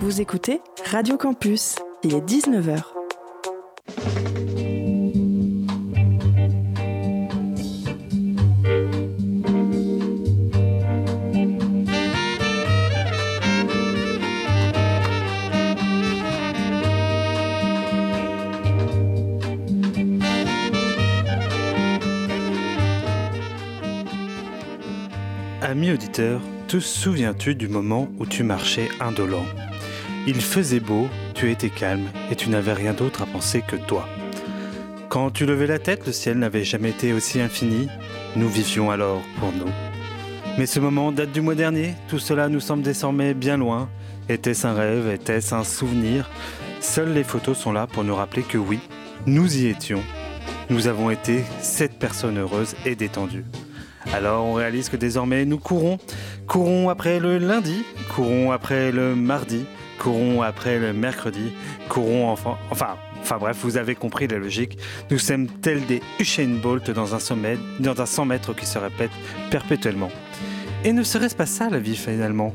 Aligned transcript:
Vous 0.00 0.20
écoutez 0.20 0.60
Radio 0.84 1.16
Campus, 1.16 1.76
il 2.04 2.14
est 2.14 2.20
19h. 2.20 2.82
Ami 25.62 25.90
auditeur, 25.90 26.40
te 26.68 26.78
souviens-tu 26.78 27.54
du 27.54 27.68
moment 27.68 28.08
où 28.18 28.26
tu 28.26 28.42
marchais 28.42 28.88
indolent? 29.00 29.44
Il 30.28 30.40
faisait 30.40 30.80
beau, 30.80 31.08
tu 31.34 31.52
étais 31.52 31.70
calme 31.70 32.08
et 32.32 32.34
tu 32.34 32.50
n'avais 32.50 32.72
rien 32.72 32.92
d'autre 32.92 33.22
à 33.22 33.26
penser 33.26 33.62
que 33.66 33.76
toi. 33.76 34.08
Quand 35.08 35.30
tu 35.30 35.46
levais 35.46 35.68
la 35.68 35.78
tête, 35.78 36.04
le 36.04 36.12
ciel 36.12 36.38
n'avait 36.38 36.64
jamais 36.64 36.90
été 36.90 37.12
aussi 37.12 37.40
infini. 37.40 37.88
Nous 38.34 38.48
vivions 38.48 38.90
alors 38.90 39.22
pour 39.38 39.52
nous. 39.52 39.70
Mais 40.58 40.66
ce 40.66 40.80
moment 40.80 41.12
date 41.12 41.30
du 41.30 41.42
mois 41.42 41.54
dernier, 41.54 41.94
tout 42.08 42.18
cela 42.18 42.48
nous 42.48 42.58
semble 42.58 42.82
désormais 42.82 43.34
bien 43.34 43.56
loin. 43.56 43.88
Était-ce 44.28 44.66
un 44.66 44.74
rêve? 44.74 45.08
Était-ce 45.08 45.54
un 45.54 45.62
souvenir? 45.62 46.28
Seules 46.80 47.12
les 47.12 47.22
photos 47.22 47.56
sont 47.56 47.72
là 47.72 47.86
pour 47.86 48.02
nous 48.02 48.16
rappeler 48.16 48.42
que 48.42 48.58
oui, 48.58 48.80
nous 49.26 49.58
y 49.58 49.66
étions. 49.66 50.02
Nous 50.70 50.88
avons 50.88 51.10
été 51.10 51.44
cette 51.60 52.00
personne 52.00 52.38
heureuse 52.38 52.74
et 52.84 52.96
détendue. 52.96 53.44
Alors 54.12 54.44
on 54.44 54.54
réalise 54.54 54.88
que 54.88 54.96
désormais 54.96 55.44
nous 55.44 55.58
courons, 55.58 55.98
courons 56.48 56.88
après 56.88 57.20
le 57.20 57.38
lundi, 57.38 57.84
courons 58.14 58.50
après 58.50 58.90
le 58.90 59.14
mardi, 59.14 59.66
courons 60.06 60.40
après 60.40 60.78
le 60.78 60.92
mercredi, 60.92 61.50
courons 61.88 62.28
enfin, 62.30 62.56
enfin, 62.70 62.96
enfin 63.22 63.38
bref, 63.38 63.56
vous 63.62 63.76
avez 63.76 63.96
compris 63.96 64.28
la 64.28 64.38
logique. 64.38 64.78
Nous 65.10 65.18
sommes 65.18 65.48
tels 65.48 65.84
des 65.84 66.00
Usain 66.20 66.60
Bolt 66.62 66.92
dans 66.92 67.16
un 67.16 67.18
sommet, 67.18 67.58
dans 67.80 68.00
un 68.00 68.06
100 68.06 68.24
mètres 68.26 68.54
qui 68.54 68.66
se 68.66 68.78
répète 68.78 69.10
perpétuellement. 69.50 70.10
Et 70.84 70.92
ne 70.92 71.02
serait-ce 71.02 71.34
pas 71.34 71.44
ça 71.44 71.70
la 71.70 71.80
vie 71.80 71.96
finalement? 71.96 72.54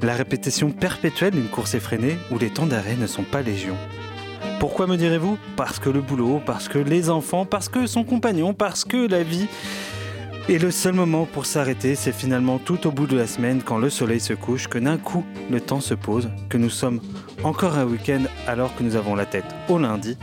La 0.00 0.14
répétition 0.14 0.70
perpétuelle 0.70 1.32
d'une 1.32 1.48
course 1.48 1.74
effrénée 1.74 2.16
où 2.30 2.38
les 2.38 2.48
temps 2.48 2.64
d'arrêt 2.64 2.96
ne 2.96 3.06
sont 3.06 3.24
pas 3.24 3.42
légion. 3.42 3.76
Pourquoi 4.58 4.86
me 4.86 4.96
direz-vous? 4.96 5.36
Parce 5.56 5.80
que 5.80 5.90
le 5.90 6.00
boulot, 6.00 6.40
parce 6.46 6.70
que 6.70 6.78
les 6.78 7.10
enfants, 7.10 7.44
parce 7.44 7.68
que 7.68 7.86
son 7.86 8.04
compagnon, 8.04 8.54
parce 8.54 8.86
que 8.86 9.06
la 9.06 9.22
vie 9.22 9.48
et 10.48 10.58
le 10.58 10.70
seul 10.70 10.94
moment 10.94 11.26
pour 11.26 11.46
s'arrêter, 11.46 11.94
c'est 11.94 12.12
finalement 12.12 12.58
tout 12.58 12.86
au 12.86 12.90
bout 12.90 13.06
de 13.06 13.16
la 13.16 13.26
semaine, 13.26 13.62
quand 13.64 13.78
le 13.78 13.90
soleil 13.90 14.20
se 14.20 14.32
couche, 14.32 14.68
que 14.68 14.78
d'un 14.78 14.96
coup, 14.96 15.24
le 15.50 15.60
temps 15.60 15.80
se 15.80 15.94
pose, 15.94 16.30
que 16.48 16.58
nous 16.58 16.70
sommes 16.70 17.00
encore 17.44 17.76
un 17.76 17.84
week-end 17.84 18.22
alors 18.46 18.74
que 18.74 18.82
nous 18.82 18.96
avons 18.96 19.14
la 19.14 19.26
tête 19.26 19.44
au 19.68 19.78
lundi. 19.78 20.16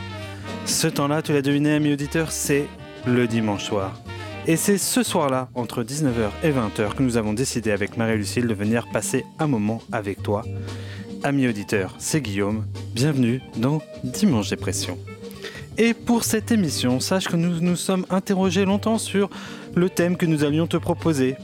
Ce 0.66 0.88
temps-là, 0.88 1.22
tu 1.22 1.34
l'as 1.34 1.42
deviné, 1.42 1.74
ami 1.74 1.94
auditeur, 1.94 2.32
c'est 2.32 2.68
le 3.06 3.28
dimanche 3.28 3.64
soir. 3.64 4.00
Et 4.48 4.56
c'est 4.56 4.78
ce 4.78 5.04
soir-là, 5.04 5.50
entre 5.56 5.84
19h 5.84 6.30
et 6.44 6.52
20h, 6.52 6.96
que 6.96 7.04
nous 7.04 7.18
avons 7.18 7.34
décidé 7.34 7.72
avec 7.72 7.98
Marie-Lucille 7.98 8.48
de 8.48 8.54
venir 8.54 8.88
passer 8.92 9.26
un 9.40 9.48
moment 9.48 9.82
avec 9.92 10.24
toi. 10.24 10.44
Ami 11.24 11.48
auditeur, 11.48 11.96
c'est 11.98 12.22
Guillaume. 12.22 12.66
Bienvenue 12.94 13.42
dans 13.58 13.82
Dimanche 14.04 14.50
Dépression. 14.50 14.98
Et 15.80 15.94
pour 15.94 16.24
cette 16.24 16.52
émission, 16.52 17.00
sache 17.00 17.28
que 17.28 17.36
nous 17.36 17.60
nous 17.60 17.76
sommes 17.76 18.06
interrogés 18.10 18.66
longtemps 18.66 18.98
sur 18.98 19.30
le 19.78 19.90
thème 19.90 20.18
que 20.18 20.26
nous 20.26 20.44
allions 20.44 20.68
te 20.68 20.78
proposer. 20.78 21.36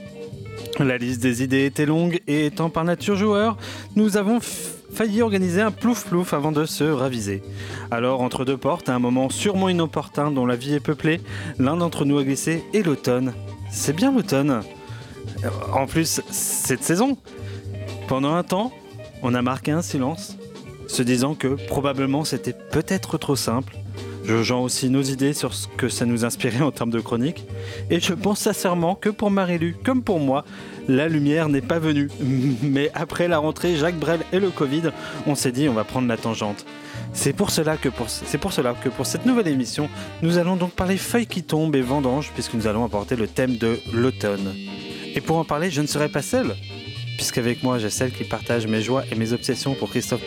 La 0.80 0.98
liste 0.98 1.22
des 1.22 1.44
idées 1.44 1.66
était 1.66 1.86
longue 1.86 2.20
et 2.28 2.48
étant 2.48 2.70
par 2.70 2.84
nature 2.84 3.16
joueur, 3.16 3.58
nous 3.95 4.17
avons 4.17 4.39
failli 4.42 5.22
organiser 5.22 5.62
un 5.62 5.72
plouf-plouf 5.72 6.34
avant 6.34 6.52
de 6.52 6.66
se 6.66 6.84
raviser. 6.84 7.44
Alors, 7.92 8.22
entre 8.22 8.44
deux 8.44 8.58
portes, 8.58 8.89
à 8.89 8.95
un 8.95 9.00
moment 9.00 9.30
sûrement 9.30 9.70
inopportun 9.70 10.31
dont 10.31 10.45
la 10.45 10.56
vie 10.56 10.73
est 10.73 10.80
peuplée, 10.80 11.22
l'un 11.59 11.78
d'entre 11.78 12.06
nous 12.06 12.17
a 12.17 12.23
glissé 12.23 12.64
et 12.73 12.81
l'automne. 12.81 13.33
C'est 13.71 13.95
bien 13.95 14.11
l'automne. 14.11 14.61
En 15.71 15.86
plus, 15.86 16.21
cette 16.32 16.83
saison. 16.83 17.17
Pendant 18.08 18.33
un 18.33 18.44
temps, 18.44 18.71
on 19.21 19.33
a 19.36 19.42
marqué 19.42 19.71
un 19.71 19.82
silence, 19.82 20.38
se 20.88 21.04
disant 21.04 21.36
que 21.36 21.55
probablement 21.67 22.23
c'était 22.23 22.54
peut-être 22.54 23.17
trop 23.17 23.36
simple. 23.36 23.76
Je 24.26 24.42
joins 24.42 24.60
aussi 24.60 24.89
nos 24.89 25.02
idées 25.02 25.34
sur 25.34 25.54
ce 25.54 25.67
que 25.67 25.89
ça 25.89 26.06
nous 26.06 26.23
inspirait 26.23 26.61
en 26.61 26.72
termes 26.72 26.92
de 26.92 27.02
chronique. 27.02 27.44
Et 27.89 28.00
je 28.00 28.14
pense 28.14 28.39
sincèrement 28.39 28.95
que 28.95 29.10
pour 29.10 29.32
Marie-Lu, 29.32 29.76
comme 29.84 30.02
pour 30.02 30.20
moi, 30.20 30.45
la 30.88 31.10
lumière 31.10 31.50
n'est 31.50 31.61
pas 31.61 31.80
venue. 31.80 32.10
Mais 32.64 32.89
après 32.94 33.28
la 33.28 33.38
rentrée, 33.39 33.76
Jacques 33.76 34.00
Brel 34.00 34.22
et 34.32 34.39
le 34.39 34.50
Covid, 34.50 34.83
on 35.28 35.36
s'est 35.36 35.52
dit 35.52 35.67
on 35.67 35.73
va 35.73 35.83
prendre 35.83 36.08
la 36.08 36.16
tangente. 36.17 36.66
C'est 37.12 37.33
pour, 37.33 37.52
cela 37.52 37.78
que 37.78 37.89
pour, 37.89 39.06
cette 39.06 39.26
nouvelle 39.26 39.48
émission, 39.48 39.89
nous 40.22 40.38
allons 40.38 40.56
donc 40.56 40.72
parler 40.72 40.98
feuilles 40.98 41.28
qui 41.28 41.44
tombent 41.44 41.76
et 41.76 41.82
vendanges, 41.82 42.32
puisque 42.33 42.54
nous 42.56 42.66
allons 42.66 42.86
apporter 42.86 43.16
le 43.16 43.28
thème 43.28 43.58
de 43.58 43.80
l'automne. 43.94 44.54
Et 45.14 45.22
pour 45.22 45.38
en 45.38 45.44
parler, 45.44 45.70
je 45.70 45.82
ne 45.82 45.88
serai 45.88 46.10
pas 46.10 46.23
seule, 46.23 46.56
puisqu'avec 47.17 47.62
moi 47.62 47.78
j'ai 47.78 47.92
celle 47.92 48.12
qui 48.12 48.23
partage 48.23 48.66
mes 48.66 48.82
joies 48.82 49.04
et 49.12 49.16
mes 49.16 49.32
obsessions 49.32 49.76
pour 49.76 49.89
Christophe. 49.92 50.23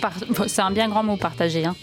Par- 0.00 0.12
C'est 0.46 0.62
un 0.62 0.70
bien 0.72 0.88
grand 0.88 1.02
mot 1.04 1.16
partagé. 1.16 1.64
Hein. 1.64 1.74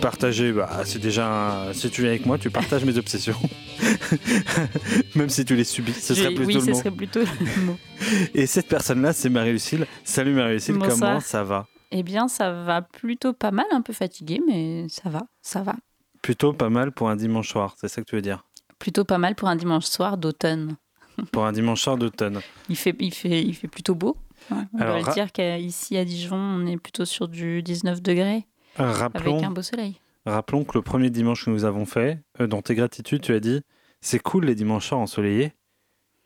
Partager, 0.00 0.52
bah, 0.52 0.82
c'est 0.84 0.98
déjà. 0.98 1.28
un- 1.68 1.72
Si 1.72 1.90
tu 1.90 2.02
viens 2.02 2.10
avec 2.10 2.26
moi, 2.26 2.38
tu 2.38 2.50
partages 2.50 2.84
mes 2.84 2.96
obsessions. 2.98 3.36
Même 5.14 5.28
si 5.28 5.44
tu 5.44 5.54
les 5.56 5.64
subis, 5.64 5.92
ce 5.92 6.14
serait 6.14 6.28
plutôt 6.34 6.46
oui, 6.48 6.54
le 6.54 6.60
ce 6.60 6.70
mot. 6.70 6.74
serait 6.74 6.90
plutôt 6.90 7.20
le 7.20 7.62
mot. 7.64 7.76
Et 8.34 8.46
cette 8.46 8.68
personne-là, 8.68 9.12
c'est 9.12 9.28
Marie-Lucille. 9.28 9.86
Salut 10.04 10.34
Marie-Lucille, 10.34 10.78
comment 10.78 11.20
ça 11.20 11.44
va? 11.44 11.66
Eh 11.90 12.02
bien, 12.02 12.26
ça 12.28 12.50
va 12.52 12.82
plutôt 12.82 13.32
pas 13.32 13.50
mal, 13.50 13.66
un 13.72 13.82
peu 13.82 13.92
fatigué, 13.92 14.40
mais 14.46 14.86
ça 14.88 15.08
va, 15.10 15.20
ça 15.42 15.62
va. 15.62 15.76
Plutôt 16.22 16.52
pas 16.52 16.70
mal 16.70 16.92
pour 16.92 17.08
un 17.10 17.16
dimanche 17.16 17.48
soir, 17.50 17.74
c'est 17.80 17.88
ça 17.88 18.00
que 18.02 18.06
tu 18.08 18.16
veux 18.16 18.22
dire? 18.22 18.44
Plutôt 18.78 19.04
pas 19.04 19.18
mal 19.18 19.34
pour 19.34 19.48
un 19.48 19.56
dimanche 19.56 19.84
soir 19.84 20.16
d'automne. 20.16 20.76
Pour 21.30 21.44
un 21.44 21.52
dimanche 21.52 21.82
soir 21.82 21.98
d'automne. 21.98 22.40
Il 22.70 22.76
fait, 22.76 22.96
il 22.98 23.12
fait, 23.12 23.42
il 23.42 23.54
fait 23.54 23.68
plutôt 23.68 23.94
beau. 23.94 24.16
Ouais, 24.50 24.56
on 24.72 24.78
Alors, 24.78 25.12
dire 25.12 25.30
qu'ici 25.30 25.98
à 25.98 26.06
Dijon, 26.06 26.36
on 26.36 26.66
est 26.66 26.78
plutôt 26.78 27.04
sur 27.04 27.28
du 27.28 27.62
19 27.62 28.00
degrés 28.00 28.46
avec 28.76 28.96
Rappelons, 28.96 29.44
un 29.44 29.50
beau 29.50 29.62
soleil. 29.62 30.00
rappelons 30.26 30.64
que 30.64 30.76
le 30.78 30.82
premier 30.82 31.10
dimanche 31.10 31.44
que 31.44 31.50
nous 31.50 31.64
avons 31.64 31.86
fait, 31.86 32.18
euh, 32.40 32.46
dans 32.46 32.62
tes 32.62 32.74
gratitudes, 32.74 33.22
tu 33.22 33.32
as 33.34 33.40
dit 33.40 33.62
c'est 34.00 34.18
cool 34.18 34.44
les 34.46 34.54
dimanches 34.54 34.88
soirs 34.88 35.00
ensoleillés. 35.00 35.52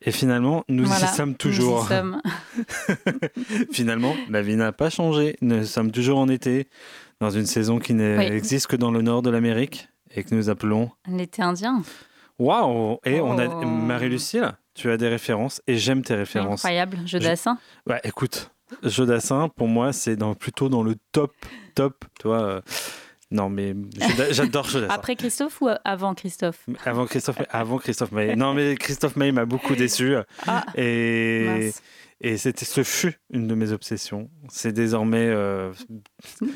Et 0.01 0.11
finalement, 0.11 0.63
nous 0.69 0.85
Voilà, 0.85 1.05
y 1.11 1.15
sommes 1.15 1.29
Nous 1.29 1.33
y 1.35 1.37
toujours. 1.37 1.87
sommes. 1.87 2.21
finalement, 3.71 4.13
la 4.29 4.41
vie 4.41 4.55
n'a 4.55 4.71
pas 4.71 4.89
changé. 4.89 5.35
Nous 5.41 5.63
sommes 5.65 5.91
toujours 5.91 6.19
en 6.19 6.29
été, 6.29 6.67
dans 7.19 7.31
une 7.31 7.45
saison 7.47 7.79
qui 7.79 7.93
n'existe 7.93 8.67
que 8.67 8.75
dans 8.75 8.91
le 8.91 9.01
nord 9.01 9.21
de 9.21 9.29
l'Amérique 9.29 9.89
et 10.15 10.23
que 10.23 10.35
nous 10.35 10.49
appelons 10.49 10.91
L'été 11.07 11.41
indien. 11.41 11.81
Waouh 12.39 12.99
Et 13.05 13.19
on 13.19 13.37
a 13.39 13.47
Oh. 13.47 13.65
Marie-Lucille, 13.65 14.51
tu 14.75 14.91
as 14.91 14.97
des 14.97 15.07
références 15.07 15.61
et 15.65 15.77
j'aime 15.77 16.03
tes 16.03 16.13
références. 16.13 16.63
Incroyable. 16.63 16.97
Jeu 17.05 17.19
Je- 17.19 17.23
d'assin. 17.23 17.57
Ouais, 17.87 17.99
écoute, 18.03 18.51
Jodassin, 18.83 19.49
pour 19.49 19.67
moi, 19.67 19.93
c'est 19.93 20.15
dans, 20.15 20.35
plutôt 20.35 20.69
dans 20.69 20.83
le 20.83 20.95
top, 21.11 21.33
top, 21.77 22.05
tu 22.19 22.27
vois. 22.27 22.41
euh, 22.43 22.61
Non, 23.31 23.49
mais 23.49 23.73
j'adore. 24.31 24.67
Après 24.89 25.15
Christophe 25.15 25.61
ou 25.61 25.69
avant 25.83 26.13
Christophe? 26.15 26.65
Avant 26.85 27.05
Christophe, 27.05 27.37
avant 27.49 27.77
Christophe 27.77 28.11
Maé. 28.11 28.35
Non, 28.35 28.53
mais 28.53 28.75
Christophe 28.75 29.15
Maé 29.15 29.31
m'a 29.31 29.45
beaucoup 29.45 29.75
déçu. 29.75 30.15
Ah, 30.47 30.65
Et, 30.75 31.45
mince. 31.45 31.81
et 32.21 32.37
c'était, 32.37 32.65
ce 32.65 32.83
fut 32.83 33.15
une 33.31 33.47
de 33.47 33.55
mes 33.55 33.71
obsessions. 33.71 34.29
C'est 34.49 34.71
désormais. 34.73 35.27
euh, 35.27 35.71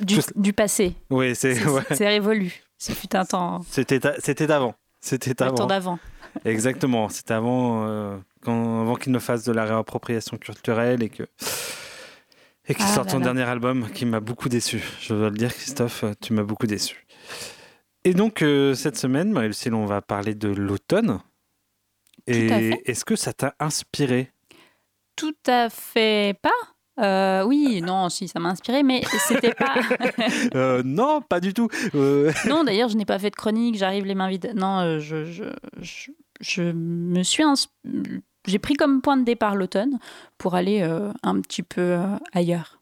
Du, 0.01 0.17
tout- 0.19 0.31
du 0.35 0.53
passé. 0.53 0.95
Oui, 1.09 1.35
c'est, 1.35 1.55
C'est 1.55 1.67
ouais. 1.67 1.81
c'est 1.91 2.07
révolu. 2.07 2.53
Ce 2.77 2.93
fut 2.93 3.15
un 3.15 3.25
temps. 3.25 3.61
c'était, 3.69 3.99
c'était 4.19 4.47
d'avant. 4.47 4.73
C'était 5.01 5.31
Le 5.31 5.35
temps 5.35 5.45
avant. 5.47 5.65
d'avant. 5.67 5.99
Exactement. 6.45 7.09
C'était 7.09 7.33
avant, 7.33 7.85
euh, 7.87 8.17
quand, 8.43 8.81
avant 8.81 8.95
qu'il 8.95 9.11
ne 9.11 9.19
fasse 9.19 9.43
de 9.43 9.51
la 9.51 9.65
réappropriation 9.65 10.37
culturelle 10.37 11.03
et 11.03 11.09
que. 11.09 11.23
Et 12.71 12.75
qu'il 12.75 12.85
Ah 12.87 12.93
sorte 12.93 13.07
là 13.07 13.11
son 13.11 13.19
là. 13.19 13.25
dernier 13.25 13.41
album 13.43 13.89
qui 13.93 14.05
m'a 14.05 14.19
beaucoup 14.22 14.47
déçu. 14.49 14.81
Je 15.01 15.13
dois 15.13 15.29
le 15.29 15.35
dire, 15.37 15.53
Christophe, 15.53 16.05
tu 16.22 16.31
m'as 16.34 16.43
beaucoup 16.43 16.67
déçu. 16.67 17.05
Et 18.05 18.13
donc, 18.13 18.41
euh, 18.41 18.73
cette 18.75 18.97
semaine, 18.97 19.31
Marie-Lucille, 19.31 19.73
on 19.73 19.85
va 19.85 20.01
parler 20.01 20.35
de 20.35 20.47
l'automne. 20.47 21.19
Et 22.28 22.72
est-ce 22.85 23.03
que 23.03 23.16
ça 23.16 23.34
t'a 23.34 23.55
inspiré? 23.59 24.31
Tout 25.16 25.35
à 25.47 25.69
fait 25.69 26.37
pas. 26.41 26.49
Euh, 26.99 27.43
oui, 27.43 27.81
non, 27.81 28.09
si, 28.09 28.28
ça 28.28 28.40
m'a 28.40 28.49
inspiré, 28.49 28.84
mais 28.84 29.01
c'était 29.28 29.53
pas. 29.53 29.75
Euh, 30.55 30.81
Non, 30.84 31.22
pas 31.22 31.40
du 31.40 31.53
tout. 31.53 31.67
Euh, 31.96 32.31
non, 32.47 32.63
d'ailleurs, 32.66 32.90
je 32.90 32.96
n'ai 32.97 33.05
pas 33.05 33.17
fait 33.19 33.29
de 33.31 33.35
chronique, 33.35 33.75
j'arrive 33.78 34.05
les 34.05 34.16
mains 34.16 34.29
vides. 34.29 34.53
Non, 34.55 34.99
je, 34.99 35.25
je, 35.25 35.43
je, 35.81 36.11
je 36.40 36.63
me 36.63 37.23
suis. 37.23 37.43
ins- 37.43 37.55
J'ai 38.47 38.59
pris 38.59 38.73
comme 38.76 39.02
point 39.02 39.17
de 39.17 39.23
départ 39.23 39.55
l'automne 39.55 39.99
pour 40.38 40.55
aller 40.55 40.82
euh, 40.82 41.11
un 41.23 41.40
petit 41.41 41.64
peu 41.64 41.82
euh, 41.82 42.17
ailleurs. 42.34 42.79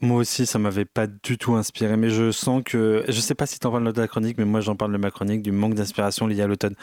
Moi 0.00 0.18
aussi, 0.18 0.44
ça 0.44 0.58
m'avait 0.58 0.84
pas 0.84 1.06
du 1.06 1.38
tout 1.38 1.54
inspiré, 1.54 1.96
mais 1.96 2.10
je 2.10 2.30
sens 2.30 2.62
que. 2.64 3.04
Je 3.08 3.20
sais 3.20 3.34
pas 3.34 3.46
si 3.46 3.58
t'en 3.58 3.70
parles 3.70 3.90
de 3.90 4.00
la 4.00 4.08
chronique, 4.08 4.36
mais 4.36 4.44
moi 4.44 4.60
j'en 4.60 4.76
parle 4.76 4.92
de 4.92 4.98
ma 4.98 5.10
chronique, 5.10 5.40
du 5.40 5.50
manque 5.52 5.74
d'inspiration 5.74 6.26
lié 6.26 6.42
à 6.42 6.46
l'automne. 6.46 6.74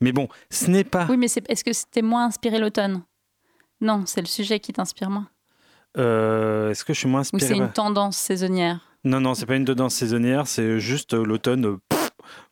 Mais 0.00 0.12
bon, 0.12 0.28
ce 0.50 0.70
n'est 0.70 0.84
pas. 0.84 1.06
Oui, 1.08 1.16
mais 1.16 1.26
est-ce 1.26 1.64
que 1.64 1.72
c'était 1.72 2.02
moins 2.02 2.26
inspiré 2.26 2.58
l'automne? 2.58 3.02
Non, 3.80 4.02
c'est 4.04 4.20
le 4.20 4.26
sujet 4.26 4.60
qui 4.60 4.72
t'inspire 4.72 5.08
moins. 5.10 5.28
Euh, 5.96 6.70
Est-ce 6.70 6.84
que 6.84 6.92
je 6.92 6.98
suis 6.98 7.08
moins 7.08 7.20
Ou 7.20 7.22
inspiré? 7.22 7.46
c'est 7.46 7.56
une 7.56 7.72
tendance 7.72 8.18
saisonnière? 8.18 8.80
Non, 9.04 9.20
non, 9.20 9.34
c'est 9.34 9.46
pas 9.46 9.56
une 9.56 9.64
tendance 9.64 9.94
saisonnière, 9.94 10.46
c'est 10.46 10.78
juste 10.78 11.14
l'automne. 11.14 11.78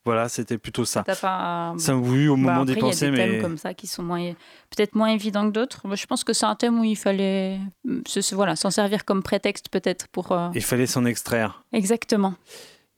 Voilà, 0.04 0.28
c'était 0.28 0.58
plutôt 0.58 0.84
ça. 0.84 1.02
T'as 1.04 1.16
pas. 1.16 1.74
Ça, 1.78 1.96
oui, 1.96 2.28
au 2.28 2.36
Bah, 2.36 2.42
moment 2.42 2.60
après, 2.62 2.74
d'y 2.74 2.80
il 2.80 2.84
y 2.84 2.86
a 2.86 2.90
des 3.10 3.16
thèmes 3.16 3.32
mais 3.32 3.38
comme 3.40 3.56
ça 3.58 3.72
qui 3.74 3.86
sont 3.86 4.02
moins, 4.02 4.32
peut-être 4.70 4.94
moins 4.94 5.08
évidents 5.08 5.46
que 5.46 5.52
d'autres. 5.52 5.80
Moi, 5.86 5.96
je 5.96 6.06
pense 6.06 6.24
que 6.24 6.32
c'est 6.32 6.46
un 6.46 6.54
thème 6.56 6.78
où 6.78 6.84
il 6.84 6.96
fallait, 6.96 7.58
se- 8.06 8.20
se- 8.20 8.34
voilà, 8.34 8.54
s'en 8.56 8.70
servir 8.70 9.04
comme 9.04 9.22
prétexte 9.22 9.68
peut-être 9.70 10.08
pour. 10.08 10.32
euh, 10.32 10.48
il 10.54 10.62
fallait 10.62 10.86
s'en 10.86 11.04
extraire. 11.04 11.64
Exactement. 11.72 12.34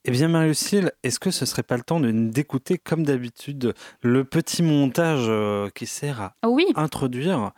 Eh 0.05 0.11
bien, 0.13 0.29
Marie-Lucille, 0.29 0.93
est-ce 1.03 1.19
que 1.19 1.31
ce 1.33 1.47
serait 1.47 1.65
pas 1.65 1.77
le 1.77 1.83
temps 1.83 1.99
de- 2.01 2.11
d'écouter, 2.13 2.79
comme 2.79 3.03
d'habitude, 3.05 3.75
le 4.03 4.25
petit 4.25 4.63
montage 4.63 5.25
euh, 5.29 5.69
qui 5.75 5.87
sert 5.87 6.21
à 6.21 6.35
Ah 6.43 6.49
oui. 6.49 6.65
introduire? 6.77 7.51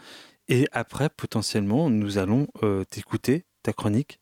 Et 0.49 0.67
après, 0.73 1.11
potentiellement, 1.11 1.91
nous 1.91 2.17
allons 2.17 2.47
euh, 2.63 2.85
t'écouter, 2.85 3.45
ta 3.63 3.75
chronique. 3.75 4.19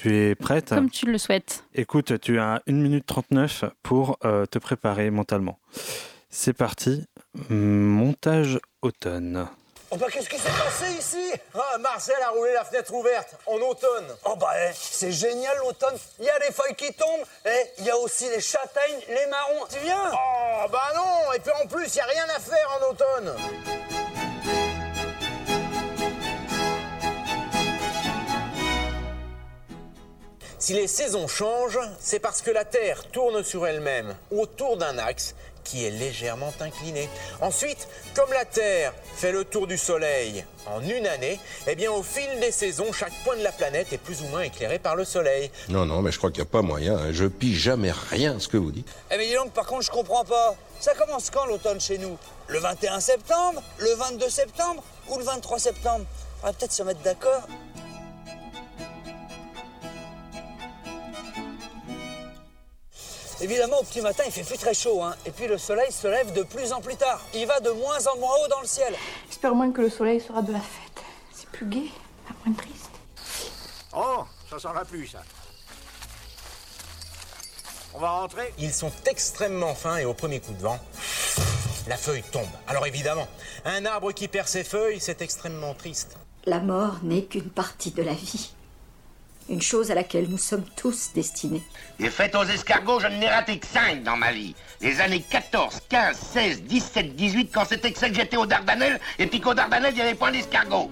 Tu 0.00 0.16
es 0.16 0.34
prête 0.34 0.70
Comme 0.70 0.88
tu 0.88 1.04
le 1.04 1.18
souhaites. 1.18 1.62
Écoute, 1.74 2.18
tu 2.20 2.40
as 2.40 2.62
1 2.66 2.72
minute 2.72 3.04
39 3.04 3.64
pour 3.82 4.16
euh, 4.24 4.46
te 4.46 4.58
préparer 4.58 5.10
mentalement. 5.10 5.58
C'est 6.30 6.54
parti, 6.54 7.04
montage 7.50 8.58
automne. 8.80 9.46
Oh 9.90 9.96
bah 9.98 10.06
qu'est-ce 10.10 10.30
qui 10.30 10.38
s'est 10.38 10.48
passé 10.48 10.90
ici? 10.98 11.30
Ah, 11.54 11.76
Marcel 11.80 12.14
a 12.22 12.30
roulé 12.30 12.54
la 12.54 12.64
fenêtre 12.64 12.94
ouverte 12.94 13.36
en 13.44 13.56
automne. 13.56 14.06
Oh 14.24 14.36
bah 14.36 14.52
eh, 14.56 14.70
c'est 14.72 15.12
génial 15.12 15.54
l'automne. 15.58 15.98
Il 16.18 16.24
y 16.24 16.30
a 16.30 16.38
les 16.38 16.50
feuilles 16.50 16.76
qui 16.76 16.90
tombent. 16.94 17.26
Et 17.44 17.66
il 17.80 17.84
y 17.84 17.90
a 17.90 17.98
aussi 17.98 18.24
les 18.30 18.40
châtaignes, 18.40 19.00
les 19.06 19.26
marrons. 19.26 19.66
Tu 19.70 19.80
viens? 19.80 20.12
Oh 20.14 20.66
bah 20.72 20.92
non. 20.94 21.34
Et 21.34 21.40
puis 21.40 21.52
en 21.62 21.66
plus, 21.66 21.94
il 21.94 21.98
y 21.98 22.00
a 22.00 22.06
rien 22.06 22.24
à 22.34 22.40
faire 22.40 22.78
en 22.80 22.90
automne. 22.90 23.99
Si 30.60 30.74
les 30.74 30.86
saisons 30.88 31.26
changent, 31.26 31.80
c'est 32.00 32.18
parce 32.18 32.42
que 32.42 32.50
la 32.50 32.66
Terre 32.66 33.04
tourne 33.10 33.42
sur 33.42 33.66
elle-même 33.66 34.14
autour 34.30 34.76
d'un 34.76 34.98
axe 34.98 35.34
qui 35.64 35.86
est 35.86 35.90
légèrement 35.90 36.52
incliné. 36.60 37.08
Ensuite, 37.40 37.88
comme 38.14 38.30
la 38.32 38.44
Terre 38.44 38.92
fait 39.16 39.32
le 39.32 39.44
tour 39.44 39.66
du 39.66 39.78
Soleil 39.78 40.44
en 40.66 40.82
une 40.82 41.06
année, 41.06 41.40
eh 41.66 41.74
bien 41.76 41.90
au 41.90 42.02
fil 42.02 42.28
des 42.40 42.50
saisons, 42.50 42.92
chaque 42.92 43.12
point 43.24 43.36
de 43.38 43.42
la 43.42 43.52
planète 43.52 43.90
est 43.94 43.98
plus 43.98 44.20
ou 44.20 44.26
moins 44.26 44.42
éclairé 44.42 44.78
par 44.78 44.96
le 44.96 45.04
Soleil. 45.06 45.50
Non, 45.70 45.86
non, 45.86 46.02
mais 46.02 46.12
je 46.12 46.18
crois 46.18 46.30
qu'il 46.30 46.42
n'y 46.42 46.48
a 46.48 46.50
pas 46.50 46.60
moyen. 46.62 46.98
hein. 46.98 47.08
Je 47.12 47.24
pige 47.24 47.56
jamais 47.58 47.92
rien 48.10 48.38
ce 48.38 48.48
que 48.48 48.58
vous 48.58 48.70
dites. 48.70 48.88
Eh 49.10 49.16
mais 49.16 49.26
dis 49.28 49.34
donc, 49.34 49.52
par 49.52 49.64
contre, 49.66 49.82
je 49.82 49.90
comprends 49.90 50.24
pas. 50.26 50.56
Ça 50.78 50.92
commence 50.94 51.30
quand 51.30 51.46
l'automne 51.46 51.80
chez 51.80 51.96
nous? 51.96 52.18
Le 52.48 52.58
21 52.58 53.00
septembre? 53.00 53.62
Le 53.78 53.94
22 53.94 54.28
septembre? 54.28 54.82
Ou 55.08 55.16
le 55.18 55.24
23 55.24 55.58
septembre? 55.58 56.04
On 56.42 56.46
va 56.46 56.52
peut-être 56.52 56.72
se 56.72 56.82
mettre 56.82 57.00
d'accord. 57.00 57.42
Évidemment, 63.42 63.78
au 63.80 63.84
petit 63.84 64.02
matin, 64.02 64.24
il 64.26 64.32
fait 64.32 64.42
plus 64.42 64.58
très 64.58 64.74
chaud, 64.74 65.02
hein. 65.02 65.14
Et 65.24 65.30
puis 65.30 65.46
le 65.46 65.56
soleil 65.56 65.90
se 65.90 66.06
lève 66.06 66.32
de 66.32 66.42
plus 66.42 66.72
en 66.72 66.80
plus 66.80 66.96
tard. 66.96 67.20
Il 67.34 67.46
va 67.46 67.58
de 67.60 67.70
moins 67.70 68.06
en 68.06 68.18
moins 68.18 68.34
haut 68.44 68.48
dans 68.48 68.60
le 68.60 68.66
ciel. 68.66 68.94
J'espère 69.28 69.52
au 69.52 69.54
moins 69.54 69.72
que 69.72 69.80
le 69.80 69.88
soleil 69.88 70.20
sera 70.20 70.42
de 70.42 70.52
la 70.52 70.60
fête. 70.60 71.04
C'est 71.32 71.48
plus 71.48 71.66
gai, 71.66 71.90
pas 72.28 72.34
moins 72.44 72.54
triste. 72.54 72.90
Oh, 73.96 74.24
ça 74.48 74.58
sent 74.58 74.74
la 74.74 74.84
pluie, 74.84 75.08
ça. 75.08 75.22
On 77.94 77.98
va 77.98 78.10
rentrer? 78.10 78.52
Ils 78.58 78.72
sont 78.72 78.92
extrêmement 79.06 79.74
fins 79.74 79.96
et 79.96 80.04
au 80.04 80.14
premier 80.14 80.40
coup 80.40 80.52
de 80.52 80.62
vent, 80.62 80.78
la 81.88 81.96
feuille 81.96 82.22
tombe. 82.30 82.46
Alors 82.68 82.86
évidemment, 82.86 83.26
un 83.64 83.84
arbre 83.84 84.12
qui 84.12 84.28
perd 84.28 84.46
ses 84.46 84.64
feuilles, 84.64 85.00
c'est 85.00 85.22
extrêmement 85.22 85.74
triste. 85.74 86.16
La 86.44 86.60
mort 86.60 86.98
n'est 87.02 87.24
qu'une 87.24 87.50
partie 87.50 87.90
de 87.90 88.02
la 88.02 88.14
vie. 88.14 88.52
Une 89.48 89.62
chose 89.62 89.90
à 89.90 89.94
laquelle 89.94 90.28
nous 90.28 90.38
sommes 90.38 90.64
tous 90.76 91.10
destinés. 91.12 91.62
Et 91.98 92.08
faites 92.08 92.36
aux 92.36 92.44
escargots, 92.44 93.00
je 93.00 93.08
n'ai 93.08 93.28
raté 93.28 93.58
que 93.58 93.66
5 93.66 94.04
dans 94.04 94.16
ma 94.16 94.32
vie. 94.32 94.54
Les 94.80 95.00
années 95.00 95.24
14, 95.28 95.80
15, 95.88 96.16
16, 96.16 96.62
17, 96.62 97.16
18, 97.16 97.50
quand 97.52 97.64
c'était 97.64 97.92
que 97.92 97.98
ça 97.98 98.08
que 98.08 98.14
j'étais 98.14 98.36
aux 98.36 98.46
Dardanelles, 98.46 99.00
et 99.18 99.26
puis 99.26 99.40
qu'aux 99.40 99.54
Dardanelles, 99.54 99.92
il 99.92 99.96
n'y 99.96 100.02
avait 100.02 100.14
point 100.14 100.30
d'escargots. 100.30 100.88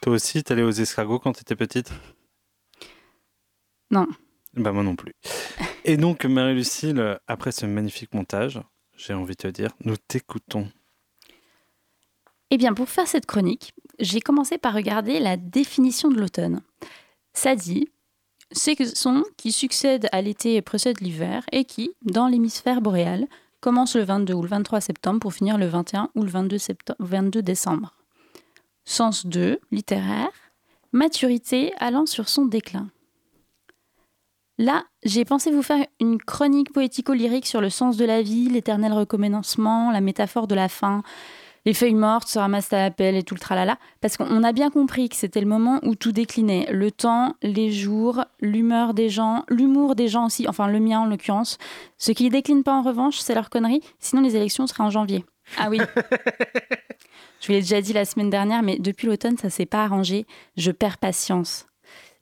Toi 0.00 0.12
aussi, 0.12 0.44
t'allais 0.44 0.62
aux 0.62 0.70
escargots 0.70 1.18
quand 1.18 1.32
t'étais 1.32 1.56
petite? 1.56 1.90
Non. 3.90 4.06
Bah 4.52 4.70
moi 4.70 4.82
non 4.82 4.94
plus. 4.96 5.14
Et 5.84 5.96
donc, 5.96 6.24
Marie-Lucille, 6.24 7.18
après 7.26 7.52
ce 7.52 7.66
magnifique 7.66 8.14
montage, 8.14 8.60
j'ai 8.96 9.14
envie 9.14 9.34
de 9.34 9.42
te 9.42 9.48
dire, 9.48 9.70
nous 9.80 9.96
t'écoutons. 9.96 10.70
Eh 12.56 12.74
pour 12.76 12.88
faire 12.88 13.08
cette 13.08 13.26
chronique, 13.26 13.74
j'ai 13.98 14.20
commencé 14.20 14.58
par 14.58 14.74
regarder 14.74 15.18
la 15.18 15.36
définition 15.36 16.08
de 16.08 16.20
l'automne. 16.20 16.60
Ça 17.32 17.56
dit 17.56 17.88
saison 18.52 19.24
qui 19.36 19.50
succède 19.50 20.08
à 20.12 20.22
l'été 20.22 20.54
et 20.54 20.62
précède 20.62 21.00
l'hiver 21.00 21.44
et 21.50 21.64
qui, 21.64 21.90
dans 22.02 22.28
l'hémisphère 22.28 22.80
boréal, 22.80 23.26
commence 23.60 23.96
le 23.96 24.04
22 24.04 24.34
ou 24.34 24.42
le 24.42 24.48
23 24.48 24.80
septembre 24.80 25.18
pour 25.18 25.34
finir 25.34 25.58
le 25.58 25.66
21 25.66 26.10
ou 26.14 26.22
le 26.22 26.28
22, 26.28 26.58
septem- 26.58 26.94
22 27.00 27.42
décembre. 27.42 27.92
Sens 28.84 29.26
2, 29.26 29.58
littéraire, 29.72 30.30
maturité 30.92 31.72
allant 31.78 32.06
sur 32.06 32.28
son 32.28 32.44
déclin. 32.46 32.88
Là, 34.58 34.84
j'ai 35.02 35.24
pensé 35.24 35.50
vous 35.50 35.62
faire 35.62 35.84
une 35.98 36.18
chronique 36.18 36.72
poético-lyrique 36.72 37.46
sur 37.46 37.60
le 37.60 37.70
sens 37.70 37.96
de 37.96 38.04
la 38.04 38.22
vie, 38.22 38.48
l'éternel 38.48 38.92
recommencement, 38.92 39.90
la 39.90 40.00
métaphore 40.00 40.46
de 40.46 40.54
la 40.54 40.68
fin, 40.68 41.02
les 41.64 41.74
feuilles 41.74 41.94
mortes 41.94 42.28
se 42.28 42.38
ramassent 42.38 42.72
à 42.72 42.78
la 42.78 42.90
pelle 42.90 43.16
et 43.16 43.22
tout 43.22 43.34
le 43.34 43.40
tralala, 43.40 43.78
parce 44.00 44.16
qu'on 44.16 44.42
a 44.42 44.52
bien 44.52 44.70
compris 44.70 45.08
que 45.08 45.16
c'était 45.16 45.40
le 45.40 45.46
moment 45.46 45.80
où 45.82 45.94
tout 45.94 46.12
déclinait. 46.12 46.66
Le 46.70 46.90
temps, 46.90 47.34
les 47.42 47.72
jours, 47.72 48.24
l'humeur 48.40 48.94
des 48.94 49.08
gens, 49.08 49.44
l'humour 49.48 49.94
des 49.94 50.08
gens 50.08 50.26
aussi, 50.26 50.46
enfin 50.48 50.68
le 50.68 50.80
mien 50.80 51.00
en 51.00 51.06
l'occurrence. 51.06 51.58
Ce 51.98 52.12
qui 52.12 52.28
décline 52.28 52.62
pas 52.62 52.74
en 52.74 52.82
revanche, 52.82 53.18
c'est 53.18 53.34
leur 53.34 53.50
connerie, 53.50 53.80
sinon 53.98 54.22
les 54.22 54.36
élections 54.36 54.66
seraient 54.66 54.84
en 54.84 54.90
janvier. 54.90 55.24
Ah 55.58 55.68
oui. 55.70 55.78
Je 57.40 57.46
vous 57.48 57.52
l'ai 57.52 57.60
déjà 57.60 57.80
dit 57.82 57.92
la 57.92 58.04
semaine 58.04 58.30
dernière, 58.30 58.62
mais 58.62 58.78
depuis 58.78 59.06
l'automne, 59.06 59.36
ça 59.36 59.50
s'est 59.50 59.66
pas 59.66 59.84
arrangé. 59.84 60.26
Je 60.56 60.70
perds 60.70 60.98
patience. 60.98 61.66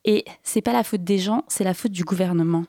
Et 0.05 0.25
c'est 0.43 0.63
pas 0.63 0.73
la 0.73 0.83
faute 0.83 1.05
des 1.05 1.19
gens, 1.19 1.45
c'est 1.47 1.63
la 1.65 1.75
faute 1.75 1.93
du 1.93 2.03
gouvernement. 2.03 2.65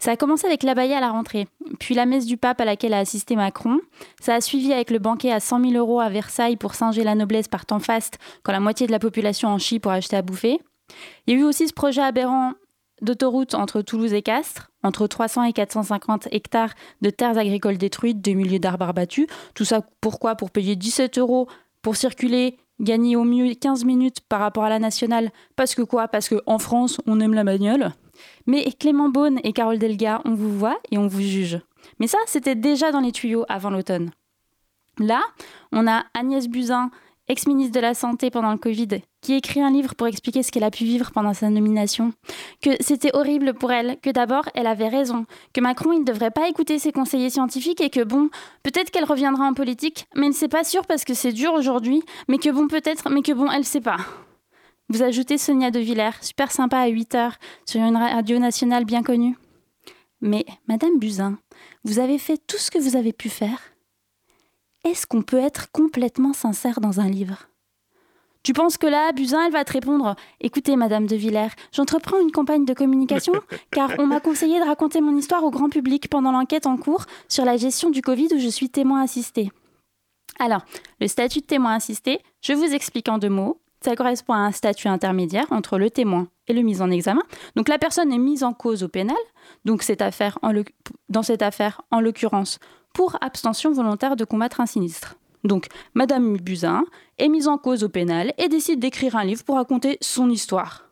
Ça 0.00 0.12
a 0.12 0.16
commencé 0.16 0.46
avec 0.46 0.62
l'abaya 0.62 0.96
à 0.96 1.00
la 1.00 1.10
rentrée, 1.10 1.46
puis 1.78 1.94
la 1.94 2.06
messe 2.06 2.24
du 2.24 2.38
pape 2.38 2.60
à 2.60 2.64
laquelle 2.64 2.94
a 2.94 2.98
assisté 2.98 3.36
Macron. 3.36 3.80
Ça 4.20 4.34
a 4.34 4.40
suivi 4.40 4.72
avec 4.72 4.90
le 4.90 4.98
banquet 4.98 5.30
à 5.30 5.40
100 5.40 5.60
000 5.60 5.74
euros 5.74 6.00
à 6.00 6.08
Versailles 6.08 6.56
pour 6.56 6.74
singer 6.74 7.04
la 7.04 7.14
noblesse 7.14 7.48
par 7.48 7.66
temps 7.66 7.80
faste 7.80 8.18
quand 8.42 8.52
la 8.52 8.60
moitié 8.60 8.86
de 8.86 8.92
la 8.92 8.98
population 8.98 9.50
en 9.50 9.58
chie 9.58 9.78
pour 9.78 9.92
acheter 9.92 10.16
à 10.16 10.22
bouffer. 10.22 10.58
Il 11.26 11.34
y 11.34 11.36
a 11.36 11.40
eu 11.40 11.44
aussi 11.44 11.68
ce 11.68 11.74
projet 11.74 12.00
aberrant 12.00 12.54
d'autoroute 13.02 13.54
entre 13.54 13.82
Toulouse 13.82 14.14
et 14.14 14.22
Castres, 14.22 14.70
entre 14.82 15.06
300 15.06 15.44
et 15.44 15.52
450 15.52 16.28
hectares 16.32 16.72
de 17.02 17.10
terres 17.10 17.38
agricoles 17.38 17.78
détruites, 17.78 18.20
des 18.20 18.34
milliers 18.34 18.58
d'arbres 18.58 18.88
abattus. 18.88 19.26
Tout 19.54 19.64
ça 19.64 19.82
pourquoi? 20.00 20.34
Pour 20.34 20.50
payer 20.50 20.76
17 20.76 21.18
euros 21.18 21.46
pour 21.82 21.96
circuler, 21.96 22.58
gagner 22.78 23.16
au 23.16 23.24
mieux 23.24 23.54
15 23.54 23.84
minutes 23.84 24.20
par 24.28 24.40
rapport 24.40 24.64
à 24.64 24.70
la 24.70 24.78
nationale. 24.78 25.30
Parce 25.56 25.74
que 25.74 25.82
quoi? 25.82 26.08
Parce 26.08 26.28
qu'en 26.28 26.58
France, 26.58 27.00
on 27.06 27.20
aime 27.20 27.34
la 27.34 27.44
bagnole. 27.44 27.92
Mais 28.46 28.64
Clément 28.78 29.08
Beaune 29.08 29.40
et 29.44 29.52
Carole 29.52 29.78
Delga, 29.78 30.20
on 30.24 30.34
vous 30.34 30.56
voit 30.56 30.78
et 30.90 30.98
on 30.98 31.06
vous 31.06 31.20
juge. 31.20 31.60
Mais 31.98 32.06
ça, 32.06 32.18
c'était 32.26 32.54
déjà 32.54 32.92
dans 32.92 33.00
les 33.00 33.12
tuyaux 33.12 33.44
avant 33.48 33.70
l'automne. 33.70 34.10
Là, 34.98 35.22
on 35.72 35.86
a 35.86 36.04
Agnès 36.14 36.48
Buzyn, 36.48 36.90
ex-ministre 37.28 37.72
de 37.72 37.80
la 37.80 37.94
Santé 37.94 38.30
pendant 38.30 38.50
le 38.52 38.58
Covid, 38.58 38.88
qui 39.22 39.34
écrit 39.34 39.60
un 39.62 39.70
livre 39.70 39.94
pour 39.94 40.06
expliquer 40.06 40.42
ce 40.42 40.50
qu'elle 40.50 40.64
a 40.64 40.70
pu 40.70 40.84
vivre 40.84 41.12
pendant 41.12 41.32
sa 41.32 41.48
nomination. 41.48 42.12
Que 42.60 42.70
c'était 42.80 43.14
horrible 43.14 43.54
pour 43.54 43.70
elle, 43.72 43.98
que 44.02 44.10
d'abord, 44.10 44.48
elle 44.54 44.66
avait 44.66 44.88
raison, 44.88 45.26
que 45.54 45.60
Macron, 45.60 45.92
il 45.92 46.00
ne 46.00 46.04
devrait 46.04 46.32
pas 46.32 46.48
écouter 46.48 46.78
ses 46.78 46.92
conseillers 46.92 47.30
scientifiques 47.30 47.80
et 47.80 47.90
que 47.90 48.02
bon, 48.02 48.30
peut-être 48.62 48.90
qu'elle 48.90 49.04
reviendra 49.04 49.44
en 49.44 49.54
politique, 49.54 50.06
mais 50.16 50.32
c'est 50.32 50.48
pas 50.48 50.64
sûr 50.64 50.86
parce 50.86 51.04
que 51.04 51.14
c'est 51.14 51.32
dur 51.32 51.52
aujourd'hui, 51.54 52.02
mais 52.28 52.38
que 52.38 52.50
bon, 52.50 52.66
peut-être, 52.66 53.08
mais 53.10 53.22
que 53.22 53.32
bon, 53.32 53.50
elle 53.50 53.64
sait 53.64 53.80
pas. 53.80 53.98
Vous 54.90 55.04
ajoutez 55.04 55.38
Sonia 55.38 55.70
De 55.70 55.78
Villers, 55.78 56.18
super 56.20 56.50
sympa 56.50 56.78
à 56.78 56.88
8 56.88 57.14
heures, 57.14 57.36
sur 57.64 57.80
une 57.80 57.96
radio 57.96 58.40
nationale 58.40 58.84
bien 58.84 59.04
connue. 59.04 59.38
Mais, 60.20 60.44
Madame 60.66 60.98
Buzyn, 60.98 61.38
vous 61.84 62.00
avez 62.00 62.18
fait 62.18 62.38
tout 62.44 62.56
ce 62.58 62.72
que 62.72 62.78
vous 62.78 62.96
avez 62.96 63.12
pu 63.12 63.28
faire. 63.28 63.60
Est-ce 64.84 65.06
qu'on 65.06 65.22
peut 65.22 65.38
être 65.38 65.70
complètement 65.70 66.32
sincère 66.32 66.80
dans 66.80 66.98
un 66.98 67.08
livre? 67.08 67.46
Tu 68.42 68.52
penses 68.52 68.78
que 68.78 68.88
là, 68.88 69.12
Buzyn, 69.12 69.46
elle 69.46 69.52
va 69.52 69.64
te 69.64 69.74
répondre 69.74 70.16
Écoutez, 70.40 70.74
Madame 70.74 71.06
De 71.06 71.14
Villers, 71.14 71.54
j'entreprends 71.72 72.20
une 72.20 72.32
campagne 72.32 72.64
de 72.64 72.74
communication 72.74 73.34
car 73.70 73.92
on 73.98 74.08
m'a 74.08 74.18
conseillé 74.18 74.58
de 74.58 74.64
raconter 74.64 75.00
mon 75.00 75.16
histoire 75.16 75.44
au 75.44 75.52
grand 75.52 75.68
public 75.68 76.10
pendant 76.10 76.32
l'enquête 76.32 76.66
en 76.66 76.76
cours 76.76 77.04
sur 77.28 77.44
la 77.44 77.56
gestion 77.56 77.90
du 77.90 78.02
Covid 78.02 78.30
où 78.34 78.40
je 78.40 78.48
suis 78.48 78.70
témoin 78.70 79.02
assisté. 79.02 79.52
Alors, 80.40 80.64
le 81.00 81.06
statut 81.06 81.42
de 81.42 81.46
témoin 81.46 81.74
assisté, 81.74 82.18
je 82.42 82.54
vous 82.54 82.74
explique 82.74 83.08
en 83.08 83.18
deux 83.18 83.28
mots. 83.28 83.60
Ça 83.82 83.96
correspond 83.96 84.34
à 84.34 84.38
un 84.38 84.52
statut 84.52 84.88
intermédiaire 84.88 85.46
entre 85.50 85.78
le 85.78 85.90
témoin 85.90 86.28
et 86.48 86.52
le 86.52 86.62
mis 86.62 86.82
en 86.82 86.90
examen. 86.90 87.22
Donc 87.56 87.68
la 87.68 87.78
personne 87.78 88.12
est 88.12 88.18
mise 88.18 88.44
en 88.44 88.52
cause 88.52 88.82
au 88.82 88.88
pénal. 88.88 89.16
Donc 89.64 89.82
cette 89.82 90.02
affaire, 90.02 90.38
dans 91.08 91.22
cette 91.22 91.42
affaire, 91.42 91.80
en 91.90 92.00
l'occurrence, 92.00 92.58
pour 92.92 93.16
abstention 93.20 93.72
volontaire 93.72 94.16
de 94.16 94.24
combattre 94.24 94.60
un 94.60 94.66
sinistre. 94.66 95.16
Donc, 95.44 95.68
Madame 95.94 96.36
Buzyn 96.36 96.84
est 97.18 97.28
mise 97.28 97.48
en 97.48 97.56
cause 97.56 97.82
au 97.82 97.88
pénal 97.88 98.34
et 98.36 98.48
décide 98.48 98.80
d'écrire 98.80 99.16
un 99.16 99.24
livre 99.24 99.44
pour 99.44 99.56
raconter 99.56 99.96
son 100.00 100.28
histoire. 100.28 100.88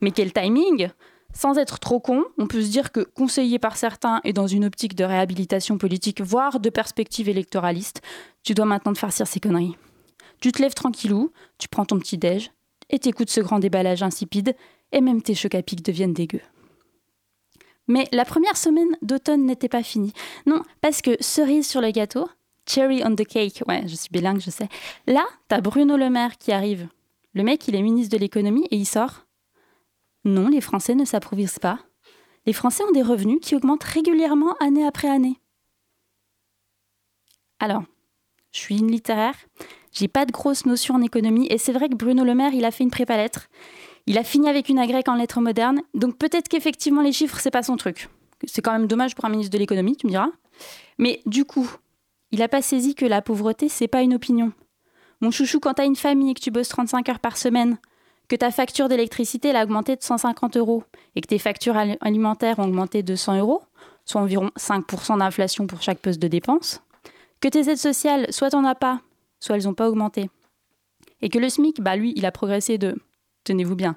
Mais 0.00 0.12
quel 0.12 0.32
timing 0.32 0.88
Sans 1.34 1.58
être 1.58 1.78
trop 1.78 2.00
con, 2.00 2.24
on 2.38 2.46
peut 2.46 2.62
se 2.62 2.70
dire 2.70 2.90
que 2.90 3.00
conseillé 3.00 3.58
par 3.58 3.76
certains 3.76 4.20
et 4.24 4.32
dans 4.32 4.46
une 4.46 4.64
optique 4.64 4.94
de 4.94 5.04
réhabilitation 5.04 5.76
politique, 5.76 6.22
voire 6.22 6.58
de 6.58 6.70
perspective 6.70 7.28
électoraliste, 7.28 8.00
tu 8.42 8.54
dois 8.54 8.64
maintenant 8.64 8.94
te 8.94 8.98
farcir 8.98 9.26
ces 9.26 9.40
conneries. 9.40 9.76
Tu 10.42 10.50
te 10.50 10.60
lèves 10.60 10.74
tranquillou, 10.74 11.30
tu 11.56 11.68
prends 11.68 11.84
ton 11.84 12.00
petit 12.00 12.18
déj 12.18 12.50
et 12.90 12.98
t'écoutes 12.98 13.30
ce 13.30 13.40
grand 13.40 13.60
déballage 13.60 14.02
insipide 14.02 14.56
et 14.90 15.00
même 15.00 15.22
tes 15.22 15.36
chocs 15.36 15.54
à 15.54 15.62
pic 15.62 15.84
deviennent 15.84 16.12
dégueux. 16.12 16.42
Mais 17.86 18.08
la 18.10 18.24
première 18.24 18.56
semaine 18.56 18.96
d'automne 19.02 19.46
n'était 19.46 19.68
pas 19.68 19.84
finie. 19.84 20.12
Non, 20.46 20.62
parce 20.80 21.00
que 21.00 21.10
cerise 21.20 21.68
sur 21.68 21.80
le 21.80 21.92
gâteau, 21.92 22.28
cherry 22.68 23.02
on 23.04 23.14
the 23.14 23.24
cake, 23.24 23.62
ouais, 23.68 23.86
je 23.86 23.94
suis 23.94 24.08
bilingue, 24.10 24.40
je 24.40 24.50
sais. 24.50 24.68
Là, 25.06 25.24
t'as 25.46 25.60
Bruno 25.60 25.96
Le 25.96 26.10
Maire 26.10 26.36
qui 26.38 26.50
arrive. 26.50 26.88
Le 27.34 27.44
mec, 27.44 27.68
il 27.68 27.76
est 27.76 27.82
ministre 27.82 28.16
de 28.16 28.20
l'économie 28.20 28.66
et 28.72 28.76
il 28.76 28.86
sort. 28.86 29.26
Non, 30.24 30.48
les 30.48 30.60
Français 30.60 30.96
ne 30.96 31.04
s'approuvisent 31.04 31.60
pas. 31.60 31.78
Les 32.46 32.52
Français 32.52 32.82
ont 32.82 32.90
des 32.90 33.02
revenus 33.02 33.38
qui 33.40 33.54
augmentent 33.54 33.84
régulièrement 33.84 34.56
année 34.58 34.84
après 34.84 35.08
année. 35.08 35.38
Alors, 37.60 37.84
je 38.50 38.58
suis 38.58 38.78
une 38.78 38.90
littéraire, 38.90 39.36
j'ai 39.92 40.08
pas 40.08 40.26
de 40.26 40.32
grosses 40.32 40.66
notions 40.66 40.94
en 40.94 41.02
économie 41.02 41.46
et 41.50 41.58
c'est 41.58 41.72
vrai 41.72 41.88
que 41.88 41.94
Bruno 41.94 42.24
Le 42.24 42.34
Maire, 42.34 42.54
il 42.54 42.64
a 42.64 42.70
fait 42.70 42.84
une 42.84 42.90
prépa 42.90 43.16
lettres. 43.16 43.48
Il 44.06 44.18
a 44.18 44.24
fini 44.24 44.48
avec 44.48 44.68
une 44.68 44.78
agrèque 44.78 45.08
en 45.08 45.14
lettres 45.14 45.40
modernes, 45.40 45.82
donc 45.94 46.16
peut-être 46.16 46.48
qu'effectivement 46.48 47.02
les 47.02 47.12
chiffres, 47.12 47.38
c'est 47.38 47.50
pas 47.50 47.62
son 47.62 47.76
truc. 47.76 48.08
C'est 48.44 48.62
quand 48.62 48.72
même 48.72 48.88
dommage 48.88 49.14
pour 49.14 49.24
un 49.24 49.28
ministre 49.28 49.52
de 49.52 49.58
l'économie, 49.58 49.96
tu 49.96 50.06
me 50.06 50.10
diras. 50.10 50.30
Mais 50.98 51.20
du 51.26 51.44
coup, 51.44 51.70
il 52.32 52.40
n'a 52.40 52.48
pas 52.48 52.62
saisi 52.62 52.94
que 52.94 53.06
la 53.06 53.22
pauvreté, 53.22 53.68
c'est 53.68 53.88
pas 53.88 54.02
une 54.02 54.14
opinion. 54.14 54.52
Mon 55.20 55.30
chouchou, 55.30 55.60
quand 55.60 55.74
t'as 55.74 55.86
une 55.86 55.94
famille 55.94 56.30
et 56.30 56.34
que 56.34 56.40
tu 56.40 56.50
bosses 56.50 56.68
35 56.68 57.08
heures 57.08 57.20
par 57.20 57.36
semaine, 57.36 57.78
que 58.28 58.34
ta 58.34 58.50
facture 58.50 58.88
d'électricité 58.88 59.54
a 59.54 59.62
augmenté 59.62 59.94
de 59.94 60.02
150 60.02 60.56
euros 60.56 60.82
et 61.14 61.20
que 61.20 61.28
tes 61.28 61.38
factures 61.38 61.76
alimentaires 62.00 62.58
ont 62.58 62.64
augmenté 62.64 63.02
de 63.02 63.14
100 63.14 63.38
euros, 63.38 63.62
soit 64.04 64.20
environ 64.20 64.50
5% 64.58 65.18
d'inflation 65.18 65.66
pour 65.66 65.82
chaque 65.82 65.98
poste 65.98 66.20
de 66.20 66.28
dépense, 66.28 66.82
que 67.40 67.48
tes 67.48 67.70
aides 67.70 67.76
sociales, 67.76 68.26
soit 68.30 68.50
t'en 68.50 68.64
as 68.64 68.74
pas, 68.74 69.00
soit 69.42 69.56
elles 69.56 69.64
n'ont 69.64 69.74
pas 69.74 69.88
augmenté, 69.88 70.30
et 71.20 71.28
que 71.28 71.38
le 71.38 71.48
SMIC, 71.48 71.80
bah 71.80 71.96
lui, 71.96 72.12
il 72.16 72.24
a 72.24 72.32
progressé 72.32 72.78
de 72.78 72.96
tenez-vous 73.44 73.74
bien, 73.74 73.96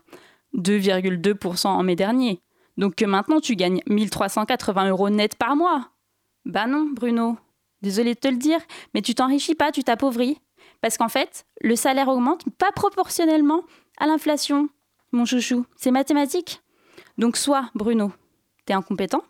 2,2% 0.55 1.67
en 1.67 1.83
mai 1.83 1.95
dernier. 1.95 2.41
Donc 2.77 2.95
que 2.95 3.05
maintenant 3.05 3.39
tu 3.39 3.55
gagnes 3.55 3.81
1380 3.87 4.89
euros 4.89 5.09
net 5.09 5.35
par 5.35 5.55
mois. 5.55 5.91
Bah 6.45 6.65
non, 6.67 6.89
Bruno. 6.91 7.37
Désolé 7.81 8.15
de 8.15 8.19
te 8.19 8.27
le 8.27 8.37
dire, 8.37 8.59
mais 8.93 9.01
tu 9.01 9.13
t'enrichis 9.13 9.53
pas, 9.53 9.71
tu 9.71 9.83
t'appauvris. 9.83 10.39
Parce 10.81 10.97
qu'en 10.97 11.09
fait, 11.09 11.45
le 11.61 11.75
salaire 11.75 12.07
augmente 12.07 12.43
pas 12.57 12.71
proportionnellement 12.71 13.61
à 13.97 14.07
l'inflation, 14.07 14.69
mon 15.11 15.25
chouchou. 15.25 15.65
C'est 15.75 15.91
mathématique. 15.91 16.61
Donc 17.17 17.37
soit, 17.37 17.69
Bruno, 17.75 18.11
t'es 18.65 18.73
incompétent, 18.73 19.23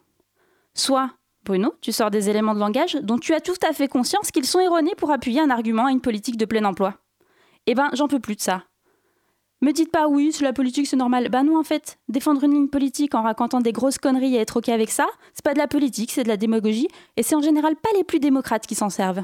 soit, 0.73 1.11
Bruno, 1.45 1.75
tu 1.79 1.91
sors 1.91 2.11
des 2.11 2.29
éléments 2.29 2.55
de 2.55 2.59
langage 2.59 2.95
dont 2.95 3.17
tu 3.17 3.33
as 3.33 3.39
tout 3.39 3.53
à 3.67 3.71
fait 3.71 3.87
conscience 3.87 4.31
qu'ils 4.31 4.45
sont 4.45 4.59
erronés 4.59 4.95
pour 4.97 5.11
appuyer 5.11 5.39
un 5.39 5.49
argument 5.49 5.85
à 5.85 5.91
une 5.91 6.01
politique 6.01 6.37
de 6.37 6.45
plein 6.45 6.65
emploi. 6.65 6.95
Eh 7.67 7.75
ben, 7.75 7.89
j'en 7.93 8.07
peux 8.07 8.19
plus 8.19 8.35
de 8.35 8.41
ça. 8.41 8.63
Me 9.61 9.71
dites 9.71 9.91
pas 9.91 10.07
oui, 10.07 10.31
c'est 10.33 10.43
la 10.43 10.53
politique, 10.53 10.87
c'est 10.87 10.97
normal. 10.97 11.29
Bah 11.29 11.43
non, 11.43 11.57
en 11.57 11.63
fait, 11.63 11.97
défendre 12.09 12.43
une 12.43 12.53
ligne 12.53 12.67
politique 12.67 13.15
en 13.15 13.21
racontant 13.23 13.61
des 13.61 13.71
grosses 13.71 13.97
conneries 13.97 14.35
et 14.35 14.39
être 14.39 14.57
OK 14.57 14.69
avec 14.69 14.89
ça, 14.89 15.07
c'est 15.33 15.45
pas 15.45 15.53
de 15.53 15.59
la 15.59 15.67
politique, 15.67 16.11
c'est 16.11 16.23
de 16.23 16.27
la 16.27 16.37
démagogie, 16.37 16.87
et 17.15 17.23
c'est 17.23 17.35
en 17.35 17.41
général 17.41 17.75
pas 17.75 17.89
les 17.95 18.03
plus 18.03 18.19
démocrates 18.19 18.67
qui 18.67 18.75
s'en 18.75 18.89
servent. 18.89 19.23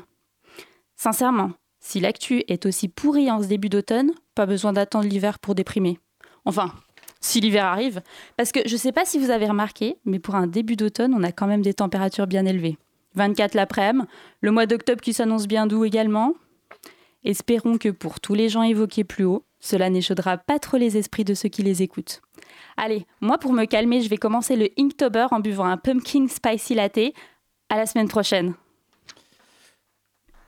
Sincèrement, 0.96 1.52
si 1.80 2.00
l'actu 2.00 2.44
est 2.48 2.66
aussi 2.66 2.88
pourrie 2.88 3.30
en 3.30 3.42
ce 3.42 3.48
début 3.48 3.70
d'automne, 3.70 4.12
pas 4.36 4.46
besoin 4.46 4.72
d'attendre 4.74 5.08
l'hiver 5.08 5.40
pour 5.40 5.56
déprimer. 5.56 6.00
Enfin, 6.46 6.72
si 7.22 7.40
l'hiver 7.40 7.66
arrive, 7.66 8.02
parce 8.36 8.52
que 8.52 8.60
je 8.66 8.76
sais 8.76 8.92
pas 8.92 9.06
si 9.06 9.20
vous 9.20 9.30
avez 9.30 9.46
remarqué, 9.46 9.98
mais 10.06 10.20
pour 10.20 10.36
un 10.36 10.48
début 10.48 10.76
d'automne, 10.76 11.14
on 11.14 11.24
a 11.24 11.32
quand 11.32 11.48
même 11.48 11.62
des 11.62 11.76
températures 11.76 12.28
bien 12.28 12.46
élevées. 12.46 12.78
24 13.16 13.54
l'après-midi, 13.54 14.08
le 14.42 14.52
mois 14.52 14.66
d'octobre 14.66 15.02
qui 15.02 15.14
s'annonce 15.14 15.48
bien 15.48 15.68
doux 15.68 15.86
également. 15.86 16.34
Espérons 17.24 17.78
que 17.78 17.90
pour 17.90 18.20
tous 18.20 18.34
les 18.34 18.50
gens 18.50 18.64
évoqués 18.64 19.04
plus 19.04 19.26
haut, 19.26 19.46
cela 19.60 19.90
n'échaudera 19.90 20.38
pas 20.38 20.58
trop 20.58 20.78
les 20.78 20.98
esprits 20.98 21.24
de 21.24 21.36
ceux 21.36 21.50
qui 21.50 21.62
les 21.62 21.84
écoutent. 21.84 22.22
Allez, 22.78 23.06
moi 23.20 23.38
pour 23.38 23.54
me 23.54 23.66
calmer, 23.66 24.02
je 24.02 24.10
vais 24.10 24.18
commencer 24.18 24.56
le 24.56 24.70
Inktober 24.80 25.28
en 25.32 25.40
buvant 25.40 25.66
un 25.66 25.78
pumpkin 25.78 26.28
spicy 26.28 26.74
latte. 26.74 27.14
À 27.70 27.78
la 27.78 27.86
semaine 27.86 28.10
prochaine. 28.10 28.54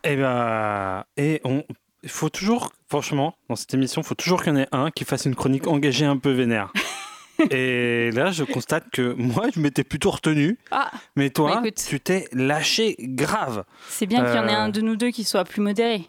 Eh 0.04 0.18
ben, 0.18 1.06
et 1.16 1.40
on, 1.46 1.64
il 2.04 2.10
faut 2.10 2.30
toujours, 2.30 2.72
franchement, 2.90 3.36
dans 3.50 3.56
cette 3.56 3.74
émission, 3.74 4.02
il 4.02 4.06
faut 4.06 4.16
toujours 4.16 4.44
qu'il 4.44 4.54
y 4.54 4.56
en 4.56 4.60
ait 4.60 4.68
un 4.72 4.92
qui 4.92 5.06
fasse 5.06 5.26
une 5.26 5.36
chronique 5.36 5.68
engagée 5.68 6.06
un 6.06 6.18
peu 6.18 6.32
vénère. 6.32 6.72
et 7.52 8.12
là, 8.12 8.32
je 8.32 8.44
constate 8.44 8.86
que 8.92 9.14
moi, 9.18 9.48
je 9.54 9.60
m'étais 9.60 9.84
plutôt 9.84 10.12
retenu. 10.12 10.58
Ah, 10.72 10.92
mais 11.16 11.30
toi, 11.30 11.62
bah 11.64 11.72
tu 11.72 12.00
t'es 12.00 12.28
lâché 12.34 12.96
grave. 13.00 13.64
C'est 13.90 14.06
bien 14.06 14.24
qu'il 14.26 14.36
y 14.36 14.40
en 14.40 14.48
ait 14.48 14.54
Euh, 14.54 14.60
un 14.60 14.70
de 14.70 14.82
nous 14.82 14.96
deux 14.96 15.10
qui 15.12 15.24
soit 15.24 15.44
plus 15.44 15.62
modéré. 15.62 16.04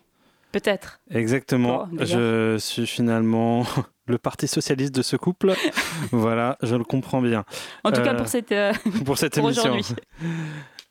Peut-être. 0.53 1.01
Exactement. 1.11 1.89
Oh, 1.93 1.97
je 2.05 2.57
suis 2.59 2.87
finalement 2.87 3.67
le 4.07 4.19
parti 4.19 4.47
socialiste 4.47 4.95
de 4.95 5.03
ce 5.03 5.17
couple. 5.17 5.55
voilà, 6.13 6.59
je 6.63 6.77
le 6.77 6.85
comprends 6.85 7.21
bien. 7.23 7.45
En 7.83 7.91
tout 7.91 8.03
cas 8.03 8.13
Euh, 8.15 8.17
pour 8.19 8.29
cette, 8.29 8.53
euh, 8.53 8.73
pour 9.05 9.19
cette 9.19 9.35
pour 9.35 9.47
émission. 9.51 9.77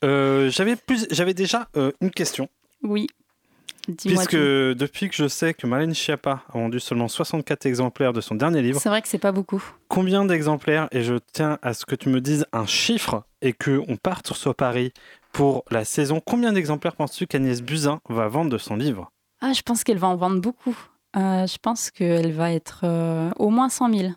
Euh, 0.03 0.49
j'avais 0.49 0.75
plus, 0.75 1.07
j'avais 1.11 1.33
déjà 1.33 1.69
euh, 1.77 1.91
une 2.01 2.11
question. 2.11 2.49
Oui. 2.81 3.07
Puisque 3.97 4.31
tout. 4.31 4.37
depuis 4.75 5.09
que 5.09 5.15
je 5.15 5.27
sais 5.27 5.53
que 5.53 5.67
Marlène 5.67 5.93
Schiappa 5.93 6.43
a 6.47 6.57
vendu 6.57 6.79
seulement 6.79 7.07
64 7.09 7.65
exemplaires 7.65 8.13
de 8.13 8.21
son 8.21 8.35
dernier 8.35 8.61
livre, 8.61 8.79
C'est 8.79 8.87
vrai 8.89 9.01
que 9.01 9.07
c'est 9.09 9.17
pas 9.17 9.33
beaucoup. 9.33 9.61
combien 9.89 10.23
d'exemplaires 10.23 10.87
Et 10.91 11.03
je 11.03 11.15
tiens 11.33 11.59
à 11.61 11.73
ce 11.73 11.85
que 11.85 11.95
tu 11.95 12.07
me 12.09 12.21
dises 12.21 12.45
un 12.53 12.65
chiffre 12.65 13.23
et 13.41 13.51
que 13.51 13.81
on 13.89 13.97
parte 13.97 14.25
sur 14.27 14.37
ce 14.37 14.49
pari 14.49 14.93
pour 15.33 15.65
la 15.69 15.83
saison. 15.83 16.21
Combien 16.25 16.53
d'exemplaires 16.53 16.95
penses-tu 16.95 17.27
qu'Agnès 17.27 17.61
Buzyn 17.61 17.99
va 18.07 18.27
vendre 18.29 18.51
de 18.51 18.57
son 18.57 18.77
livre? 18.77 19.11
Ah, 19.41 19.51
je 19.51 19.61
pense 19.63 19.83
qu'elle 19.83 19.97
va 19.97 20.07
en 20.07 20.15
vendre 20.15 20.39
beaucoup. 20.39 20.77
Euh, 21.17 21.45
je 21.45 21.57
pense 21.61 21.91
qu'elle 21.91 22.31
va 22.31 22.53
être 22.53 22.81
euh, 22.85 23.31
au 23.37 23.49
moins 23.49 23.67
100 23.67 23.93
000. 23.93 24.11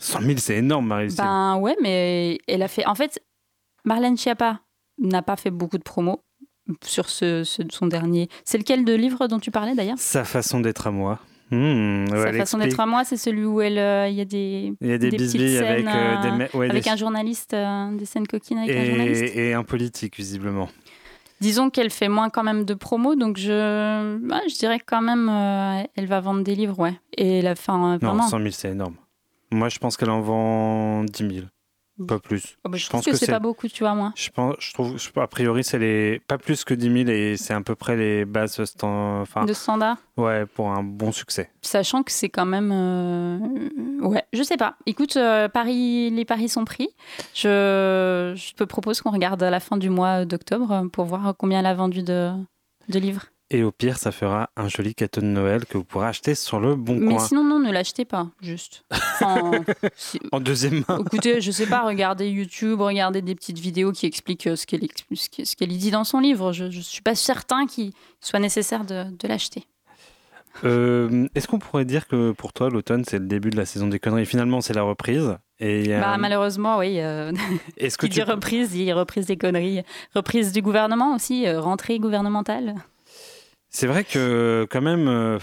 100 0.00 0.20
000, 0.22 0.38
c'est 0.38 0.56
énorme, 0.56 0.86
Marie. 0.88 1.14
Ben 1.16 1.56
ouais, 1.58 1.76
mais 1.80 2.38
elle 2.48 2.62
a 2.62 2.68
fait. 2.68 2.84
En 2.86 2.96
fait, 2.96 3.22
Marlène 3.84 4.16
Schiappa 4.18 4.58
n'a 4.98 5.22
pas 5.22 5.36
fait 5.36 5.50
beaucoup 5.50 5.78
de 5.78 5.82
promos 5.84 6.20
sur 6.84 7.08
ce, 7.10 7.44
ce- 7.44 7.62
son 7.70 7.86
dernier. 7.86 8.28
C'est 8.44 8.58
lequel 8.58 8.84
de 8.84 8.94
livre 8.94 9.26
dont 9.28 9.38
tu 9.38 9.50
parlais 9.50 9.74
d'ailleurs? 9.74 9.98
Sa 9.98 10.24
façon 10.24 10.60
d'être 10.60 10.86
à 10.86 10.90
moi. 10.90 11.18
Hmm, 11.50 12.06
ouais, 12.10 12.18
Sa 12.18 12.32
façon 12.32 12.58
d'être 12.58 12.80
à 12.80 12.86
moi, 12.86 13.04
c'est 13.04 13.18
celui 13.18 13.44
où 13.44 13.60
elle, 13.60 13.78
euh, 13.78 14.08
il 14.08 14.14
y 14.14 14.20
a 14.20 14.24
des, 14.24 14.72
Il 14.80 14.88
y 14.88 14.92
a 14.92 14.98
des, 14.98 15.10
des 15.10 15.16
petites 15.18 15.40
avec, 15.62 15.86
euh, 15.86 16.20
des, 16.22 16.28
euh, 16.44 16.48
ouais, 16.58 16.70
avec 16.70 16.84
des- 16.84 16.90
un 16.90 16.96
journaliste, 16.96 17.52
euh, 17.54 17.94
des 17.96 18.06
scènes 18.06 18.26
coquines 18.26 18.58
avec 18.58 18.74
un 18.76 18.84
journaliste. 18.84 19.22
et, 19.36 19.50
et 19.50 19.54
un 19.54 19.62
politique, 19.62 20.16
visiblement. 20.16 20.68
Disons 21.40 21.68
qu'elle 21.68 21.90
fait 21.90 22.08
moins 22.08 22.30
quand 22.30 22.42
même 22.44 22.64
de 22.64 22.72
promos, 22.74 23.14
donc 23.16 23.36
je, 23.36 24.18
ouais, 24.26 24.48
je 24.48 24.54
dirais 24.58 24.80
quand 24.84 25.02
même, 25.02 25.28
euh, 25.28 25.82
elle 25.96 26.06
va 26.06 26.20
vendre 26.20 26.42
des 26.42 26.54
livres, 26.54 26.78
ouais. 26.78 26.94
Et 27.18 27.42
la 27.42 27.54
fin, 27.54 27.74
euh, 27.94 27.98
Non, 28.00 28.08
vraiment. 28.08 28.28
100 28.28 28.38
000, 28.38 28.50
c'est 28.52 28.70
énorme. 28.70 28.94
Moi, 29.50 29.68
je 29.68 29.78
pense 29.78 29.96
qu'elle 29.98 30.10
en 30.10 30.22
vend 30.22 31.04
10 31.04 31.28
000. 31.28 31.46
Pas 32.08 32.18
plus. 32.18 32.56
Oh, 32.64 32.68
bah, 32.68 32.76
je, 32.76 32.88
trouve 32.88 33.04
que, 33.04 33.14
c'est 33.16 33.30
pas 33.30 33.38
beaucoup, 33.38 33.68
tu 33.68 33.84
vois, 33.84 33.94
moi. 33.94 34.12
Je 34.16 34.28
pense, 34.30 34.56
je 34.58 34.72
trouve, 34.72 34.98
je- 34.98 35.20
a 35.20 35.26
priori, 35.28 35.62
c'est 35.62 35.78
les 35.78 36.18
pas 36.26 36.38
plus 36.38 36.64
que 36.64 36.74
10 36.74 37.04
000 37.04 37.08
et 37.08 37.36
c'est 37.36 37.54
à 37.54 37.60
peu 37.60 37.76
près 37.76 37.94
les 37.96 38.24
bases 38.24 38.64
stand, 38.64 39.22
enfin, 39.22 39.44
De 39.44 39.52
standard. 39.52 39.98
ouais, 40.16 40.44
pour 40.44 40.70
un 40.72 40.82
bon 40.82 41.12
succès. 41.12 41.50
Sachant 41.62 42.02
que 42.02 42.10
c'est 42.10 42.28
quand 42.28 42.46
même. 42.46 42.72
euh, 42.72 43.38
Ouais, 44.00 44.24
je 44.32 44.42
sais 44.42 44.56
pas. 44.56 44.76
Écoute, 44.86 45.16
euh, 45.16 45.48
Paris, 45.48 46.10
les 46.10 46.24
paris 46.24 46.48
sont 46.48 46.64
pris. 46.64 46.88
Je, 47.32 48.32
je 48.36 48.52
te 48.54 48.64
propose 48.64 49.00
qu'on 49.00 49.10
regarde 49.12 49.42
à 49.42 49.50
la 49.50 49.60
fin 49.60 49.76
du 49.76 49.90
mois 49.90 50.24
d'octobre 50.24 50.88
pour 50.92 51.04
voir 51.04 51.34
combien 51.38 51.60
elle 51.60 51.66
a 51.66 51.74
vendu 51.74 52.02
de, 52.02 52.32
de 52.88 52.98
livres. 52.98 53.26
Et 53.50 53.62
au 53.62 53.70
pire, 53.70 53.98
ça 53.98 54.10
fera 54.10 54.50
un 54.56 54.68
joli 54.68 54.94
cadeau 54.94 55.20
de 55.20 55.26
Noël 55.26 55.66
que 55.66 55.76
vous 55.76 55.84
pourrez 55.84 56.06
acheter 56.08 56.34
sur 56.34 56.60
le 56.60 56.74
bon 56.76 56.96
Mais 56.98 57.14
coin. 57.16 57.24
sinon, 57.24 57.44
non, 57.44 57.58
ne 57.60 57.70
l'achetez 57.70 58.04
pas, 58.04 58.28
juste. 58.40 58.84
En 60.32 60.40
deuxième 60.40 60.82
main. 60.88 60.98
Écoutez, 61.00 61.40
je 61.40 61.50
sais 61.50 61.66
pas, 61.66 61.82
regardez 61.84 62.28
YouTube, 62.28 62.80
regardez 62.80 63.22
des 63.22 63.34
petites 63.34 63.58
vidéos 63.58 63.92
qui 63.92 64.06
expliquent 64.06 64.46
euh, 64.48 64.56
ce 64.56 64.66
qu'elle 64.66 64.80
ce 65.10 65.64
y 65.64 65.66
dit 65.76 65.90
dans 65.90 66.04
son 66.04 66.20
livre. 66.20 66.52
Je, 66.52 66.70
je 66.70 66.80
suis 66.80 67.02
pas 67.02 67.14
certain 67.14 67.66
qu'il 67.66 67.92
soit 68.20 68.40
nécessaire 68.40 68.84
de, 68.84 69.04
de 69.16 69.28
l'acheter. 69.28 69.64
Euh, 70.64 71.26
Est-ce 71.34 71.48
qu'on 71.48 71.58
pourrait 71.58 71.84
dire 71.84 72.06
que 72.06 72.30
pour 72.32 72.52
toi, 72.52 72.70
l'automne, 72.70 73.04
c'est 73.04 73.18
le 73.18 73.26
début 73.26 73.50
de 73.50 73.56
la 73.56 73.66
saison 73.66 73.88
des 73.88 73.98
conneries? 73.98 74.26
Finalement, 74.26 74.60
c'est 74.60 74.72
la 74.74 74.82
reprise. 74.82 75.36
Et 75.60 75.92
euh, 75.94 76.00
Bah, 76.00 76.16
malheureusement, 76.18 76.78
oui. 76.78 77.00
euh, 77.00 77.32
est-ce 77.76 77.98
que 77.98 78.06
qui 78.06 78.14
tu 78.14 78.24
dit 78.24 78.30
reprise, 78.30 78.70
dit 78.70 78.92
reprise 78.92 79.26
des 79.26 79.36
conneries. 79.36 79.82
Reprise 80.14 80.52
du 80.52 80.62
gouvernement 80.62 81.14
aussi, 81.14 81.50
rentrée 81.50 81.98
gouvernementale. 81.98 82.74
C'est 83.76 83.88
vrai 83.88 84.04
que 84.04 84.68
quand 84.70 84.80
même, 84.80 85.08
euh, 85.08 85.40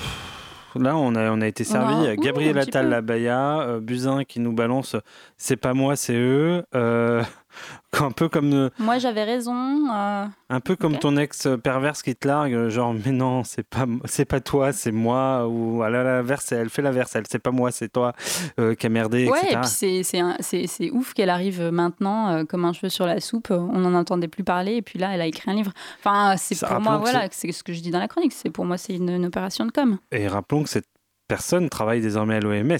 là 0.75 0.95
on 0.95 1.15
a, 1.15 1.31
on 1.31 1.41
a 1.41 1.47
été 1.47 1.65
servi. 1.65 2.07
Ouais, 2.07 2.15
Gabriel 2.15 2.57
Attal 2.57 2.85
peu. 2.85 2.91
Labaya, 2.91 3.59
euh, 3.59 3.79
Buzyn 3.81 4.23
qui 4.23 4.39
nous 4.39 4.53
balance, 4.53 4.95
c'est 5.35 5.57
pas 5.57 5.73
moi, 5.73 5.97
c'est 5.97 6.15
eux. 6.15 6.63
Euh, 6.73 7.23
Un 7.99 8.11
peu 8.11 8.29
comme, 8.29 8.53
euh, 8.53 8.69
Moi, 8.79 8.97
j'avais 8.99 9.23
raison. 9.23 9.53
euh, 9.93 10.25
un 10.49 10.59
peu 10.59 10.75
comme 10.75 10.97
ton 10.97 11.17
ex 11.17 11.47
perverse 11.63 12.01
qui 12.01 12.15
te 12.15 12.27
largue, 12.27 12.53
euh, 12.53 12.69
genre 12.69 12.93
mais 12.93 13.11
non, 13.11 13.43
c'est 13.43 13.63
pas 13.67 13.85
c'est 14.05 14.25
pas 14.25 14.39
toi, 14.39 14.71
c'est 14.73 14.91
moi 14.91 15.47
ou 15.47 15.83
elle 15.83 15.95
a 15.95 16.03
l'inverse, 16.03 16.51
elle 16.51 16.69
fait 16.69 16.81
l'inverse, 16.81 17.15
elle 17.15 17.25
c'est 17.29 17.39
pas 17.39 17.51
moi, 17.51 17.71
c'est 17.71 17.89
toi 17.89 18.13
euh, 18.59 18.73
qui 18.75 18.87
a 18.87 18.89
merdé, 18.89 19.27
Ouais, 19.29 19.39
et 19.51 19.55
puis 19.57 19.67
c'est- 19.67 20.03
c'est 20.03 20.19
un- 20.19 20.37
c'est 20.39 20.91
ouf 20.91 21.13
qu'elle 21.13 21.29
arrive 21.29 21.61
maintenant 21.69 22.29
euh, 22.29 22.43
comme 22.45 22.65
un 22.65 22.73
cheveu 22.73 22.89
sur 22.89 23.05
la 23.05 23.19
soupe. 23.19 23.51
On 23.51 23.79
n'en 23.79 23.93
entendait 23.93 24.27
plus 24.27 24.43
parler, 24.43 24.75
et 24.77 24.81
puis 24.81 24.97
là, 24.99 25.13
elle 25.13 25.21
a 25.21 25.25
écrit 25.27 25.49
un 25.51 25.53
livre. 25.53 25.71
Enfin, 25.99 26.35
c'est 26.37 26.59
pour 26.65 26.79
moi, 26.79 26.97
voilà, 26.97 27.27
c'est 27.31 27.51
ce 27.51 27.63
que 27.63 27.73
je 27.73 27.81
dis 27.81 27.91
dans 27.91 27.99
la 27.99 28.07
chronique. 28.07 28.33
C'est 28.33 28.49
pour 28.49 28.65
moi, 28.65 28.77
c'est 28.77 28.95
une, 28.95 29.09
une 29.09 29.25
opération 29.25 29.65
de 29.65 29.71
com. 29.71 29.97
Et 30.11 30.27
rappelons 30.27 30.63
que 30.63 30.69
cette 30.69 30.87
personne 31.27 31.69
travaille 31.69 32.01
désormais 32.01 32.35
à 32.35 32.39
l'OMS. 32.41 32.77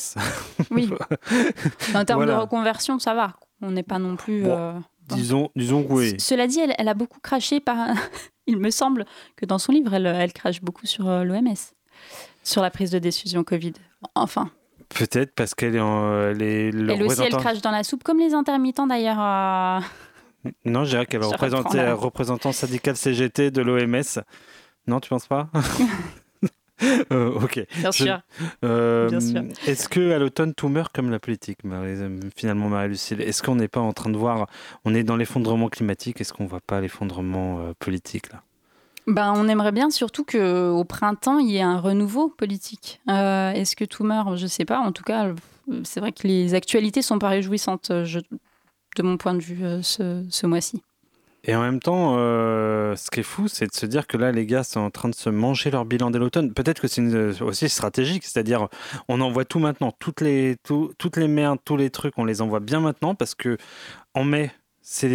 Oui. 0.72 0.90
en 1.96 2.04
termes 2.06 2.20
Voilà. 2.20 2.36
de 2.36 2.40
reconversion, 2.40 3.00
ça 3.00 3.14
va. 3.14 3.34
On 3.62 3.72
n'est 3.72 3.84
pas 3.84 4.00
non 4.00 4.16
plus. 4.16 4.44
Bon, 4.44 4.50
euh, 4.58 4.74
disons, 5.10 5.50
disons 5.56 5.86
oui. 5.90 6.16
Cela 6.20 6.48
dit, 6.48 6.60
elle, 6.60 6.74
elle 6.78 6.88
a 6.88 6.94
beaucoup 6.94 7.20
craché 7.20 7.60
par. 7.60 7.78
Il 8.48 8.58
me 8.58 8.70
semble 8.72 9.06
que 9.36 9.46
dans 9.46 9.60
son 9.60 9.72
livre, 9.72 9.94
elle, 9.94 10.08
elle 10.08 10.34
crache 10.34 10.62
beaucoup 10.62 10.86
sur 10.88 11.06
l'OMS, 11.06 11.54
sur 12.44 12.62
la 12.62 12.72
prise 12.72 12.90
de 12.92 13.00
décision 13.00 13.44
Covid. 13.44 13.74
Enfin, 14.16 14.50
Peut-être 14.90 15.34
parce 15.36 15.54
qu'elle 15.56 15.76
est, 15.76 15.80
elle 15.80 16.42
est 16.42 16.72
le 16.72 16.92
elle 16.94 17.04
aussi, 17.04 17.22
elle 17.22 17.32
crache 17.38 17.62
dans 17.62 17.72
la 17.72 17.84
soupe, 17.84 18.04
comme 18.04 18.18
les 18.20 18.34
intermittents 18.34 18.88
d'ailleurs. 18.88 19.20
euh, 19.22 19.80
Non, 20.66 20.84
je 20.84 20.90
dirais 20.90 21.06
qu'elle 21.06 21.22
Je 21.24 21.28
représentait 21.28 21.70
reprends 21.70 21.84
la- 21.84 21.94
représentant 21.96 22.52
syndical 22.52 22.98
CGT 22.98 23.52
de 23.52 23.62
l'OMS. 23.62 24.22
Non, 24.88 25.00
tu 25.00 25.08
penses 25.10 25.28
pas? 25.28 25.50
Euh, 27.12 27.32
Ok. 27.42 27.66
Bien 27.78 27.92
Je- 27.92 28.04
sûr. 28.04 28.20
Euh, 28.64 29.10
Bien 29.10 29.20
sûr. 29.20 29.44
Est-ce 29.68 29.88
que 29.90 30.12
à 30.12 30.20
l'automne 30.20 30.54
tout 30.54 30.68
meurt 30.70 30.94
comme 30.94 31.10
la 31.12 31.20
politique, 31.20 31.64
Marie- 31.64 31.96
finalement, 32.36 32.70
Marie-Lucille? 32.70 33.22
Est-ce 33.22 33.44
qu'on 33.44 33.56
n'est 33.56 33.68
pas 33.68 33.80
en 33.82 33.94
train 33.94 34.10
de 34.10 34.18
voir, 34.18 34.48
on 34.86 34.94
est 34.96 35.04
dans 35.04 35.16
l'effondrement 35.18 35.70
climatique, 35.70 36.22
est-ce 36.22 36.34
qu'on 36.34 36.46
voit 36.46 36.62
pas 36.66 36.82
l'effondrement 36.82 37.60
euh, 37.60 37.74
politique 37.80 38.32
là? 38.32 38.42
Ben, 39.08 39.34
on 39.36 39.48
aimerait 39.48 39.72
bien 39.72 39.90
surtout 39.90 40.24
qu'au 40.24 40.84
printemps, 40.84 41.40
il 41.40 41.50
y 41.50 41.58
ait 41.58 41.62
un 41.62 41.80
renouveau 41.80 42.30
politique. 42.30 43.02
Euh, 43.10 43.52
Est-ce 43.52 43.76
que 43.76 43.84
tout 43.84 44.04
meurt? 44.04 44.36
Je 44.38 44.44
ne 44.44 44.48
sais 44.48 44.64
pas. 44.66 44.80
En 44.80 44.92
tout 44.92 45.04
cas, 45.04 45.34
c'est 45.84 46.00
vrai 46.00 46.12
que 46.12 46.28
les 46.28 46.54
actualités 46.54 47.02
sont 47.02 47.18
pas 47.18 47.30
réjouissantes, 47.30 47.92
je- 48.06 48.20
de 48.20 49.04
mon 49.04 49.18
point 49.18 49.34
de 49.34 49.42
vue, 49.42 49.64
euh, 49.66 49.82
ce, 49.82 50.24
ce 50.30 50.46
mois-ci. 50.46 50.82
Et 51.44 51.56
en 51.56 51.62
même 51.62 51.80
temps, 51.80 52.16
euh, 52.18 52.96
ce 52.96 53.10
qui 53.10 53.22
est 53.22 53.24
fou, 53.24 53.48
c'est 53.48 53.66
de 53.66 53.74
se 53.74 53.88
dire 53.88 54.06
que 54.06 54.16
là, 54.16 54.32
les 54.32 54.46
gars 54.46 54.64
sont 54.64 54.80
en 54.80 54.92
train 54.92 55.10
de 55.10 55.16
se 55.16 55.30
manger 55.30 55.72
leur 55.72 55.86
bilan 55.86 56.12
dès 56.12 56.20
l'automne. 56.20 56.54
Peut-être 56.54 56.80
que 56.82 56.88
c'est 56.88 57.02
une- 57.02 57.34
aussi 57.42 57.68
stratégique, 57.68 58.24
c'est-à-dire 58.26 58.68
on 59.08 59.20
envoie 59.22 59.44
tout 59.44 59.58
maintenant, 59.58 59.92
toutes 59.98 60.22
les, 60.22 60.56
tout- 60.64 60.94
toutes 61.00 61.18
les 61.18 61.28
merdes, 61.28 61.58
tous 61.66 61.78
les 61.78 61.90
trucs, 61.90 62.14
on 62.18 62.26
les 62.26 62.42
envoie 62.44 62.60
bien 62.60 62.80
maintenant 62.80 63.16
parce 63.16 63.34
que 63.34 63.58
en 64.14 64.24
mai, 64.24 64.52
c'est 64.82 65.08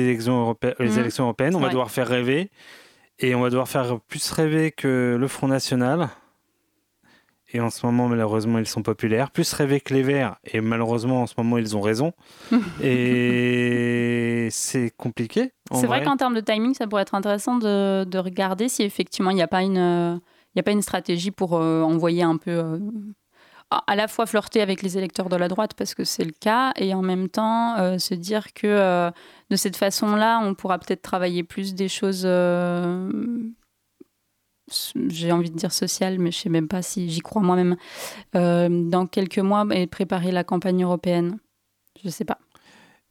europé- 0.43 0.75
les 0.81 0.99
élections 1.01 1.25
européennes, 1.25 1.55
on 1.55 1.61
va 1.61 1.67
devoir 1.73 1.91
faire 1.93 2.09
rêver 2.09 2.51
et 3.21 3.35
on 3.37 3.41
va 3.41 3.51
devoir 3.51 3.69
faire 3.69 4.01
plus 4.09 4.31
rêver 4.33 4.73
que 4.73 5.17
le 5.19 5.29
Front 5.29 5.49
National. 5.49 6.09
Et 7.57 7.61
en 7.61 7.71
ce 7.71 7.87
moment, 7.87 8.07
malheureusement, 8.07 8.59
ils 8.59 8.67
sont 8.67 8.83
populaires. 8.83 9.31
Plus 9.31 9.51
rêver 9.55 9.81
que 9.81 9.95
les 9.95 10.03
Verts. 10.03 10.37
Et 10.45 10.61
malheureusement, 10.61 11.23
en 11.23 11.27
ce 11.27 11.33
moment, 11.39 11.57
ils 11.57 11.75
ont 11.75 11.81
raison. 11.81 12.13
et 12.83 14.49
c'est 14.51 14.95
compliqué. 14.95 15.53
C'est 15.73 15.87
vrai, 15.87 16.05
qu'en 16.05 16.19
termes 16.19 16.35
de 16.35 16.43
timing, 16.43 16.75
ça 16.75 16.87
pourrait 16.87 17.01
être 17.01 17.15
intéressant 17.15 17.57
de, 17.57 18.05
de 18.05 18.19
regarder 18.19 18.69
si 18.69 18.83
effectivement 18.83 19.31
il 19.31 19.37
n'y 19.37 19.43
a 19.43 19.49
pas 19.49 19.63
une, 19.63 19.79
euh, 19.79 20.19
y 20.55 20.61
a 20.61 20.63
pas 20.63 20.73
une 20.73 20.83
stratégie 20.83 21.31
pour 21.31 21.55
euh, 21.55 21.81
envoyer 21.81 22.25
un 22.25 22.37
peu, 22.37 22.51
euh, 22.51 22.79
à 23.87 23.97
la 23.97 24.07
fois 24.07 24.27
flirter 24.27 24.61
avec 24.61 24.83
les 24.83 24.99
électeurs 24.99 25.31
de 25.31 25.37
la 25.37 25.49
droite 25.49 25.73
parce 25.79 25.95
que 25.95 26.05
c'est 26.05 26.25
le 26.25 26.35
cas, 26.39 26.75
et 26.77 26.93
en 26.93 27.01
même 27.01 27.31
temps 27.31 27.79
euh, 27.79 27.97
se 27.97 28.13
dire 28.13 28.53
que 28.53 29.11
de 29.49 29.57
cette 29.57 29.77
façon-là, 29.77 30.41
on 30.43 30.55
pourra 30.55 30.79
peut-être 30.79 31.01
travailler 31.01 31.43
plus 31.43 31.75
des 31.75 31.89
choses. 31.89 32.27
J'ai 35.09 35.33
envie 35.33 35.51
de 35.51 35.57
dire 35.57 35.73
sociales, 35.73 36.19
mais 36.19 36.31
je 36.31 36.39
sais 36.39 36.49
même 36.49 36.69
pas 36.69 36.83
si 36.83 37.09
j'y 37.09 37.21
crois 37.21 37.43
moi-même. 37.43 37.77
euh, 38.35 38.69
dans 38.91 39.07
quelques 39.07 39.39
mois 39.39 39.65
et 39.73 39.87
préparer 39.87 40.33
la 40.33 40.45
campagne 40.45 40.83
européenne. 40.83 41.39
Je 42.05 42.11
sais 42.11 42.25
pas. 42.25 42.39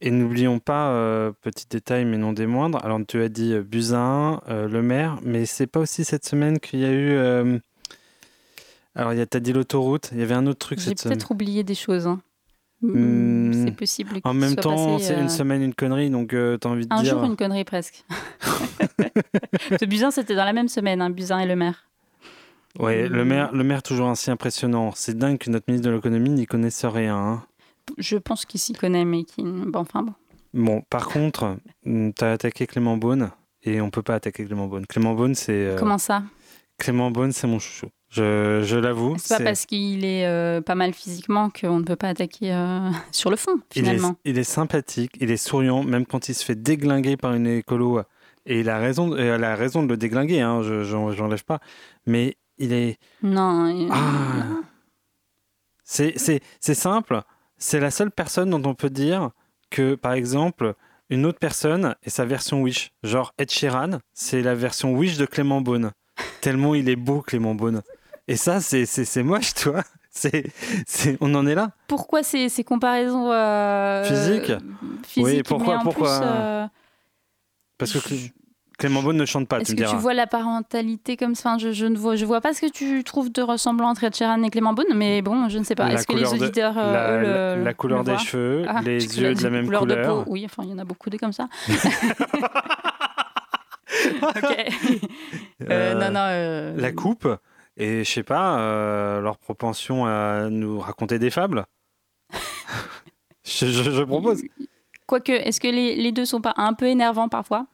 Et 0.02 0.12
n'oublions 0.12 0.60
pas, 0.60 0.90
euh, 0.92 1.32
petit 1.42 1.66
détail 1.70 2.04
mais 2.06 2.18
non 2.18 2.34
des 2.34 2.46
moindres, 2.46 2.84
alors 2.84 3.00
tu 3.08 3.22
as 3.22 3.30
dit 3.30 3.54
euh, 3.54 3.64
Buzyn, 3.64 4.42
euh, 4.50 4.68
le 4.68 4.82
maire, 4.82 5.18
mais 5.24 5.46
c'est 5.46 5.68
pas 5.68 5.80
aussi 5.80 6.04
cette 6.04 6.26
semaine 6.26 6.60
qu'il 6.60 6.80
y 6.82 6.86
a 6.86 6.92
eu... 6.92 7.60
Alors 8.98 9.14
il 9.14 9.18
y 9.20 9.22
a, 9.22 9.26
t'as 9.26 9.40
dit 9.42 9.52
l'autoroute, 9.52 10.10
il 10.14 10.20
y 10.20 10.24
avait 10.24 10.36
un 10.36 10.48
autre 10.48 10.60
truc 10.60 10.80
J'ai 10.80 10.86
cette 10.90 11.00
semaine. 11.00 11.18
peut-être 11.18 11.32
oublié 11.32 11.64
des 11.64 11.76
choses. 11.76 12.08
hein. 12.08 12.22
Hmm. 12.82 13.66
C'est 13.66 13.72
possible. 13.76 14.20
En 14.24 14.32
qu'il 14.32 14.40
même 14.40 14.54
soit 14.54 14.62
temps, 14.64 15.00
c'est 15.00 15.16
euh, 15.16 15.22
une 15.22 15.30
semaine, 15.30 15.62
une 15.64 15.74
connerie, 15.74 16.10
donc 16.10 16.34
euh, 16.34 16.58
t'as 16.58 16.70
envie 16.70 16.86
de 16.86 16.94
Un 16.94 17.02
dire... 17.02 17.16
jour, 17.16 17.24
une 17.24 17.36
connerie 17.38 17.64
presque. 17.64 18.04
Ce 19.80 19.86
Buzyn, 19.86 20.12
c'était 20.12 20.36
dans 20.36 20.46
la 20.46 20.54
même 20.54 20.68
semaine, 20.68 21.02
hein, 21.02 21.10
Buzyn 21.10 21.40
et 21.40 21.48
le 21.48 21.56
maire. 21.56 21.90
Ouais, 22.80 23.08
le 23.08 23.24
Hmm. 23.24 23.28
maire, 23.28 23.52
le 23.54 23.64
maire 23.64 23.82
toujours 23.82 24.08
ainsi 24.10 24.30
impressionnant. 24.30 24.92
C'est 24.96 25.18
dingue 25.18 25.38
que 25.38 25.50
notre 25.50 25.66
ministre 25.68 25.90
de 25.90 25.96
l'économie 25.96 26.30
n'y 26.32 26.46
connaisse 26.46 26.84
rien. 26.86 27.16
hein. 27.18 27.44
Je 27.98 28.18
pense 28.18 28.46
qu'il 28.46 28.60
s'y 28.60 28.74
connaît, 28.74 29.06
mais 29.06 29.24
qui. 29.24 29.44
Bon, 29.44 29.80
enfin 29.80 30.04
bon. 30.04 30.14
Bon, 30.54 30.82
par 30.90 31.08
contre, 31.08 31.58
hum, 31.86 32.14
t'as 32.14 32.34
attaqué 32.34 32.68
Clément 32.68 32.98
Beaune 32.98 33.32
et 33.64 33.80
on 33.82 33.90
peut 33.90 34.02
pas 34.02 34.16
attaquer 34.16 34.46
Clément 34.46 34.68
Beaune. 34.68 34.86
Clément 34.86 35.14
Beaune, 35.14 35.36
c'est... 35.36 35.52
euh, 35.54 35.76
Comment 35.78 35.98
ça? 35.98 36.24
Clément 36.78 37.12
Beaune, 37.12 37.32
c'est 37.32 37.48
mon 37.48 37.60
chouchou. 37.60 37.88
Je, 38.16 38.62
je 38.64 38.78
l'avoue. 38.78 39.16
C'est 39.20 39.38
pas 39.40 39.44
parce 39.44 39.66
qu'il 39.66 40.06
est 40.06 40.26
euh, 40.26 40.62
pas 40.62 40.76
mal 40.76 40.94
physiquement 40.94 41.50
qu'on 41.50 41.80
ne 41.80 41.84
peut 41.84 41.98
pas 41.98 42.08
attaquer 42.08 42.54
euh, 42.54 42.90
sur 43.12 43.30
le 43.30 43.36
fond, 43.36 43.60
Il 43.76 43.82
est, 43.82 43.86
finalement. 43.86 44.16
il 44.24 44.38
est 44.38 44.44
sympathique, 44.46 45.12
il 45.20 45.32
est 45.32 45.38
souriant, 45.38 45.84
même 45.84 46.06
quand 46.06 46.30
il 46.30 46.34
se 46.36 46.46
fait 46.46 46.56
déglinguer 46.56 47.18
par 47.18 47.34
une 47.34 47.46
écolo. 47.48 48.02
Et 48.46 48.60
il 48.62 48.70
a 48.70 48.78
raison, 48.78 49.18
et 49.18 49.22
elle 49.24 49.44
a 49.44 49.56
raison 49.56 49.84
de 49.84 49.90
le 49.90 49.98
déglinguer, 49.98 50.40
hein, 50.40 50.62
je 50.62 50.84
j'enlève 50.84 51.44
pas. 51.44 51.60
Mais 52.06 52.38
il 52.58 52.72
est. 52.72 52.98
Non. 53.22 53.68
il- 53.68 53.90
Ah. 53.92 54.62
C'est 55.84 56.18
simple, 56.74 57.22
c'est 57.58 57.80
la 57.80 57.92
seule 57.92 58.12
personne 58.12 58.50
dont 58.50 58.70
on 58.70 58.76
peut 58.76 58.90
dire 58.90 59.32
que, 59.70 59.96
par 59.96 60.14
exemple, 60.14 60.74
une 61.10 61.26
autre 61.26 61.40
personne 61.40 61.96
est 62.04 62.10
sa 62.10 62.26
version 62.26 62.62
Wish. 62.62 62.92
Genre 63.04 63.34
Ed 63.38 63.52
Sheeran, 63.52 64.00
c'est 64.14 64.42
la 64.42 64.56
version 64.56 64.94
Wish 64.94 65.18
de 65.18 65.26
Clément 65.26 65.62
Beaune. 65.62 65.92
Tellement 66.42 66.76
il 66.76 66.88
est 66.90 66.96
beau, 66.96 67.22
Clément 67.22 67.56
Beaune. 67.56 67.82
Et 68.28 68.38
ça, 68.38 68.60
c'est 68.60 69.24
moche, 69.24 69.54
tu 69.56 69.70
vois. 69.70 69.84
C'est- 70.10 70.46
c'est- 70.88 71.18
On 71.22 71.34
en 71.36 71.46
est 71.46 71.56
là. 71.56 71.72
Pourquoi 71.88 72.24
ces, 72.24 72.50
ces 72.50 72.64
comparaisons 72.64 73.32
euh, 73.32 74.04
Physiques 74.04 74.50
euh, 74.50 74.60
Oui, 75.18 75.44
pourquoi- 75.44 75.80
pourquoi 75.84 76.20
plus, 76.20 76.28
euh, 76.28 76.66
Parce 77.78 77.92
que 77.92 78.00
Clé- 78.00 78.32
Clément 78.78 79.04
Beaune 79.04 79.18
ne 79.18 79.26
chante 79.26 79.48
pas, 79.48 79.58
tu 79.58 79.64
Est-ce 79.64 79.72
que 79.72 79.78
diras. 79.78 79.92
tu 79.92 79.98
vois 79.98 80.14
la 80.14 80.26
parentalité 80.28 81.18
comme 81.18 81.36
ça? 81.36 81.50
Enfin, 81.52 81.58
je, 81.60 81.72
je 81.74 81.86
ne 81.86 81.98
vois, 81.98 82.16
je 82.16 82.26
vois 82.26 82.40
pas 82.42 82.54
ce 82.54 82.62
que 82.62 82.72
tu 82.72 83.04
trouves 83.04 83.32
de 83.32 83.42
ressemblant 83.42 83.90
entre 83.90 84.06
Ed 84.06 84.16
Sheeran 84.16 84.42
et 84.44 84.50
Clément 84.50 84.74
Beaune, 84.74 84.94
mais 84.96 85.22
bon, 85.22 85.50
je 85.50 85.60
ne 85.60 85.64
sais 85.66 85.76
pas. 85.76 85.92
Est-ce 85.92 86.08
que 86.08 86.14
les 86.14 86.24
de- 86.24 86.28
auditeurs, 86.28 86.78
euh, 86.78 86.94
la, 86.94 87.12
eux, 87.12 87.20
le- 87.22 87.28
la- 87.28 87.56
la 87.58 87.74
couleur 87.74 88.00
le 88.00 88.06
des 88.06 88.18
cheveux, 88.18 88.66
Ah, 88.68 88.82
les 88.82 89.20
yeux 89.20 89.34
de 89.36 89.44
la 89.44 89.50
même 89.50 89.66
couleur. 89.66 89.82
couleur. 89.82 90.20
De 90.20 90.24
peau? 90.24 90.32
Oui, 90.32 90.44
enfin, 90.46 90.64
il 90.64 90.70
y 90.70 90.74
en 90.74 90.80
a 90.80 90.86
beaucoup 90.86 91.10
des 91.10 91.18
comme 91.18 91.34
ça. 91.34 91.48
ok. 94.22 94.44
Euh, 94.44 95.00
Euh, 95.70 95.94
non, 95.96 96.12
non. 96.12 96.20
euh, 96.22 96.74
La 96.78 96.92
coupe 96.92 97.28
et 97.78 98.04
je 98.04 98.12
sais 98.12 98.24
pas 98.24 98.60
euh, 98.60 99.22
leur 99.22 99.38
propension 99.38 100.06
à 100.06 100.50
nous 100.50 100.80
raconter 100.80 101.20
des 101.20 101.30
fables. 101.30 101.66
je, 103.46 103.66
je- 103.68 103.92
je 103.92 104.04
propose. 104.04 104.44
Quoique, 105.08 105.32
est-ce 105.32 105.60
que 105.60 105.68
les, 105.68 105.96
les 105.96 106.12
deux 106.12 106.26
sont 106.26 106.42
pas 106.42 106.54
un 106.58 106.74
peu 106.74 106.86
énervants 106.88 107.30
parfois? 107.30 107.68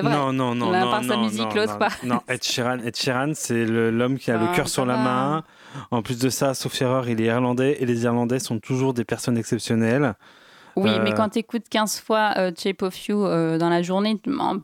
Vrai. 0.00 0.10
Non 0.10 0.32
non 0.32 0.54
non 0.54 0.72
L'un 0.72 0.80
non 0.86 0.90
par 0.90 1.04
sa 1.04 1.16
musique, 1.18 1.54
l'autre 1.54 1.76
pas. 1.78 1.90
Non, 2.02 2.20
Ed 2.28 2.42
Sheeran, 2.42 2.78
Ed 2.78 2.96
Sheeran, 2.96 3.32
c'est 3.34 3.66
l'homme 3.66 4.18
qui 4.18 4.30
a 4.30 4.36
Ah, 4.36 4.38
le 4.50 4.56
cœur 4.56 4.68
sur 4.68 4.86
la 4.86 4.96
va. 4.96 5.02
main. 5.02 5.44
En 5.90 6.02
plus 6.02 6.18
de 6.18 6.30
ça, 6.30 6.54
sauf 6.54 6.80
erreur, 6.80 7.08
il 7.08 7.20
est 7.20 7.26
irlandais 7.26 7.76
et 7.80 7.84
les 7.86 8.04
Irlandais 8.04 8.38
sont 8.38 8.58
toujours 8.58 8.94
des 8.94 9.04
personnes 9.04 9.36
exceptionnelles. 9.36 10.14
Oui, 10.76 10.88
Euh, 10.88 11.04
mais 11.04 11.12
quand 11.12 11.28
tu 11.28 11.38
écoutes 11.40 11.68
15 11.68 12.00
fois 12.00 12.32
euh, 12.38 12.50
Shape 12.58 12.80
of 12.82 13.06
You 13.06 13.22
euh, 13.26 13.58
dans 13.58 13.68
la 13.68 13.82
journée, 13.82 14.18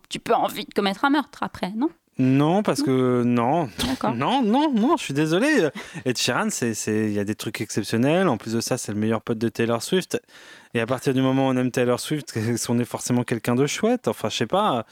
tu 0.08 0.18
peux 0.18 0.34
envie 0.34 0.64
de 0.64 0.72
commettre 0.72 1.04
un 1.04 1.11
meurtre 1.11 1.42
après, 1.42 1.70
non? 1.76 1.90
Non, 2.20 2.64
parce 2.64 2.83
que 2.83 3.22
non, 3.22 3.68
non, 4.16 4.42
non, 4.42 4.72
non, 4.72 4.96
je 4.96 5.04
suis 5.04 5.14
désolé. 5.14 5.68
Ed 6.04 6.18
Sheeran, 6.18 6.50
c'est, 6.50 6.74
c'est, 6.74 7.04
il 7.04 7.12
y 7.12 7.20
a 7.20 7.24
des 7.24 7.37
trucs 7.37 7.61
exceptionnels. 7.61 8.26
En 8.26 8.37
plus 8.37 8.54
de 8.54 8.61
ça, 8.61 8.76
c'est 8.76 8.90
le 8.90 8.98
meilleur 8.98 9.22
pote 9.22 9.38
de 9.38 9.48
Taylor 9.48 9.81
Swift. 9.81 10.20
Et 10.74 10.81
à 10.81 10.87
partir 10.87 11.14
du 11.14 11.22
moment 11.22 11.46
où 11.46 11.50
on 11.50 11.57
aime 11.57 11.70
Taylor 11.70 12.00
Swift, 12.00 12.37
on 12.68 12.78
est 12.81 12.85
forcément 12.85 13.22
quelqu'un 13.22 13.54
de 13.54 13.66
chouette. 13.66 14.09
Enfin, 14.09 14.31
je 14.31 14.37
sais 14.37 14.46
pas. 14.46 14.85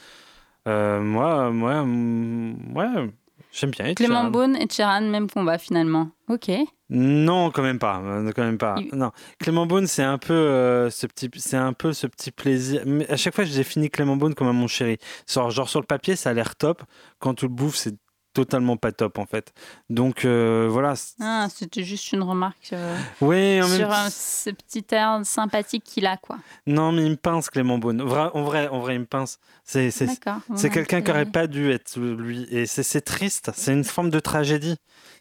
Euh, 0.69 1.01
moi, 1.01 1.51
moi, 1.51 1.81
ouais, 1.83 3.09
j'aime 3.51 3.71
bien 3.71 3.87
Ed 3.87 3.97
Clément 3.97 4.21
Sheeran. 4.21 4.31
Beaune 4.31 4.55
et 4.55 4.67
Sheeran, 4.69 5.01
même 5.01 5.29
combat 5.29 5.57
finalement. 5.57 6.09
Ok. 6.29 6.49
Non, 6.89 7.51
quand 7.51 7.63
même 7.63 7.79
pas, 7.79 7.99
euh, 8.01 8.31
quand 8.33 8.43
même 8.43 8.57
pas. 8.57 8.75
Il- 8.79 8.95
Non, 8.97 9.11
Clément 9.39 9.65
Beaune, 9.65 9.87
c'est 9.87 10.03
un 10.03 10.17
peu 10.17 10.33
euh, 10.33 10.89
ce 10.89 11.05
petit, 11.05 11.29
c'est 11.35 11.57
un 11.57 11.73
peu 11.73 11.91
ce 11.91 12.07
petit 12.07 12.31
plaisir. 12.31 12.83
Mais 12.85 13.09
à 13.11 13.17
chaque 13.17 13.35
fois, 13.35 13.43
je 13.43 13.53
définis 13.53 13.89
Clément 13.89 14.15
Beaune 14.15 14.33
comme 14.35 14.47
un 14.47 14.53
mon 14.53 14.67
chéri. 14.67 14.97
Genre, 15.29 15.49
genre 15.51 15.67
sur 15.69 15.81
le 15.81 15.85
papier, 15.85 16.15
ça 16.15 16.29
a 16.29 16.33
l'air 16.33 16.55
top. 16.55 16.83
Quand 17.19 17.33
tu 17.33 17.45
le 17.45 17.51
bouffes, 17.51 17.75
c'est 17.75 17.95
totalement 18.37 18.77
pas 18.77 18.91
top 18.91 19.17
en 19.17 19.25
fait. 19.25 19.51
Donc 19.89 20.23
euh, 20.23 20.67
voilà. 20.69 20.93
Ah, 21.19 21.47
c'était 21.53 21.83
juste 21.83 22.11
une 22.11 22.21
remarque 22.21 22.69
euh, 22.73 22.95
Oui, 23.19 23.59
même 23.59 23.67
sur 23.67 23.91
euh, 23.91 24.07
ce 24.11 24.51
petit 24.51 24.85
air 24.91 25.21
sympathique 25.23 25.83
qu'il 25.83 26.05
a, 26.05 26.17
quoi. 26.17 26.37
Non, 26.67 26.91
mais 26.91 27.03
il 27.05 27.11
me 27.11 27.15
pince 27.15 27.49
Clément 27.49 27.79
Beaune. 27.79 28.01
Vra- 28.03 28.29
En 28.35 28.43
vrai, 28.43 28.67
en 28.67 28.79
vrai, 28.79 28.93
il 28.95 28.99
me 28.99 29.05
pince. 29.05 29.39
C'est 29.63 29.87
Ouais, 29.87 30.69
quelqu'un 30.69 31.01
qui 31.01 31.09
aurait 31.09 31.25
pas 31.25 31.47
dû 31.47 31.71
être 31.71 31.99
lui. 31.99 32.47
Et 32.51 32.67
c'est 32.67 33.01
triste. 33.01 33.49
C'est 33.55 33.73
une 33.73 33.83
forme 33.83 34.11
de 34.11 34.19
tragédie. 34.19 34.75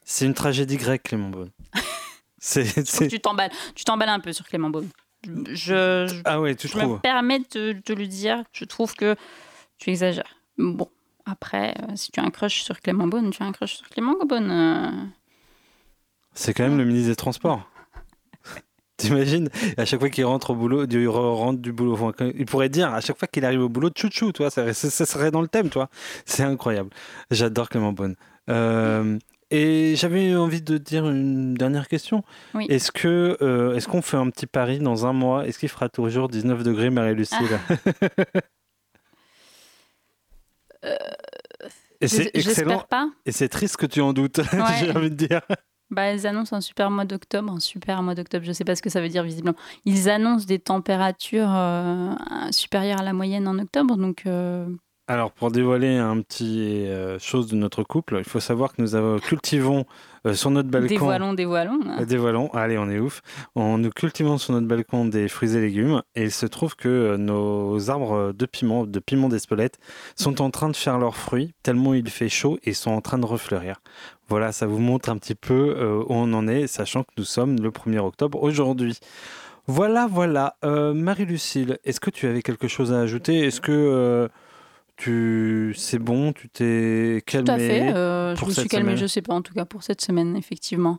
C'est 0.05 0.27
une 0.27 0.35
tragédie 0.35 0.77
grecque, 0.77 1.05
Clément 1.05 1.31
Beaune. 1.31 1.51
C'est 2.39 3.09
tu 3.09 3.19
t'emballes, 3.19 3.51
tu 3.75 3.85
t'emballes 3.85 4.11
un 4.11 4.21
peu 4.21 4.33
sur 4.33 4.47
Clément 4.47 4.69
Beaune. 4.71 4.89
Je, 5.25 6.07
je, 6.07 6.21
ah 6.27 6.39
ouais, 6.41 6.55
tu 6.55 6.69
je 6.69 6.77
me 6.77 6.99
permets 6.99 7.41
de 7.41 7.73
te 7.73 7.93
le 7.93 8.07
dire. 8.07 8.45
Je 8.53 8.65
trouve 8.67 8.95
que 8.95 9.17
tu 9.79 9.91
exagères. 9.91 10.37
Bon, 10.59 10.89
après, 11.27 11.75
euh, 11.83 11.93
si 11.97 12.13
tu 12.13 12.21
as 12.21 12.23
un 12.25 12.31
crush 12.31 12.63
sur 12.63 12.81
Clément 12.81 13.07
Beaune, 13.07 13.31
tu 13.31 13.43
as 13.43 13.47
un 13.47 13.53
crush 13.53 13.75
sur 13.75 13.89
Clément 13.89 14.15
Beaune. 14.27 14.51
euh. 14.51 14.91
C'est 16.35 16.55
quand 16.55 16.63
même 16.65 16.79
le 16.79 16.85
ministre 16.85 17.09
des 17.11 17.17
Transports. 17.17 17.69
T'imagines 18.97 19.49
À 19.77 19.85
chaque 19.85 20.01
fois 20.01 20.09
qu'il 20.09 20.25
rentre 20.25 20.51
au 20.51 20.55
boulot, 20.55 20.87
il 20.87 21.09
rentre 21.09 21.61
du 21.61 21.73
boulot. 21.73 21.95
enfin, 21.95 22.13
Il 22.37 22.47
pourrait 22.47 22.69
dire 22.69 22.93
à 22.95 23.01
chaque 23.01 23.19
fois 23.19 23.27
qu'il 23.29 23.45
arrive 23.45 23.63
au 23.63 23.69
boulot, 23.69 23.91
chouchou, 23.95 24.33
toi, 24.33 24.51
ça, 24.51 24.73
serait 24.73 25.31
dans 25.31 25.43
le 25.43 25.49
thème, 25.49 25.69
toi. 25.69 25.89
C'est 26.25 26.45
incroyable. 26.45 26.91
J'adore 27.31 27.69
Clément 27.69 27.93
Beaune. 27.93 28.17
Euh, 28.49 29.19
et 29.51 29.95
j'avais 29.97 30.35
envie 30.35 30.63
de 30.63 30.77
dire 30.77 31.09
une 31.09 31.55
dernière 31.55 31.89
question. 31.89 32.25
Oui. 32.55 32.67
Est-ce 32.69 32.91
que 32.91 33.37
euh, 33.43 33.75
est-ce 33.75 33.87
qu'on 33.87 34.03
fait 34.03 34.17
un 34.17 34.29
petit 34.31 34.47
pari 34.47 34.79
dans 34.79 35.07
un 35.07 35.13
mois? 35.13 35.47
Est-ce 35.47 35.59
qu'il 35.59 35.69
fera 35.69 35.89
toujours 35.89 36.29
19 36.29 36.63
degrés, 36.63 36.91
Marie-Lucille? 36.91 37.59
Et 42.01 42.09
c'est 42.09 42.31
excellent. 42.35 42.85
Pas. 42.89 43.09
Et 43.25 43.33
c'est 43.33 43.49
triste 43.49 43.77
que 43.77 43.87
tu 43.87 44.01
en 44.01 44.13
doutes, 44.13 44.39
Ouais. 44.53 44.61
j'ai 44.81 44.91
envie 44.93 45.11
de 45.11 45.15
dire. 45.15 45.41
Bah, 45.91 46.13
ils 46.13 46.27
annoncent 46.27 46.55
un 46.55 46.61
super 46.61 46.91
mois 46.91 47.05
d'octobre, 47.05 47.53
un 47.53 47.61
super 47.61 48.03
mois 48.03 48.15
d'octobre, 48.15 48.45
je 48.45 48.53
sais 48.53 48.65
pas 48.65 48.75
ce 48.75 48.83
que 48.83 48.91
ça 48.91 49.01
veut 49.01 49.09
dire 49.09 49.23
visiblement. 49.23 49.57
Ils 49.85 50.11
annoncent 50.11 50.45
des 50.47 50.59
températures 50.59 51.55
euh, 51.55 52.13
supérieures 52.51 53.01
à 53.01 53.05
la 53.05 53.13
moyenne 53.13 53.47
en 53.47 53.59
octobre, 53.59 53.97
donc 53.97 54.25
euh, 54.27 54.67
Alors, 55.07 55.31
pour 55.31 55.53
dévoiler 55.53 55.97
un 55.97 56.21
petit 56.23 56.87
euh, 56.87 57.19
chose 57.21 57.47
de 57.47 57.55
notre 57.55 57.85
couple, 57.85 58.17
il 58.19 58.25
faut 58.29 58.41
savoir 58.41 58.75
que 58.75 58.83
nous 58.83 58.97
avons, 58.97 59.19
cultivons 59.21 59.87
euh, 60.27 60.35
sur 60.35 60.51
notre 60.51 60.69
balcon. 60.69 60.89
dévoilons, 60.89 61.33
dévoilons. 61.35 61.81
Euh, 61.99 62.05
Dévoilons, 62.05 62.51
allez, 62.53 62.79
on 62.79 62.91
est 62.91 62.99
ouf. 62.99 63.23
On, 63.55 63.79
nous 63.79 63.91
cultivons 63.91 64.39
sur 64.39 64.53
notre 64.53 64.67
balcon 64.67 65.05
des 65.07 65.29
fruits 65.29 65.57
et 65.57 65.61
légumes 65.61 66.03
et 66.15 66.25
il 66.25 66.33
se 66.33 66.47
trouve 66.47 66.75
que 66.75 66.89
euh, 66.89 67.17
nos 67.17 67.91
arbres 67.91 68.33
de 68.33 68.47
piment, 68.47 68.85
de 68.87 68.99
piment 68.99 69.29
d'Espelette, 69.29 69.79
sont 70.17 70.43
en 70.43 70.51
train 70.51 70.69
de 70.69 70.77
faire 70.77 70.99
leurs 70.99 71.17
fruits 71.17 71.55
tellement 71.63 71.95
il 71.95 72.09
fait 72.11 72.29
chaud 72.29 72.59
et 72.65 72.73
sont 72.73 72.91
en 72.91 73.01
train 73.01 73.19
de 73.19 73.27
refleurir. 73.27 73.81
Voilà, 74.29 74.51
ça 74.51 74.67
vous 74.67 74.79
montre 74.81 75.09
un 75.09 75.19
petit 75.19 75.37
peu 75.37 75.75
euh, 75.77 75.99
où 76.01 76.07
on 76.09 76.33
en 76.33 76.49
est, 76.49 76.67
sachant 76.67 77.05
que 77.05 77.11
nous 77.17 77.25
sommes 77.25 77.61
le 77.61 77.71
1er 77.71 77.99
octobre 77.99 78.43
aujourd'hui. 78.43 78.99
Voilà, 79.69 80.09
voilà. 80.11 80.57
Euh, 80.65 80.95
Marie-Lucille, 80.95 81.79
est-ce 81.85 82.01
que 82.01 82.11
tu 82.11 82.27
avais 82.27 82.43
quelque 82.43 82.69
chose 82.69 82.93
à 82.93 83.01
ajouter? 83.01 83.41
Est-ce 83.47 83.61
que 83.61 84.29
tu 84.97 85.75
c'est 85.77 85.99
bon, 85.99 86.33
tu 86.33 86.49
t'es 86.49 87.23
calmé 87.27 87.45
Tout 87.47 87.53
à 87.53 87.59
fait. 87.59 87.95
euh, 87.95 88.35
je 88.37 88.45
me 88.45 88.51
suis 88.51 88.63
cette 88.63 88.73
semaine 88.73 88.97
je 88.97 89.07
sais 89.07 89.23
pas, 89.23 89.35
en 89.35 89.43
tout 89.43 89.55
cas 89.55 89.65
pour 89.65 89.83
cette 89.83 90.01
semaine, 90.01 90.37
effectivement. 90.37 90.99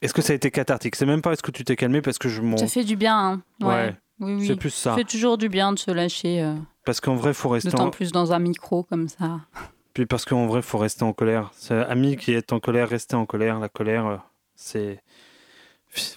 Est-ce 0.00 0.14
que 0.14 0.22
ça 0.22 0.32
a 0.32 0.36
été 0.36 0.50
cathartique? 0.50 0.94
C'est 0.94 1.06
même 1.06 1.22
pas 1.22 1.32
est-ce 1.32 1.42
que 1.42 1.50
tu 1.50 1.64
t'es 1.64 1.74
calmé 1.76 2.00
parce 2.02 2.18
que 2.18 2.28
je 2.28 2.40
m'en. 2.40 2.56
Ça 2.56 2.68
fait 2.68 2.84
du 2.84 2.94
bien. 2.96 3.16
hein. 3.18 3.42
Ouais. 3.60 3.66
Ouais, 3.68 3.96
Oui, 4.20 4.34
oui. 4.34 4.46
c'est 4.46 4.56
plus 4.56 4.70
ça. 4.70 4.90
Ça 4.92 4.96
fait 4.96 5.04
toujours 5.04 5.38
du 5.38 5.48
bien 5.48 5.72
de 5.72 5.78
se 5.78 5.90
lâcher, 5.90 6.40
euh, 6.42 6.54
Parce 6.84 7.00
qu'en 7.00 7.16
vrai, 7.16 7.34
faut 7.34 7.48
rester. 7.48 7.70
d'autant 7.70 7.86
En... 7.86 7.90
plus 7.90 8.12
dans 8.12 8.32
un 8.32 8.38
micro 8.38 8.84
comme 8.84 9.08
ça. 9.08 9.40
Puis 9.94 10.06
parce 10.06 10.24
qu'en 10.24 10.46
vrai, 10.46 10.62
faut 10.62 10.78
rester 10.78 11.02
en 11.02 11.12
colère. 11.12 11.50
C'est 11.54 11.74
ami 11.74 12.16
qui 12.16 12.32
est 12.32 12.52
en 12.52 12.60
colère, 12.60 12.88
rester 12.88 13.16
en 13.16 13.26
colère. 13.26 13.58
La 13.58 13.68
colère, 13.68 14.06
euh, 14.06 14.16
c'est 14.54 15.00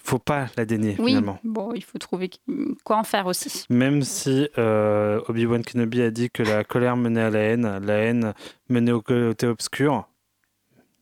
faut 0.04 0.20
pas 0.20 0.48
la 0.58 0.65
dénier 0.65 0.96
Oui, 1.00 1.08
finalement. 1.12 1.39
bon, 1.44 1.74
il 1.74 1.84
faut 1.84 1.98
trouver 1.98 2.30
quoi 2.84 2.98
en 2.98 3.04
faire 3.04 3.26
aussi. 3.28 3.65
Même 3.70 4.02
si 4.04 4.48
euh, 4.58 5.22
Obi-Wan 5.28 5.63
Kenobi 5.63 6.02
a 6.02 6.12
dit 6.12 6.30
que 6.30 6.44
la 6.44 6.63
colère 6.63 6.96
menait 6.98 7.22
à 7.22 7.30
la 7.30 7.39
haine, 7.39 7.80
la 7.86 7.94
haine 7.98 8.34
menait 8.70 8.91
au 8.91 9.02
côté 9.02 9.48
obscur, 9.48 10.08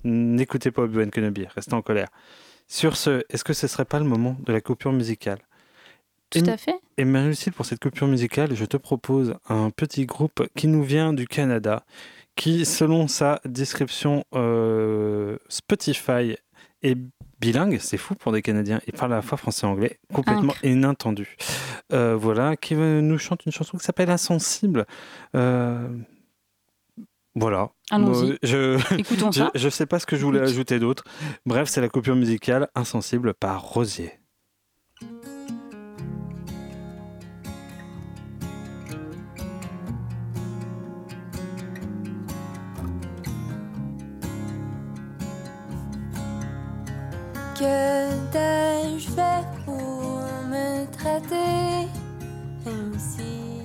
n'écoutez 0.04 0.72
pas 0.72 0.84
Obi-Wan 0.84 1.10
Kenobi, 1.12 1.46
restez 1.56 1.74
en 1.74 1.82
colère. 1.82 2.08
Sur 2.68 2.96
ce, 2.98 3.24
est-ce 3.30 3.44
que 3.44 3.54
ce 3.54 3.68
serait 3.68 3.86
pas 3.86 4.00
le 4.00 4.06
moment 4.06 4.36
de 4.46 4.54
la 4.54 4.62
coupure 4.62 4.92
musicale? 4.94 5.40
Tout 6.30 6.40
Et- 6.46 6.50
à 6.50 6.58
fait. 6.58 6.76
Et 6.98 7.06
Marie-Lucille, 7.06 7.54
pour 7.54 7.66
cette 7.66 7.80
coupure 7.82 8.08
musicale, 8.08 8.56
je 8.56 8.66
te 8.66 8.78
propose 8.78 9.36
un 9.48 9.72
petit 9.72 10.06
groupe 10.06 10.48
qui 10.56 10.68
nous 10.68 10.84
vient 10.84 11.12
du 11.14 11.26
Canada, 11.28 11.84
qui, 12.36 12.66
selon 12.66 13.08
sa 13.08 13.42
description 13.46 14.24
euh, 14.36 15.38
Spotify, 15.48 16.36
est 16.84 16.98
bilingue, 17.40 17.78
c'est 17.80 17.98
fou 17.98 18.16
pour 18.16 18.32
des 18.32 18.42
Canadiens, 18.42 18.82
et 18.88 18.92
parle 18.92 19.14
à 19.14 19.18
la 19.18 19.22
fois 19.22 19.38
français 19.38 19.66
et 19.66 19.70
anglais, 19.70 20.00
complètement 20.14 20.54
inattendu. 20.64 21.38
Euh, 21.94 22.16
voilà, 22.16 22.56
qui 22.58 22.76
nous 22.76 23.18
chante 23.18 23.46
une 23.46 23.52
chanson 23.52 23.78
qui 23.78 23.84
s'appelle 23.86 24.10
Insensible. 24.10 24.86
Euh, 25.36 25.88
voilà. 27.36 27.70
Allons-y. 27.92 28.38
Je, 28.44 28.78
Écoutons 29.00 29.32
je, 29.32 29.40
ça. 29.40 29.52
je 29.56 29.70
sais 29.70 29.86
pas 29.86 30.00
ce 30.00 30.06
que 30.06 30.16
je 30.18 30.26
voulais 30.26 30.40
Écoute. 30.40 30.52
ajouter 30.52 30.80
d'autre. 30.80 31.04
Bref, 31.46 31.70
c'est 31.70 31.82
la 31.82 31.90
coupure 31.90 32.16
musicale 32.16 32.68
Insensible 32.76 33.34
par 33.34 33.62
Rosier. 33.64 34.12
Que 47.60 48.10
t'ai-je 48.32 49.10
fait 49.10 49.46
pour 49.66 50.22
me 50.50 50.86
traiter? 50.98 51.90
Ainsi 52.66 53.64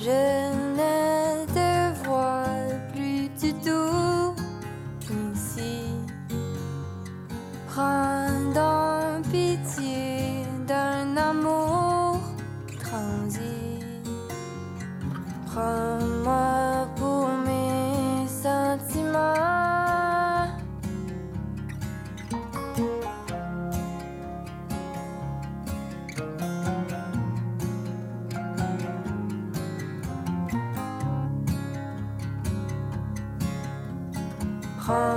Je 0.00 0.50
ne 0.76 1.46
te 1.46 2.04
vois 2.04 2.48
plus 2.92 3.28
du 3.40 3.52
tout 3.62 4.34
ici. 5.32 5.84
Prends 7.68 9.22
pitié 9.30 10.42
d'un 10.66 11.16
amour 11.16 12.18
transi. 12.80 13.78
Prends-moi 15.46 16.65
home. 34.86 35.15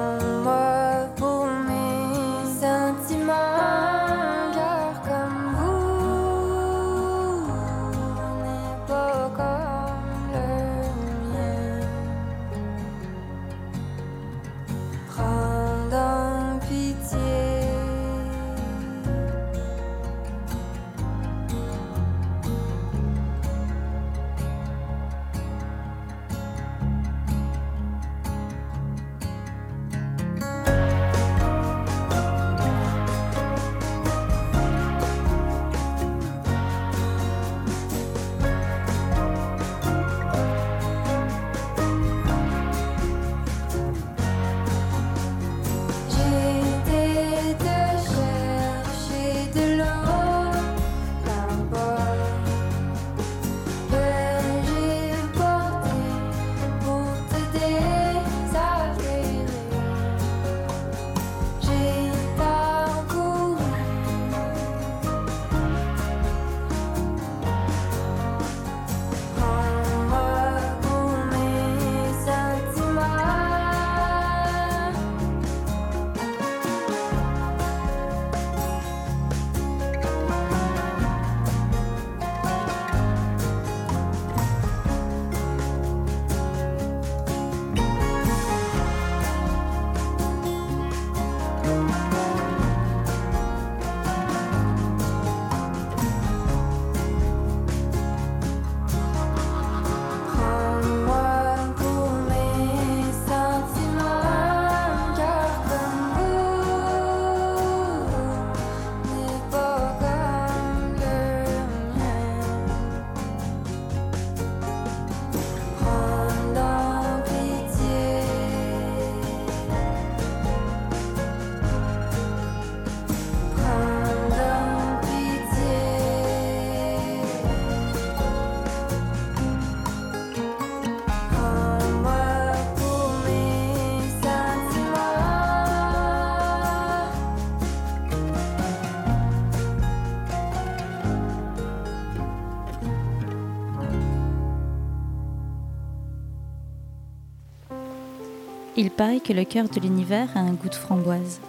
Il 148.82 148.92
paraît 148.92 149.20
que 149.20 149.34
le 149.34 149.44
cœur 149.44 149.68
de 149.68 149.78
l'univers 149.82 150.30
a 150.38 150.39
un 150.39 150.54
goût 150.54 150.70
de 150.70 150.74
framboise. 150.74 151.42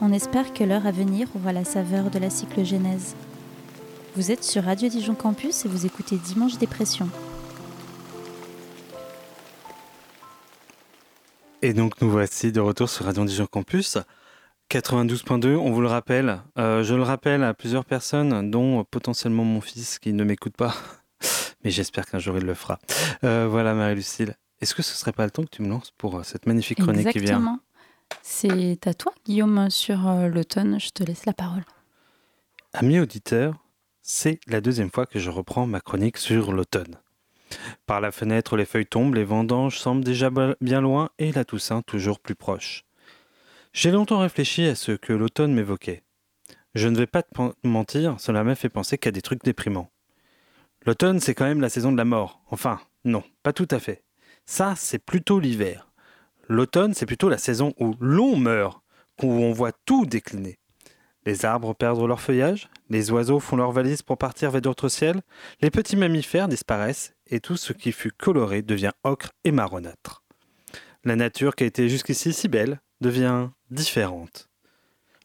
On 0.00 0.12
espère 0.12 0.52
que 0.52 0.64
l'heure 0.64 0.84
à 0.84 0.90
venir 0.90 1.28
aura 1.36 1.52
la 1.52 1.64
saveur 1.64 2.10
de 2.10 2.18
la 2.18 2.28
cyclogénèse. 2.28 3.14
Vous 4.16 4.32
êtes 4.32 4.42
sur 4.42 4.64
Radio 4.64 4.88
Dijon 4.88 5.14
Campus 5.14 5.64
et 5.64 5.68
vous 5.68 5.86
écoutez 5.86 6.16
Dimanche 6.16 6.58
Dépression. 6.58 7.08
Et 11.62 11.72
donc 11.72 12.00
nous 12.00 12.10
voici 12.10 12.50
de 12.50 12.58
retour 12.58 12.90
sur 12.90 13.04
Radio 13.04 13.24
Dijon 13.24 13.46
Campus. 13.46 13.98
92.2, 14.68 15.54
on 15.54 15.70
vous 15.70 15.82
le 15.82 15.86
rappelle. 15.86 16.40
Euh, 16.58 16.82
je 16.82 16.96
le 16.96 17.04
rappelle 17.04 17.44
à 17.44 17.54
plusieurs 17.54 17.84
personnes, 17.84 18.50
dont 18.50 18.82
potentiellement 18.82 19.44
mon 19.44 19.60
fils 19.60 20.00
qui 20.00 20.12
ne 20.12 20.24
m'écoute 20.24 20.56
pas. 20.56 20.74
Mais 21.62 21.70
j'espère 21.70 22.06
qu'un 22.06 22.18
jour 22.18 22.36
il 22.38 22.44
le 22.44 22.54
fera. 22.54 22.80
Euh, 23.22 23.46
voilà 23.48 23.72
Marie-Lucille. 23.72 24.34
Est-ce 24.60 24.74
que 24.74 24.82
ce 24.82 24.94
serait 24.94 25.12
pas 25.12 25.24
le 25.24 25.30
temps 25.30 25.42
que 25.42 25.50
tu 25.50 25.62
me 25.62 25.68
lances 25.68 25.90
pour 25.98 26.16
euh, 26.16 26.22
cette 26.22 26.46
magnifique 26.46 26.78
chronique 26.78 27.10
qui 27.10 27.18
vient? 27.18 27.60
C'est 28.22 28.86
à 28.86 28.94
toi, 28.94 29.12
Guillaume, 29.24 29.68
sur 29.70 30.08
euh, 30.08 30.28
l'automne. 30.28 30.80
Je 30.80 30.90
te 30.90 31.02
laisse 31.02 31.26
la 31.26 31.32
parole. 31.32 31.64
Amis 32.72 32.98
auditeurs, 32.98 33.54
c'est 34.02 34.40
la 34.46 34.60
deuxième 34.60 34.90
fois 34.90 35.06
que 35.06 35.18
je 35.18 35.30
reprends 35.30 35.66
ma 35.66 35.80
chronique 35.80 36.16
sur 36.16 36.52
l'automne. 36.52 37.00
Par 37.86 38.00
la 38.00 38.12
fenêtre, 38.12 38.56
les 38.56 38.64
feuilles 38.64 38.86
tombent, 38.86 39.14
les 39.14 39.24
vendanges 39.24 39.78
semblent 39.78 40.04
déjà 40.04 40.30
bien 40.60 40.80
loin 40.80 41.10
et 41.18 41.32
la 41.32 41.44
Toussaint 41.44 41.82
toujours 41.82 42.20
plus 42.20 42.34
proche. 42.34 42.84
J'ai 43.72 43.90
longtemps 43.90 44.20
réfléchi 44.20 44.64
à 44.66 44.74
ce 44.74 44.92
que 44.92 45.12
l'automne 45.12 45.52
m'évoquait. 45.52 46.02
Je 46.74 46.88
ne 46.88 46.96
vais 46.96 47.06
pas 47.06 47.22
te 47.22 47.30
mentir, 47.62 48.18
cela 48.18 48.44
m'a 48.44 48.54
fait 48.54 48.68
penser 48.68 48.98
qu'à 48.98 49.10
des 49.10 49.22
trucs 49.22 49.44
déprimants. 49.44 49.90
L'automne, 50.84 51.20
c'est 51.20 51.34
quand 51.34 51.44
même 51.44 51.60
la 51.60 51.68
saison 51.68 51.92
de 51.92 51.96
la 51.96 52.04
mort. 52.04 52.42
Enfin, 52.50 52.80
non, 53.04 53.24
pas 53.42 53.52
tout 53.52 53.68
à 53.70 53.78
fait. 53.78 54.02
Ça, 54.46 54.74
c'est 54.76 54.98
plutôt 54.98 55.40
l'hiver. 55.40 55.90
L'automne, 56.48 56.94
c'est 56.94 57.06
plutôt 57.06 57.28
la 57.28 57.38
saison 57.38 57.74
où 57.78 57.94
l'on 58.00 58.36
meurt, 58.36 58.80
où 59.22 59.26
on 59.26 59.52
voit 59.52 59.72
tout 59.84 60.06
décliner. 60.06 60.58
Les 61.24 61.44
arbres 61.44 61.74
perdent 61.74 62.06
leur 62.06 62.20
feuillage, 62.20 62.68
les 62.88 63.10
oiseaux 63.10 63.40
font 63.40 63.56
leurs 63.56 63.72
valises 63.72 64.02
pour 64.02 64.16
partir 64.16 64.52
vers 64.52 64.62
d'autres 64.62 64.88
ciels, 64.88 65.22
les 65.60 65.72
petits 65.72 65.96
mammifères 65.96 66.46
disparaissent 66.46 67.14
et 67.26 67.40
tout 67.40 67.56
ce 67.56 67.72
qui 67.72 67.90
fut 67.90 68.12
coloré 68.12 68.62
devient 68.62 68.92
ocre 69.02 69.30
et 69.42 69.50
marronâtre. 69.50 70.22
La 71.02 71.16
nature 71.16 71.56
qui 71.56 71.64
a 71.64 71.66
été 71.66 71.88
jusqu'ici 71.88 72.32
si 72.32 72.46
belle 72.46 72.80
devient 73.00 73.48
différente. 73.70 74.48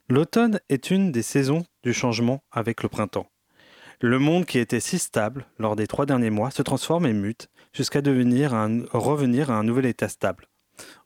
L'automne 0.10 0.60
est 0.70 0.90
une 0.90 1.12
des 1.12 1.22
saisons 1.22 1.64
du 1.84 1.94
changement 1.94 2.44
avec 2.52 2.82
le 2.82 2.90
printemps. 2.90 3.30
Le 4.00 4.18
monde 4.18 4.48
qui 4.48 4.58
était 4.58 4.80
si 4.80 4.98
stable 4.98 5.46
lors 5.60 5.76
des 5.76 5.86
trois 5.86 6.08
derniers 6.08 6.32
mois 6.32 6.50
se 6.50 6.64
transforme 6.64 7.06
et 7.06 7.14
mute 7.14 7.50
jusqu'à 7.74 8.02
revenir 8.02 9.52
à 9.52 9.56
un 9.56 9.64
nouvel 9.64 9.86
état 9.86 10.10
stable. 10.10 10.48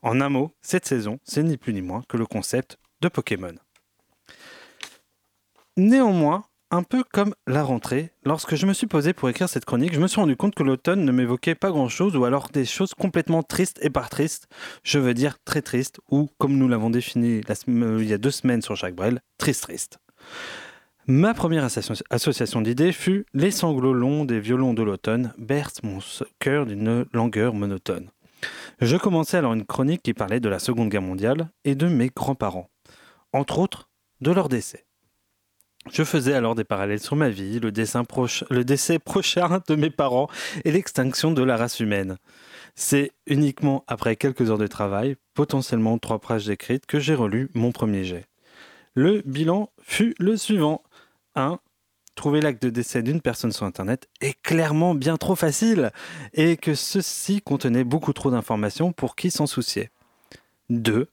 En 0.02 0.20
un 0.20 0.28
mot, 0.28 0.54
cette 0.62 0.86
saison, 0.86 1.18
c'est 1.24 1.42
ni 1.42 1.56
plus 1.56 1.72
ni 1.72 1.82
moins 1.82 2.02
que 2.08 2.16
le 2.16 2.26
concept 2.26 2.78
de 3.00 3.08
Pokémon. 3.08 3.54
Néanmoins, 5.76 6.46
un 6.70 6.82
peu 6.82 7.04
comme 7.12 7.34
la 7.46 7.62
rentrée, 7.62 8.10
lorsque 8.24 8.56
je 8.56 8.66
me 8.66 8.72
suis 8.72 8.86
posé 8.86 9.12
pour 9.12 9.28
écrire 9.28 9.48
cette 9.48 9.64
chronique, 9.64 9.94
je 9.94 10.00
me 10.00 10.08
suis 10.08 10.20
rendu 10.20 10.36
compte 10.36 10.54
que 10.54 10.62
l'automne 10.62 11.04
ne 11.04 11.12
m'évoquait 11.12 11.54
pas 11.54 11.70
grand-chose 11.70 12.16
ou 12.16 12.24
alors 12.24 12.48
des 12.48 12.64
choses 12.64 12.94
complètement 12.94 13.42
tristes 13.42 13.78
et 13.82 13.90
par 13.90 14.08
tristes, 14.08 14.48
je 14.82 14.98
veux 14.98 15.14
dire 15.14 15.36
très 15.44 15.62
tristes 15.62 16.00
ou, 16.10 16.28
comme 16.38 16.56
nous 16.56 16.68
l'avons 16.68 16.90
défini 16.90 17.40
euh, 17.48 17.98
il 18.00 18.08
y 18.08 18.12
a 18.12 18.18
deux 18.18 18.30
semaines 18.30 18.62
sur 18.62 18.74
Jacques 18.74 18.96
Brel, 18.96 19.20
triste 19.38 19.62
triste. 19.62 19.98
Ma 21.08 21.34
première 21.34 21.64
associ- 21.64 22.02
association 22.10 22.62
d'idées 22.62 22.90
fut 22.90 23.26
Les 23.32 23.52
sanglots 23.52 23.94
longs 23.94 24.24
des 24.24 24.40
violons 24.40 24.74
de 24.74 24.82
l'automne 24.82 25.32
bercent 25.38 25.84
mon 25.84 26.00
cœur 26.40 26.66
d'une 26.66 27.06
langueur 27.12 27.54
monotone. 27.54 28.10
Je 28.80 28.96
commençais 28.96 29.36
alors 29.36 29.52
une 29.52 29.64
chronique 29.64 30.02
qui 30.02 30.14
parlait 30.14 30.40
de 30.40 30.48
la 30.48 30.58
Seconde 30.58 30.88
Guerre 30.88 31.02
mondiale 31.02 31.50
et 31.64 31.76
de 31.76 31.86
mes 31.86 32.08
grands-parents, 32.08 32.70
entre 33.32 33.60
autres 33.60 33.88
de 34.20 34.32
leur 34.32 34.48
décès. 34.48 34.84
Je 35.92 36.02
faisais 36.02 36.34
alors 36.34 36.56
des 36.56 36.64
parallèles 36.64 36.98
sur 36.98 37.14
ma 37.14 37.28
vie, 37.28 37.60
le 37.60 37.70
décès 37.70 38.98
prochain 38.98 39.60
de 39.68 39.74
mes 39.76 39.90
parents 39.90 40.28
et 40.64 40.72
l'extinction 40.72 41.30
de 41.30 41.42
la 41.44 41.56
race 41.56 41.78
humaine. 41.78 42.16
C'est 42.74 43.12
uniquement 43.28 43.84
après 43.86 44.16
quelques 44.16 44.50
heures 44.50 44.58
de 44.58 44.66
travail, 44.66 45.14
potentiellement 45.34 45.98
trois 45.98 46.18
pages 46.18 46.48
écrites, 46.48 46.86
que 46.86 46.98
j'ai 46.98 47.14
relu 47.14 47.48
mon 47.54 47.70
premier 47.70 48.02
jet. 48.02 48.24
Le 48.94 49.22
bilan 49.24 49.70
fut 49.80 50.14
le 50.18 50.36
suivant. 50.36 50.82
1. 51.36 51.58
Trouver 52.14 52.40
l'acte 52.40 52.62
de 52.62 52.70
décès 52.70 53.02
d'une 53.02 53.20
personne 53.20 53.52
sur 53.52 53.66
Internet 53.66 54.08
est 54.20 54.40
clairement 54.42 54.94
bien 54.94 55.16
trop 55.16 55.36
facile 55.36 55.92
et 56.32 56.56
que 56.56 56.74
ceci 56.74 57.42
contenait 57.42 57.84
beaucoup 57.84 58.14
trop 58.14 58.30
d'informations 58.30 58.92
pour 58.92 59.16
qui 59.16 59.30
s'en 59.30 59.46
souciait. 59.46 59.90
2 60.70 61.08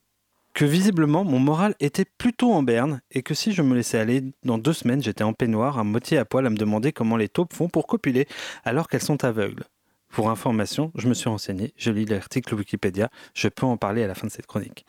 que 0.53 0.65
visiblement 0.65 1.23
mon 1.23 1.39
moral 1.39 1.75
était 1.79 2.05
plutôt 2.05 2.53
en 2.53 2.63
berne 2.63 3.01
et 3.12 3.23
que 3.23 3.33
si 3.33 3.53
je 3.53 3.62
me 3.62 3.75
laissais 3.75 3.97
aller, 3.97 4.23
dans 4.43 4.57
deux 4.57 4.73
semaines 4.73 5.01
j'étais 5.01 5.23
en 5.23 5.33
peignoir, 5.33 5.79
à 5.79 5.83
moitié 5.83 6.17
à 6.17 6.25
poil 6.25 6.45
à 6.45 6.49
me 6.49 6.55
demander 6.55 6.91
comment 6.91 7.17
les 7.17 7.29
taupes 7.29 7.53
font 7.53 7.69
pour 7.69 7.88
copuler 7.88 8.27
alors 8.63 8.88
qu'elles 8.88 9.01
sont 9.01 9.23
aveugles. 9.23 9.63
Pour 10.09 10.29
information, 10.29 10.91
je 10.95 11.07
me 11.07 11.15
suis 11.15 11.29
renseigné, 11.29 11.73
je 11.75 11.89
lis 11.89 12.05
l'article 12.05 12.53
Wikipédia, 12.53 13.09
je 13.33 13.47
peux 13.47 13.65
en 13.65 13.77
parler 13.77 14.03
à 14.03 14.07
la 14.07 14.13
fin 14.13 14.27
de 14.27 14.31
cette 14.31 14.45
chronique. 14.45 14.86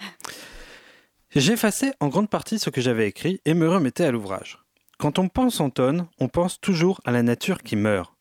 J'effaçais 1.34 1.94
en 1.98 2.08
grande 2.08 2.28
partie 2.28 2.58
ce 2.58 2.68
que 2.68 2.82
j'avais 2.82 3.08
écrit 3.08 3.40
et 3.46 3.54
me 3.54 3.68
remettais 3.68 4.04
à 4.04 4.12
l'ouvrage. 4.12 4.63
Quand 4.98 5.18
on 5.18 5.28
pense 5.28 5.60
automne, 5.60 6.06
on 6.18 6.28
pense 6.28 6.60
toujours 6.60 7.00
à 7.04 7.10
la 7.10 7.22
nature 7.22 7.62
qui 7.62 7.76
meurt. 7.76 8.14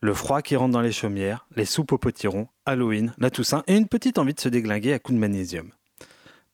Le 0.00 0.12
froid 0.12 0.42
qui 0.42 0.54
rentre 0.54 0.72
dans 0.72 0.82
les 0.82 0.92
chaumières, 0.92 1.46
les 1.56 1.64
soupes 1.64 1.92
au 1.92 1.98
potiron, 1.98 2.48
Halloween, 2.66 3.14
la 3.18 3.30
Toussaint 3.30 3.64
et 3.66 3.76
une 3.76 3.88
petite 3.88 4.18
envie 4.18 4.34
de 4.34 4.40
se 4.40 4.50
déglinguer 4.50 4.92
à 4.92 4.98
coups 4.98 5.14
de 5.14 5.20
magnésium. 5.20 5.70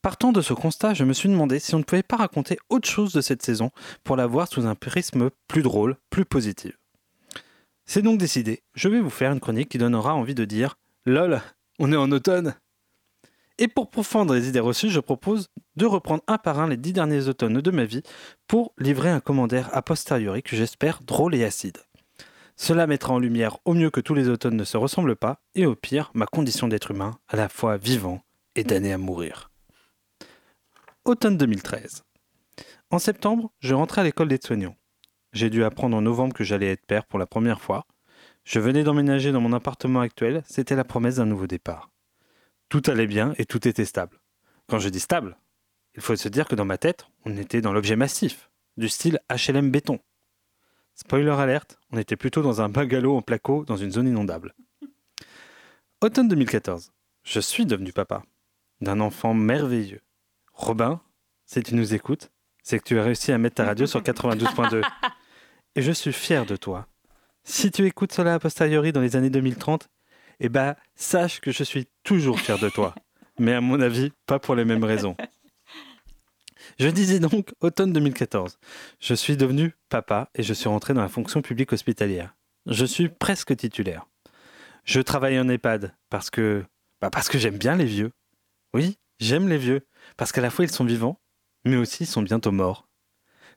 Partant 0.03 0.33
de 0.33 0.41
ce 0.41 0.55
constat, 0.55 0.95
je 0.95 1.05
me 1.05 1.13
suis 1.13 1.29
demandé 1.29 1.59
si 1.59 1.75
on 1.75 1.79
ne 1.79 1.85
pouvait 1.85 2.03
pas 2.03 2.17
raconter 2.17 2.59
autre 2.69 2.89
chose 2.89 3.13
de 3.13 3.21
cette 3.21 3.43
saison 3.43 3.71
pour 4.05 4.17
la 4.17 4.27
voir 4.27 4.49
sous 4.49 4.67
un 4.67 4.75
prisme 4.75 5.31
plus 5.49 5.63
drôle, 5.63 5.97
plus 6.11 6.25
positif. 6.25 6.79
C'est 7.85 8.03
donc 8.03 8.19
décidé, 8.19 8.63
je 8.75 8.89
vais 8.89 9.01
vous 9.01 9.11
faire 9.11 9.33
une 9.33 9.41
chronique 9.41 9.69
qui 9.69 9.79
donnera 9.79 10.15
envie 10.15 10.37
de 10.37 10.45
dire 10.45 10.79
LOL, 11.05 11.43
on 11.81 11.93
est 11.93 11.97
en 11.97 12.13
automne 12.13 12.55
Et 13.61 13.69
pour 13.69 13.91
profondre 13.91 14.33
les 14.33 14.49
idées 14.49 14.59
reçues, 14.59 14.89
je 14.89 15.01
propose 15.01 15.49
de 15.77 15.85
reprendre 15.85 16.23
un 16.27 16.39
par 16.39 16.59
un 16.59 16.67
les 16.67 16.79
dix 16.79 16.95
derniers 16.95 17.29
automnes 17.29 17.61
de 17.61 17.71
ma 17.71 17.85
vie 17.85 18.03
pour 18.49 18.73
livrer 18.79 19.11
un 19.11 19.21
commentaire 19.21 19.69
a 19.77 19.83
posteriori 19.83 20.43
que 20.43 20.57
j'espère 20.57 21.03
drôle 21.03 21.35
et 21.35 21.45
acide. 21.45 21.77
Cela 22.57 22.87
mettra 22.87 23.13
en 23.13 23.19
lumière 23.19 23.59
au 23.67 23.75
mieux 23.75 23.91
que 23.91 24.01
tous 24.01 24.15
les 24.15 24.31
automnes 24.31 24.57
ne 24.57 24.65
se 24.65 24.79
ressemblent 24.79 25.15
pas, 25.15 25.43
et 25.55 25.67
au 25.67 25.75
pire, 25.75 26.11
ma 26.15 26.25
condition 26.25 26.69
d'être 26.69 26.91
humain, 26.91 27.19
à 27.29 27.37
la 27.37 27.51
fois 27.51 27.77
vivant 27.77 28.23
et 28.55 28.65
damné 28.65 28.95
à 28.95 28.99
mourir. 28.99 29.51
Automne 31.05 31.37
2013. 31.37 32.03
En 32.91 32.99
septembre, 32.99 33.53
je 33.61 33.75
rentrais 33.75 34.01
à 34.01 34.05
l'école 34.05 34.29
des 34.29 34.41
soignants. 34.43 34.77
J'ai 35.35 35.51
dû 35.51 35.65
apprendre 35.65 35.99
en 35.99 36.01
novembre 36.01 36.33
que 36.33 36.45
j'allais 36.45 36.73
être 36.73 36.87
père 36.87 37.05
pour 37.05 37.19
la 37.19 37.27
première 37.27 37.61
fois. 37.61 37.85
Je 38.45 38.59
venais 38.59 38.85
d'emménager 38.85 39.33
dans 39.33 39.41
mon 39.43 39.53
appartement 39.53 40.01
actuel, 40.01 40.43
c'était 40.47 40.77
la 40.77 40.85
promesse 40.85 41.17
d'un 41.17 41.27
nouveau 41.27 41.47
départ. 41.47 41.91
Tout 42.71 42.83
allait 42.87 43.09
bien 43.09 43.35
et 43.37 43.45
tout 43.45 43.67
était 43.67 43.85
stable. 43.85 44.21
Quand 44.69 44.79
je 44.79 44.89
dis 44.89 45.01
stable, 45.01 45.37
il 45.97 46.01
faut 46.01 46.15
se 46.15 46.29
dire 46.29 46.47
que 46.47 46.55
dans 46.55 46.65
ma 46.65 46.79
tête, 46.79 47.07
on 47.25 47.37
était 47.37 47.61
dans 47.61 47.73
l'objet 47.73 47.97
massif, 47.97 48.49
du 48.77 48.89
style 48.89 49.19
HLM 49.29 49.73
béton. 49.73 49.99
Spoiler 50.95 51.33
alerte, 51.33 51.81
on 51.91 51.99
était 51.99 52.15
plutôt 52.15 52.43
dans 52.43 52.61
un 52.61 52.69
bungalow 52.69 53.17
en 53.17 53.23
placo 53.23 53.65
dans 53.65 53.77
une 53.77 53.91
zone 53.91 54.07
inondable. 54.07 54.55
Automne 56.01 56.29
2014. 56.29 56.93
Je 57.25 57.41
suis 57.41 57.67
devenu 57.67 57.93
papa 57.93 58.23
d'un 58.81 59.01
enfant 59.01 59.35
merveilleux. 59.35 60.01
Robin, 60.53 61.01
si 61.47 61.65
tu 61.65 61.75
nous 61.75 61.93
écoutes, 61.93 62.31
c'est 62.63 62.79
que 62.79 62.85
tu 62.85 63.01
as 63.01 63.03
réussi 63.03 63.33
à 63.33 63.39
mettre 63.39 63.57
ta 63.57 63.65
radio 63.65 63.87
sur 63.87 64.01
92.2. 64.01 64.83
Et 65.75 65.83
je 65.83 65.91
suis 65.91 66.13
fier 66.13 66.47
de 66.47 66.55
toi. 66.55 66.87
Si 67.43 67.73
tu 67.73 67.85
écoutes 67.85 68.13
cela 68.13 68.35
a 68.35 68.39
posteriori 68.39 68.93
dans 68.93 69.01
les 69.01 69.17
années 69.17 69.31
2030, 69.31 69.89
eh 70.41 70.49
ben, 70.49 70.75
sache 70.95 71.41
que 71.41 71.53
je 71.53 71.63
suis 71.63 71.87
toujours 72.03 72.41
fier 72.41 72.59
de 72.59 72.69
toi. 72.69 72.95
Mais 73.39 73.55
à 73.55 73.61
mon 73.61 73.81
avis, 73.81 74.13
pas 74.27 74.39
pour 74.39 74.55
les 74.55 74.65
mêmes 74.65 74.85
raisons. 74.85 75.17
Je 76.79 76.89
disais 76.89 77.21
donc 77.21 77.53
automne 77.61 77.93
2014. 77.93 78.59
Je 79.01 79.15
suis 79.15 79.37
devenu 79.37 79.75
papa 79.89 80.31
et 80.35 80.43
je 80.43 80.53
suis 80.53 80.69
rentré 80.69 80.95
dans 80.95 81.03
la 81.03 81.09
fonction 81.09 81.43
publique 81.43 81.73
hospitalière. 81.73 82.35
Je 82.67 82.85
suis 82.85 83.09
presque 83.09 83.57
titulaire. 83.57 84.07
Je 84.85 85.01
travaille 85.01 85.39
en 85.39 85.49
EHPAD 85.49 85.95
parce 86.09 86.31
que, 86.31 86.65
bah 87.01 87.11
parce 87.11 87.29
que 87.29 87.39
j'aime 87.39 87.59
bien 87.59 87.77
les 87.77 87.85
vieux. 87.85 88.13
Oui, 88.75 88.99
j'aime 89.19 89.49
les 89.49 89.59
vieux 89.59 89.87
parce 90.17 90.33
qu'à 90.33 90.41
la 90.41 90.51
fois 90.51 90.65
ils 90.65 90.71
sont 90.71 90.85
vivants, 90.85 91.21
mais 91.65 91.77
aussi 91.77 92.05
ils 92.05 92.07
sont 92.07 92.23
bientôt 92.23 92.53
morts. 92.53 92.89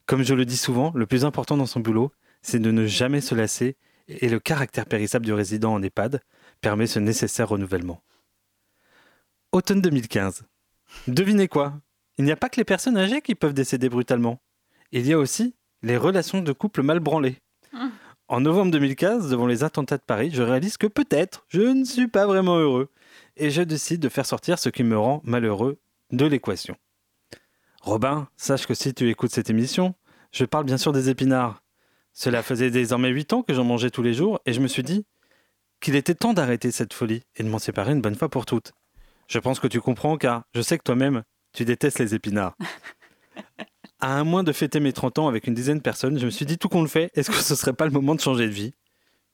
Comme 0.05 0.23
je 0.23 0.33
le 0.33 0.45
dis 0.45 0.57
souvent, 0.57 0.91
le 0.95 1.05
plus 1.05 1.23
important 1.23 1.55
dans 1.55 1.65
son 1.65 1.79
boulot, 1.79 2.11
c'est 2.41 2.59
de 2.59 2.71
ne 2.71 2.85
jamais 2.85 3.21
se 3.21 3.35
lasser 3.35 3.77
et 4.07 4.27
le 4.27 4.39
caractère 4.39 4.85
périssable 4.85 5.25
du 5.25 5.33
résident 5.33 5.73
en 5.73 5.81
EHPAD 5.81 6.21
permet 6.63 6.87
ce 6.87 6.97
nécessaire 6.97 7.49
renouvellement. 7.49 8.01
Automne 9.51 9.81
2015. 9.81 10.43
Devinez 11.07 11.47
quoi? 11.49 11.73
Il 12.17 12.23
n'y 12.23 12.31
a 12.31 12.37
pas 12.37 12.47
que 12.49 12.55
les 12.55 12.63
personnes 12.63 12.97
âgées 12.97 13.21
qui 13.21 13.35
peuvent 13.35 13.53
décéder 13.53 13.89
brutalement. 13.89 14.41
Il 14.93 15.05
y 15.05 15.13
a 15.13 15.19
aussi 15.19 15.55
les 15.81 15.97
relations 15.97 16.41
de 16.41 16.51
couple 16.53 16.81
mal 16.81 17.01
branlées. 17.01 17.37
En 18.29 18.39
novembre 18.39 18.71
2015, 18.71 19.29
devant 19.29 19.45
les 19.45 19.65
attentats 19.65 19.97
de 19.97 20.03
Paris, 20.03 20.31
je 20.33 20.41
réalise 20.41 20.77
que 20.77 20.87
peut-être 20.87 21.43
je 21.49 21.61
ne 21.61 21.83
suis 21.83 22.07
pas 22.07 22.25
vraiment 22.25 22.57
heureux. 22.57 22.89
et 23.35 23.49
je 23.49 23.61
décide 23.61 23.99
de 23.99 24.09
faire 24.09 24.25
sortir 24.25 24.57
ce 24.57 24.69
qui 24.69 24.83
me 24.83 24.97
rend 24.97 25.21
malheureux 25.25 25.79
de 26.11 26.25
l'équation. 26.25 26.77
Robin, 27.81 28.29
sache 28.37 28.65
que 28.67 28.73
si 28.73 28.93
tu 28.93 29.09
écoutes 29.09 29.31
cette 29.31 29.49
émission, 29.49 29.95
je 30.31 30.45
parle 30.45 30.63
bien 30.63 30.77
sûr 30.77 30.93
des 30.93 31.09
épinards. 31.09 31.61
Cela 32.13 32.41
faisait 32.41 32.71
désormais 32.71 33.09
8 33.09 33.33
ans 33.33 33.41
que 33.41 33.53
j'en 33.53 33.65
mangeais 33.65 33.89
tous 33.89 34.03
les 34.03 34.13
jours 34.13 34.39
et 34.45 34.53
je 34.53 34.61
me 34.61 34.67
suis 34.67 34.83
dit 34.83 35.05
qu'il 35.83 35.97
était 35.97 36.15
temps 36.15 36.33
d'arrêter 36.33 36.71
cette 36.71 36.93
folie 36.93 37.23
et 37.35 37.43
de 37.43 37.49
m'en 37.49 37.59
séparer 37.59 37.91
une 37.91 37.99
bonne 37.99 38.15
fois 38.15 38.29
pour 38.29 38.45
toutes. 38.45 38.71
Je 39.27 39.37
pense 39.37 39.59
que 39.59 39.67
tu 39.67 39.81
comprends 39.81 40.17
car 40.17 40.43
je 40.55 40.61
sais 40.61 40.77
que 40.77 40.83
toi-même, 40.83 41.23
tu 41.51 41.65
détestes 41.65 41.99
les 41.99 42.15
épinards. 42.15 42.55
À 43.99 44.17
un 44.17 44.23
mois 44.23 44.43
de 44.43 44.53
fêter 44.53 44.79
mes 44.79 44.93
30 44.93 45.19
ans 45.19 45.27
avec 45.27 45.45
une 45.45 45.53
dizaine 45.53 45.77
de 45.77 45.83
personnes, 45.83 46.17
je 46.17 46.25
me 46.25 46.31
suis 46.31 46.45
dit 46.45 46.57
tout 46.57 46.69
qu'on 46.69 46.81
le 46.81 46.87
fait, 46.87 47.11
est-ce 47.15 47.29
que 47.29 47.37
ce 47.37 47.55
serait 47.55 47.73
pas 47.73 47.85
le 47.85 47.91
moment 47.91 48.15
de 48.15 48.21
changer 48.21 48.47
de 48.47 48.51
vie? 48.51 48.73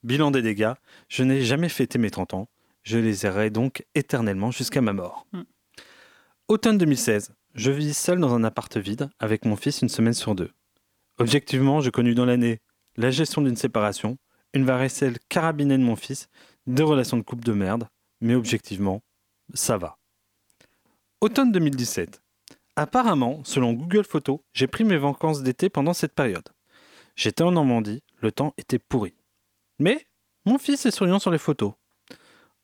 Bilan 0.02 0.30
des 0.30 0.42
dégâts, 0.42 0.72
je 1.08 1.22
n'ai 1.22 1.42
jamais 1.42 1.68
fêté 1.68 1.98
mes 1.98 2.10
30 2.10 2.34
ans. 2.34 2.48
Je 2.82 2.98
les 2.98 3.26
errai 3.26 3.50
donc 3.50 3.84
éternellement 3.94 4.50
jusqu'à 4.50 4.80
ma 4.80 4.92
mort. 4.92 5.26
Mm. 5.32 5.42
Automne 6.48 6.78
2016, 6.78 7.32
je 7.54 7.70
vis 7.70 7.96
seul 7.96 8.18
dans 8.18 8.34
un 8.34 8.42
appart 8.42 8.76
vide 8.76 9.08
avec 9.20 9.44
mon 9.44 9.56
fils 9.56 9.82
une 9.82 9.88
semaine 9.88 10.14
sur 10.14 10.34
deux. 10.34 10.50
Objectivement, 11.18 11.80
j'ai 11.80 11.90
connu 11.90 12.14
dans 12.14 12.24
l'année 12.24 12.60
la 12.96 13.10
gestion 13.10 13.42
d'une 13.42 13.56
séparation, 13.56 14.18
une 14.54 14.64
varicelle 14.64 15.18
carabinée 15.28 15.78
de 15.78 15.82
mon 15.82 15.96
fils, 15.96 16.28
deux 16.66 16.84
relations 16.84 17.16
de 17.16 17.22
couple 17.22 17.44
de 17.44 17.52
merde, 17.52 17.88
mais 18.20 18.34
objectivement, 18.34 19.02
ça 19.54 19.76
va. 19.76 19.98
Automne 21.20 21.52
2017. 21.52 22.22
Apparemment, 22.76 23.42
selon 23.44 23.72
Google 23.72 24.04
Photos, 24.04 24.40
j'ai 24.54 24.66
pris 24.66 24.84
mes 24.84 24.96
vacances 24.96 25.42
d'été 25.42 25.68
pendant 25.68 25.92
cette 25.92 26.14
période. 26.14 26.48
J'étais 27.16 27.42
en 27.42 27.52
Normandie, 27.52 28.02
le 28.20 28.32
temps 28.32 28.54
était 28.56 28.78
pourri. 28.78 29.14
Mais 29.78 30.06
mon 30.46 30.58
fils 30.58 30.86
est 30.86 30.90
souriant 30.90 31.18
sur 31.18 31.30
les 31.30 31.38
photos. 31.38 31.72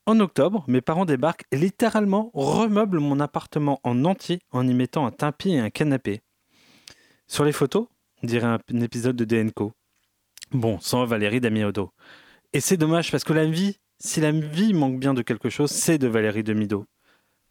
En 0.06 0.20
octobre, 0.20 0.64
mes 0.68 0.80
parents 0.80 1.04
débarquent 1.04 1.44
et 1.50 1.56
littéralement 1.56 2.30
remeublent 2.32 3.00
mon 3.00 3.20
appartement 3.20 3.80
en 3.82 4.04
entier 4.04 4.38
en 4.52 4.66
y 4.66 4.72
mettant 4.72 5.04
un 5.04 5.10
tapis 5.10 5.50
et 5.50 5.58
un 5.58 5.70
canapé. 5.70 6.22
Sur 7.26 7.44
les 7.44 7.52
photos, 7.52 7.88
dirait 8.22 8.46
un, 8.46 8.58
un 8.72 8.80
épisode 8.80 9.16
de 9.16 9.24
DNCO. 9.24 9.72
Bon, 10.52 10.78
sans 10.80 11.04
Valérie 11.04 11.40
Damiodo. 11.40 11.90
Et 12.52 12.60
c'est 12.60 12.76
dommage 12.76 13.10
parce 13.10 13.24
que 13.24 13.32
la 13.32 13.46
vie, 13.46 13.78
si 13.98 14.20
la 14.20 14.30
vie 14.32 14.72
manque 14.72 14.98
bien 14.98 15.14
de 15.14 15.22
quelque 15.22 15.50
chose, 15.50 15.70
c'est 15.70 15.98
de 15.98 16.06
Valérie 16.06 16.42
Demido. 16.44 16.86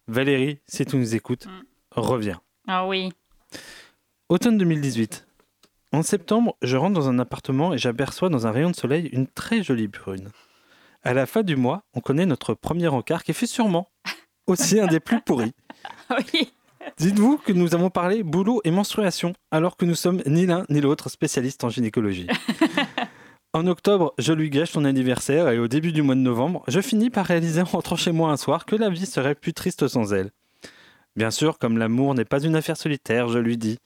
Valérie, 0.07 0.59
si 0.67 0.85
tu 0.85 0.97
nous 0.97 1.15
écoutes, 1.15 1.45
Mm. 1.47 1.61
reviens. 1.91 2.41
Ah 2.67 2.87
oui. 2.87 3.11
Automne 4.29 4.57
2018. 4.57 5.27
En 5.91 6.03
septembre, 6.03 6.55
je 6.61 6.77
rentre 6.77 6.93
dans 6.93 7.09
un 7.09 7.19
appartement 7.19 7.73
et 7.73 7.77
j'aperçois 7.77 8.29
dans 8.29 8.47
un 8.47 8.51
rayon 8.51 8.71
de 8.71 8.75
soleil 8.75 9.07
une 9.13 9.27
très 9.27 9.63
jolie 9.63 9.87
brune. 9.87 10.29
À 11.03 11.13
la 11.13 11.25
fin 11.25 11.43
du 11.43 11.55
mois, 11.55 11.83
on 11.93 12.01
connaît 12.01 12.25
notre 12.25 12.53
premier 12.53 12.87
encart 12.87 13.23
qui 13.23 13.33
fut 13.33 13.47
sûrement 13.47 13.89
aussi 14.47 14.79
un 14.79 14.87
des 14.87 14.99
plus 14.99 15.21
pourris. 15.21 15.53
Oui. 16.33 16.51
Dites-vous 16.97 17.37
que 17.37 17.53
nous 17.53 17.75
avons 17.75 17.89
parlé 17.89 18.23
boulot 18.23 18.61
et 18.63 18.71
menstruation, 18.71 19.33
alors 19.51 19.77
que 19.77 19.85
nous 19.85 19.95
sommes 19.95 20.21
ni 20.25 20.45
l'un 20.45 20.65
ni 20.69 20.81
l'autre 20.81 21.09
spécialistes 21.09 21.63
en 21.63 21.69
gynécologie. 21.69 22.27
En 23.55 23.67
octobre, 23.67 24.13
je 24.17 24.33
lui 24.33 24.49
gâche 24.49 24.71
son 24.71 24.83
anniversaire 24.83 25.47
et 25.47 25.59
au 25.59 25.69
début 25.69 25.93
du 25.93 26.01
mois 26.01 26.15
de 26.15 26.19
novembre, 26.19 26.65
je 26.67 26.81
finis 26.81 27.09
par 27.09 27.25
réaliser 27.25 27.61
en 27.61 27.63
rentrant 27.63 27.95
chez 27.95 28.11
moi 28.11 28.29
un 28.29 28.35
soir 28.35 28.65
que 28.65 28.75
la 28.75 28.89
vie 28.89 29.05
serait 29.05 29.33
plus 29.33 29.53
triste 29.53 29.87
sans 29.87 30.11
elle. 30.11 30.31
Bien 31.15 31.31
sûr, 31.31 31.57
comme 31.57 31.77
l'amour 31.77 32.15
n'est 32.15 32.25
pas 32.25 32.43
une 32.43 32.57
affaire 32.57 32.75
solitaire, 32.75 33.29
je 33.29 33.39
lui 33.39 33.55
dis. 33.55 33.79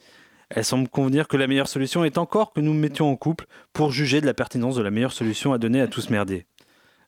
Elle 0.50 0.66
semble 0.66 0.90
convenir 0.90 1.28
que 1.28 1.38
la 1.38 1.46
meilleure 1.46 1.68
solution 1.68 2.04
est 2.04 2.18
encore 2.18 2.52
que 2.52 2.62
nous 2.62 2.74
nous 2.74 2.80
mettions 2.80 3.12
en 3.12 3.16
couple 3.16 3.46
pour 3.72 3.92
juger 3.92 4.22
de 4.22 4.26
la 4.26 4.34
pertinence 4.34 4.76
de 4.76 4.82
la 4.82 4.90
meilleure 4.90 5.14
solution 5.14 5.54
à 5.54 5.60
donner 5.60 5.82
à 5.82 5.88
tous 5.88 6.10
merder. 6.10 6.48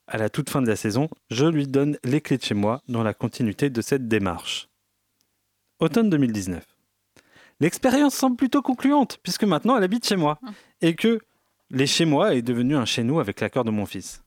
À 0.05 0.19
la 0.19 0.29
toute 0.29 0.51
fin 0.51 0.61
de 0.61 0.67
la 0.67 0.75
saison, 0.75 1.09
je 1.31 1.47
lui 1.47 1.65
donne 1.65 1.97
les 2.03 2.21
clés 2.21 2.37
de 2.37 2.43
chez 2.43 2.53
moi 2.53 2.83
dans 2.87 3.01
la 3.01 3.15
continuité 3.15 3.71
de 3.71 3.81
cette 3.81 4.07
démarche. 4.07 4.69
Automne 5.81 6.09
2019. 6.09 6.63
L'expérience 7.59 8.15
semble 8.15 8.37
plutôt 8.37 8.61
concluante, 8.61 9.19
puisque 9.23 9.43
maintenant 9.43 9.75
elle 9.77 9.83
habite 9.83 10.07
chez 10.07 10.15
moi, 10.15 10.39
et 10.81 10.95
que 10.95 11.19
les 11.69 11.87
chez 11.87 12.05
moi 12.05 12.33
est 12.35 12.41
devenu 12.41 12.75
un 12.75 12.85
chez 12.85 13.03
nous 13.03 13.19
avec 13.19 13.39
l'accord 13.41 13.63
de 13.63 13.71
mon 13.71 13.85
fils. 13.85 14.23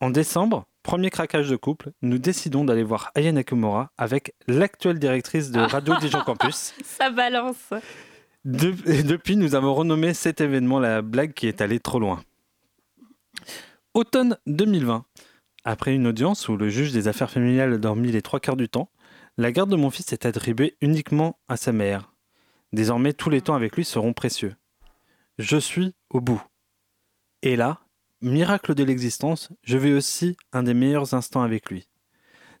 En 0.00 0.10
décembre, 0.10 0.66
premier 0.82 1.10
craquage 1.10 1.48
de 1.50 1.56
couple, 1.56 1.90
nous 2.02 2.18
décidons 2.18 2.64
d'aller 2.64 2.84
voir 2.84 3.10
Aya 3.14 3.32
Nakamura 3.32 3.90
avec 3.98 4.34
l'actuelle 4.46 4.98
directrice 4.98 5.50
de 5.50 5.60
Radio 5.60 5.94
Dijon 6.00 6.20
Campus. 6.24 6.74
Ça 6.84 7.10
balance. 7.10 7.72
De- 8.44 8.74
et 8.86 9.02
depuis, 9.02 9.36
nous 9.36 9.54
avons 9.56 9.74
renommé 9.74 10.14
cet 10.14 10.40
événement 10.40 10.78
la 10.78 11.02
blague 11.02 11.32
qui 11.34 11.48
est 11.48 11.60
allée 11.60 11.80
trop 11.80 11.98
loin. 11.98 12.22
Automne 13.94 14.36
2020. 14.46 15.04
Après 15.64 15.94
une 15.94 16.06
audience 16.06 16.48
où 16.48 16.56
le 16.56 16.68
juge 16.68 16.92
des 16.92 17.08
affaires 17.08 17.30
familiales 17.30 17.74
a 17.74 17.78
dormi 17.78 18.12
les 18.12 18.22
trois 18.22 18.40
quarts 18.40 18.56
du 18.56 18.68
temps, 18.68 18.90
la 19.38 19.52
garde 19.52 19.70
de 19.70 19.76
mon 19.76 19.90
fils 19.90 20.12
est 20.12 20.26
attribuée 20.26 20.76
uniquement 20.80 21.38
à 21.46 21.56
sa 21.56 21.70
mère. 21.72 22.12
Désormais, 22.72 23.12
tous 23.12 23.30
les 23.30 23.40
temps 23.40 23.54
avec 23.54 23.76
lui 23.76 23.84
seront 23.84 24.12
précieux. 24.12 24.56
Je 25.38 25.56
suis 25.56 25.94
au 26.10 26.20
bout. 26.20 26.42
Et 27.42 27.54
là, 27.54 27.78
miracle 28.20 28.74
de 28.74 28.82
l'existence, 28.82 29.50
je 29.62 29.78
vais 29.78 29.92
aussi 29.92 30.36
un 30.52 30.64
des 30.64 30.74
meilleurs 30.74 31.14
instants 31.14 31.42
avec 31.42 31.70
lui. 31.70 31.88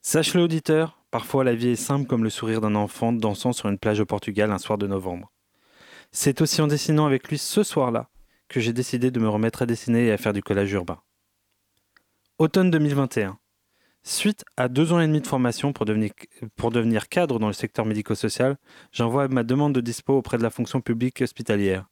Sache-le 0.02 0.42
auditeur, 0.42 1.02
parfois 1.10 1.42
la 1.42 1.56
vie 1.56 1.70
est 1.70 1.76
simple 1.76 2.06
comme 2.06 2.22
le 2.22 2.30
sourire 2.30 2.60
d'un 2.60 2.76
enfant 2.76 3.12
dansant 3.12 3.52
sur 3.52 3.68
une 3.68 3.78
plage 3.78 3.98
au 3.98 4.06
Portugal 4.06 4.52
un 4.52 4.58
soir 4.58 4.78
de 4.78 4.86
novembre. 4.86 5.32
C'est 6.12 6.40
aussi 6.40 6.62
en 6.62 6.68
dessinant 6.68 7.06
avec 7.06 7.28
lui 7.28 7.38
ce 7.38 7.64
soir-là 7.64 8.08
que 8.46 8.60
j'ai 8.60 8.72
décidé 8.72 9.10
de 9.10 9.18
me 9.18 9.28
remettre 9.28 9.62
à 9.62 9.66
dessiner 9.66 10.06
et 10.06 10.12
à 10.12 10.16
faire 10.16 10.32
du 10.32 10.44
collage 10.44 10.72
urbain. 10.72 11.02
Automne 12.38 12.70
2021. 12.70 13.36
Suite 14.10 14.42
à 14.56 14.68
deux 14.68 14.94
ans 14.94 15.00
et 15.00 15.06
demi 15.06 15.20
de 15.20 15.26
formation 15.26 15.74
pour 15.74 15.84
devenir, 15.84 17.08
cadre 17.10 17.38
dans 17.38 17.46
le 17.46 17.52
secteur 17.52 17.84
médico-social, 17.84 18.56
j'envoie 18.90 19.28
ma 19.28 19.42
demande 19.42 19.74
de 19.74 19.82
dispo 19.82 20.14
auprès 20.14 20.38
de 20.38 20.42
la 20.42 20.48
fonction 20.48 20.80
publique 20.80 21.20
hospitalière. 21.20 21.84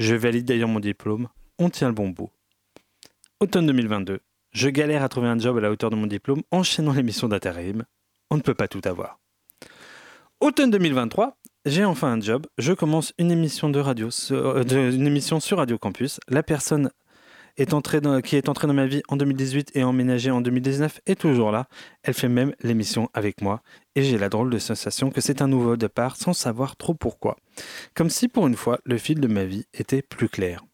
Je 0.00 0.16
valide 0.16 0.46
d'ailleurs 0.46 0.68
mon 0.68 0.80
diplôme. 0.80 1.28
On 1.60 1.70
tient 1.70 1.86
le 1.86 1.94
bon 1.94 2.08
bout. 2.08 2.28
Automne 3.38 3.66
2022. 3.68 4.18
Je 4.50 4.68
galère 4.68 5.04
à 5.04 5.08
trouver 5.08 5.28
un 5.28 5.38
job 5.38 5.56
à 5.56 5.60
la 5.60 5.70
hauteur 5.70 5.90
de 5.90 5.94
mon 5.94 6.08
diplôme, 6.08 6.42
enchaînant 6.50 6.92
les 6.92 7.04
missions 7.04 7.28
d'intérim. 7.28 7.84
On 8.32 8.36
ne 8.36 8.42
peut 8.42 8.54
pas 8.54 8.66
tout 8.66 8.82
avoir. 8.84 9.20
Automne 10.40 10.72
2023, 10.72 11.36
j'ai 11.66 11.84
enfin 11.84 12.14
un 12.14 12.20
job. 12.20 12.48
Je 12.58 12.72
commence 12.72 13.12
une 13.16 13.30
émission 13.30 13.70
de 13.70 13.78
radio, 13.78 14.10
sur- 14.10 14.34
euh, 14.56 14.90
une 14.90 15.06
émission 15.06 15.38
sur 15.38 15.58
Radio 15.58 15.78
Campus. 15.78 16.18
La 16.26 16.42
personne 16.42 16.90
qui 17.56 17.62
est 17.62 17.74
entrée 17.74 18.00
dans 18.00 18.74
ma 18.74 18.86
vie 18.86 19.02
en 19.08 19.16
2018 19.16 19.72
et 19.74 19.84
emménagée 19.84 20.30
en 20.30 20.40
2019 20.40 21.00
est 21.06 21.20
toujours 21.20 21.50
là. 21.50 21.68
Elle 22.02 22.14
fait 22.14 22.28
même 22.28 22.54
l'émission 22.62 23.08
avec 23.14 23.40
moi 23.40 23.62
et 23.94 24.02
j'ai 24.02 24.18
la 24.18 24.28
drôle 24.28 24.50
de 24.50 24.58
sensation 24.58 25.10
que 25.10 25.20
c'est 25.20 25.42
un 25.42 25.48
nouveau 25.48 25.76
départ 25.76 26.16
sans 26.16 26.32
savoir 26.32 26.76
trop 26.76 26.94
pourquoi. 26.94 27.36
Comme 27.94 28.10
si 28.10 28.28
pour 28.28 28.46
une 28.46 28.56
fois 28.56 28.78
le 28.84 28.98
fil 28.98 29.20
de 29.20 29.28
ma 29.28 29.44
vie 29.44 29.66
était 29.72 30.02
plus 30.02 30.28
clair. 30.28 30.64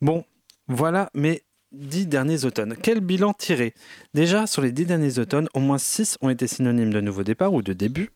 Bon, 0.00 0.24
voilà 0.66 1.10
mes 1.14 1.42
dix 1.72 2.06
derniers 2.06 2.44
automnes. 2.44 2.74
Quel 2.82 3.00
bilan 3.00 3.32
tirer? 3.32 3.74
Déjà, 4.14 4.46
sur 4.46 4.62
les 4.62 4.72
dix 4.72 4.86
derniers 4.86 5.18
automnes, 5.18 5.48
au 5.54 5.60
moins 5.60 5.78
six 5.78 6.16
ont 6.20 6.30
été 6.30 6.46
synonymes 6.46 6.92
de 6.92 7.00
nouveau 7.00 7.22
départ 7.22 7.52
ou 7.52 7.62
de 7.62 7.72
début. 7.72 8.10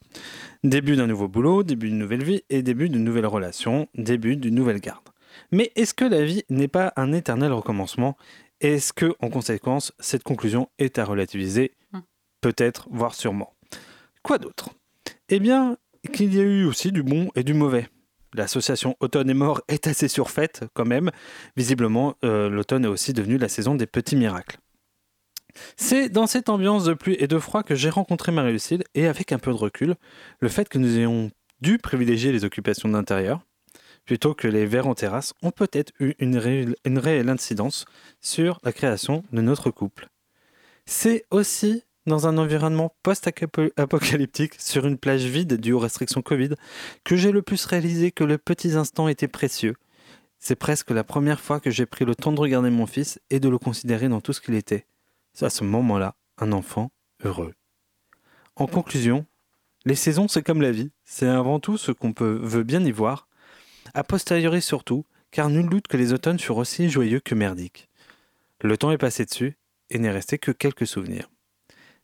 Début 0.64 0.96
d'un 0.96 1.06
nouveau 1.06 1.28
boulot, 1.28 1.62
début 1.62 1.88
d'une 1.88 1.98
nouvelle 1.98 2.24
vie 2.24 2.42
et 2.50 2.62
début 2.62 2.88
d'une 2.88 3.04
nouvelle 3.04 3.26
relation, 3.26 3.88
début 3.94 4.36
d'une 4.36 4.54
nouvelle 4.54 4.80
garde. 4.80 5.11
Mais 5.50 5.72
est-ce 5.76 5.94
que 5.94 6.04
la 6.04 6.24
vie 6.24 6.44
n'est 6.50 6.68
pas 6.68 6.92
un 6.96 7.12
éternel 7.12 7.52
recommencement? 7.52 8.16
Est-ce 8.60 8.92
que, 8.92 9.14
en 9.20 9.28
conséquence, 9.28 9.92
cette 9.98 10.22
conclusion 10.22 10.68
est 10.78 10.98
à 10.98 11.04
relativiser? 11.04 11.72
Peut-être, 12.40 12.88
voire 12.90 13.14
sûrement. 13.14 13.54
Quoi 14.22 14.38
d'autre? 14.38 14.70
Eh 15.28 15.40
bien, 15.40 15.76
qu'il 16.12 16.34
y 16.34 16.40
a 16.40 16.42
eu 16.42 16.64
aussi 16.64 16.92
du 16.92 17.02
bon 17.02 17.30
et 17.34 17.44
du 17.44 17.54
mauvais. 17.54 17.88
L'association 18.34 18.96
Automne 19.00 19.30
et 19.30 19.34
Mort 19.34 19.60
est 19.68 19.86
assez 19.86 20.08
surfaite 20.08 20.64
quand 20.74 20.86
même. 20.86 21.10
Visiblement, 21.56 22.16
euh, 22.24 22.48
l'automne 22.48 22.84
est 22.84 22.88
aussi 22.88 23.12
devenu 23.12 23.36
la 23.36 23.48
saison 23.48 23.74
des 23.74 23.86
petits 23.86 24.16
miracles. 24.16 24.58
C'est 25.76 26.08
dans 26.08 26.26
cette 26.26 26.48
ambiance 26.48 26.84
de 26.84 26.94
pluie 26.94 27.16
et 27.18 27.26
de 27.26 27.38
froid 27.38 27.62
que 27.62 27.74
j'ai 27.74 27.90
rencontré 27.90 28.32
Marie-Lucille 28.32 28.84
et 28.94 29.06
avec 29.06 29.32
un 29.32 29.38
peu 29.38 29.50
de 29.50 29.56
recul, 29.56 29.96
le 30.40 30.48
fait 30.48 30.68
que 30.68 30.78
nous 30.78 30.96
ayons 30.96 31.30
dû 31.60 31.78
privilégier 31.78 32.32
les 32.32 32.44
occupations 32.44 32.88
d'intérieur 32.88 33.40
plutôt 34.04 34.34
que 34.34 34.48
les 34.48 34.66
verres 34.66 34.88
en 34.88 34.94
terrasse 34.94 35.34
ont 35.42 35.50
peut-être 35.50 35.92
eu 36.00 36.14
une 36.18 36.36
réelle, 36.36 37.28
incidence 37.28 37.84
sur 38.20 38.60
la 38.64 38.72
création 38.72 39.22
de 39.32 39.40
notre 39.40 39.70
couple. 39.70 40.08
C'est 40.86 41.24
aussi 41.30 41.84
dans 42.06 42.26
un 42.26 42.36
environnement 42.36 42.94
post-apocalyptique 43.02 44.54
sur 44.58 44.86
une 44.86 44.98
plage 44.98 45.24
vide 45.24 45.60
due 45.60 45.72
aux 45.72 45.78
restrictions 45.78 46.22
Covid 46.22 46.50
que 47.04 47.16
j'ai 47.16 47.30
le 47.30 47.42
plus 47.42 47.64
réalisé 47.64 48.10
que 48.10 48.24
les 48.24 48.38
petits 48.38 48.72
instants 48.72 49.06
étaient 49.08 49.28
précieux. 49.28 49.76
C'est 50.40 50.56
presque 50.56 50.90
la 50.90 51.04
première 51.04 51.40
fois 51.40 51.60
que 51.60 51.70
j'ai 51.70 51.86
pris 51.86 52.04
le 52.04 52.16
temps 52.16 52.32
de 52.32 52.40
regarder 52.40 52.70
mon 52.70 52.86
fils 52.86 53.20
et 53.30 53.38
de 53.38 53.48
le 53.48 53.58
considérer 53.58 54.08
dans 54.08 54.20
tout 54.20 54.32
ce 54.32 54.40
qu'il 54.40 54.54
était. 54.54 54.86
C'est 55.32 55.46
à 55.46 55.50
ce 55.50 55.62
moment-là 55.62 56.16
un 56.38 56.50
enfant 56.50 56.90
heureux. 57.24 57.54
En 58.56 58.66
conclusion, 58.66 59.24
les 59.84 59.94
saisons 59.94 60.26
c'est 60.26 60.42
comme 60.42 60.60
la 60.60 60.72
vie, 60.72 60.90
c'est 61.04 61.28
avant 61.28 61.60
tout 61.60 61.78
ce 61.78 61.92
qu'on 61.92 62.12
veut 62.18 62.64
bien 62.64 62.84
y 62.84 62.90
voir, 62.90 63.28
a 63.94 64.04
posteriori 64.04 64.62
surtout, 64.62 65.04
car 65.30 65.48
nul 65.48 65.68
doute 65.68 65.88
que 65.88 65.96
les 65.96 66.12
automnes 66.12 66.38
furent 66.38 66.58
aussi 66.58 66.88
joyeux 66.88 67.20
que 67.20 67.34
merdiques. 67.34 67.88
Le 68.60 68.76
temps 68.76 68.90
est 68.90 68.98
passé 68.98 69.24
dessus 69.24 69.56
et 69.90 69.98
n'est 69.98 70.10
resté 70.10 70.38
que 70.38 70.52
quelques 70.52 70.86
souvenirs. 70.86 71.30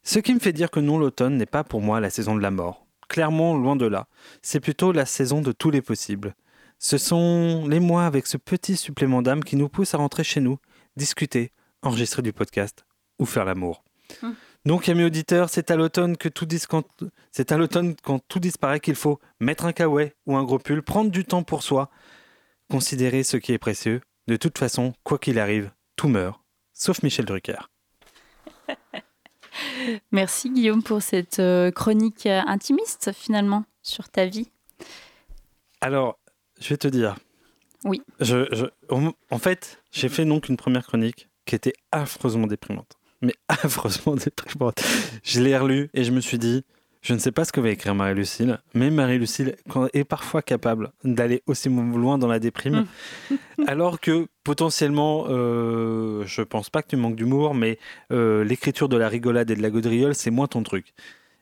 Ce 0.03 0.19
qui 0.19 0.35
me 0.35 0.41
fait 0.41 0.53
dire 0.53 0.71
que 0.71 0.81
non, 0.81 0.99
l'automne 0.99 1.37
n'est 1.37 1.47
pas 1.47 1.65
pour 1.65 1.81
moi 1.81 2.01
la 2.01 2.11
saison 2.11 2.35
de 2.35 2.41
la 2.41 2.51
mort. 2.51 2.87
Clairement, 3.09 3.57
loin 3.57 3.77
de 3.77 3.87
là. 3.87 4.07
C'est 4.43 4.61
plutôt 4.61 4.93
la 4.93 5.07
saison 5.07 5.41
de 5.41 5.53
tous 5.53 5.71
les 5.71 5.83
possibles. 5.83 6.35
Ce 6.79 6.99
sont 6.99 7.67
les 7.69 7.81
mois 7.81 8.07
avec 8.07 8.27
ce 8.27 8.37
petit 8.37 8.77
supplément 8.77 9.23
d'âme 9.23 9.43
qui 9.43 9.57
nous 9.57 9.69
pousse 9.69 9.95
à 9.95 9.99
rentrer 9.99 10.25
chez 10.25 10.41
nous, 10.41 10.59
discuter, 10.97 11.53
enregistrer 11.83 12.23
du 12.23 12.33
podcast 12.33 12.85
ou 13.19 13.27
faire 13.27 13.45
l'amour. 13.45 13.83
Hum. 14.23 14.35
Donc, 14.69 14.87
amis 14.91 15.05
auditeurs, 15.05 15.49
c'est 15.49 15.71
à 15.71 15.77
l'automne 15.77 16.19
que 16.19 16.29
tout 16.29 16.47
quand... 16.69 16.85
c'est 17.33 17.53
à 17.53 17.57
l'automne 17.57 17.97
quand 18.03 18.19
tout 18.29 18.39
disparaît 18.39 18.81
qu'il 18.81 18.97
faut 18.97 19.19
mettre 19.41 19.65
un 19.65 19.73
kawaii 19.73 20.13
ou 20.27 20.37
un 20.37 20.45
gros 20.45 20.59
pull, 20.59 20.83
prendre 20.83 21.11
du 21.11 21.25
temps 21.25 21.43
pour 21.43 21.63
soi, 21.63 21.89
considérer 22.71 23.23
ce 23.23 23.39
qui 23.39 23.55
est 23.55 23.59
précieux. 23.59 24.03
De 24.27 24.37
toute 24.37 24.59
façon, 24.59 24.93
quoi 25.05 25.19
qu'il 25.19 25.39
arrive, 25.39 25.71
tout 25.97 26.09
meurt, 26.09 26.39
sauf 26.75 27.03
Michel 27.03 27.25
Drucker. 27.25 27.71
Merci 30.13 30.51
Guillaume 30.51 30.83
pour 30.83 31.01
cette 31.01 31.39
euh, 31.39 31.71
chronique 31.71 32.27
euh, 32.27 32.43
intimiste 32.47 33.11
finalement 33.13 33.65
sur 33.83 34.11
ta 34.11 34.27
vie. 34.27 34.51
Alors, 35.81 36.19
je 36.61 36.69
vais 36.69 36.77
te 36.77 36.89
dire. 36.89 37.17
Oui. 37.85 38.03
Je, 38.21 38.47
je- 38.53 38.67
en- 38.95 39.15
en 39.31 39.39
fait, 39.39 39.83
j'ai 39.93 40.11
fait 40.11 40.27
donc 40.27 40.51
une 40.51 40.59
première 40.59 40.85
chronique 40.87 41.31
qui 41.47 41.55
était 41.55 41.73
affreusement 41.91 42.47
déprimante. 42.47 42.98
Mais 43.23 43.35
affreusement 43.49 44.15
déprimante. 44.15 44.83
Je 45.23 45.41
l'ai 45.41 45.57
relue 45.57 45.91
et 45.95 46.05
je 46.05 46.13
me 46.13 46.21
suis 46.21 46.39
dit, 46.39 46.65
je 47.01 47.15
ne 47.15 47.19
sais 47.19 47.33
pas 47.33 47.45
ce 47.45 47.53
que 47.53 47.61
va 47.61 47.71
écrire 47.71 47.95
Marie-Lucille, 47.95 48.59
mais 48.75 48.91
Marie-Lucille 48.91 49.57
est 49.93 50.05
parfois 50.05 50.43
capable 50.43 50.91
d'aller 51.05 51.43
aussi 51.47 51.69
loin 51.69 52.19
dans 52.19 52.27
la 52.27 52.39
déprime. 52.39 52.87
alors 53.67 54.01
que 54.01 54.27
potentiellement, 54.45 55.27
euh, 55.29 56.25
je 56.27 56.43
pense 56.43 56.71
pas 56.71 56.83
que 56.83 56.89
tu 56.89 56.97
manques 56.97 57.17
d'humour, 57.17 57.55
mais 57.55 57.79
euh, 58.13 58.45
l'écriture 58.45 58.89
de 58.89 58.97
la 58.97 59.09
rigolade 59.09 59.51
et 59.51 59.57
de 59.57 59.63
la 59.63 59.71
gaudriole, 59.71 60.15
c'est 60.15 60.31
moins 60.31 60.49
ton 60.49 60.63
truc. 60.63 60.93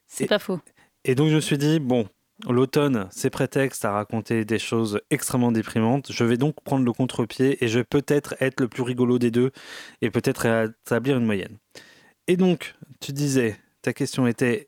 C'est 0.07 0.27
pas 0.27 0.39
faux. 0.39 0.61
et 1.05 1.15
donc 1.15 1.31
je 1.31 1.37
me 1.37 1.41
suis 1.41 1.59
dit, 1.59 1.81
bon, 1.81 2.07
l'automne, 2.49 3.09
c'est 3.11 3.31
prétexte 3.31 3.85
à 3.85 3.93
raconter 3.93 4.45
des 4.45 4.59
choses 4.59 5.01
extrêmement 5.11 5.53
déprimantes. 5.53 6.13
Je 6.13 6.25
vais 6.25 6.37
donc 6.37 6.55
prendre 6.63 6.85
le 6.85 6.93
contre-pied 6.93 7.63
et 7.65 7.69
je 7.69 7.79
vais 7.79 7.85
peut-être 7.85 8.35
être 8.41 8.61
le 8.61 8.69
plus 8.69 8.83
rigolo 8.83 9.19
des 9.19 9.31
deux 9.31 9.51
et 10.03 10.11
peut-être 10.11 10.47
établir 10.85 11.17
une 11.19 11.25
moyenne. 11.27 11.57
Et 12.29 12.37
donc, 12.37 12.75
tu 13.01 13.13
disais, 13.13 13.57
ta 13.83 13.93
question 13.93 14.27
était 14.27 14.67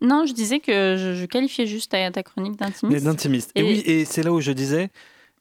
Non, 0.00 0.24
je 0.26 0.32
disais 0.32 0.60
que 0.60 0.96
je, 0.98 1.14
je 1.14 1.26
qualifiais 1.26 1.66
juste 1.66 1.90
ta, 1.90 2.10
ta 2.10 2.22
chronique 2.22 2.56
d'intimiste. 2.58 3.04
d'intimiste. 3.04 3.52
Et, 3.54 3.60
Et- 3.60 3.64
oui, 3.64 3.82
et 3.86 4.04
c'est 4.04 4.22
là 4.22 4.32
où 4.32 4.40
je 4.40 4.52
disais, 4.52 4.90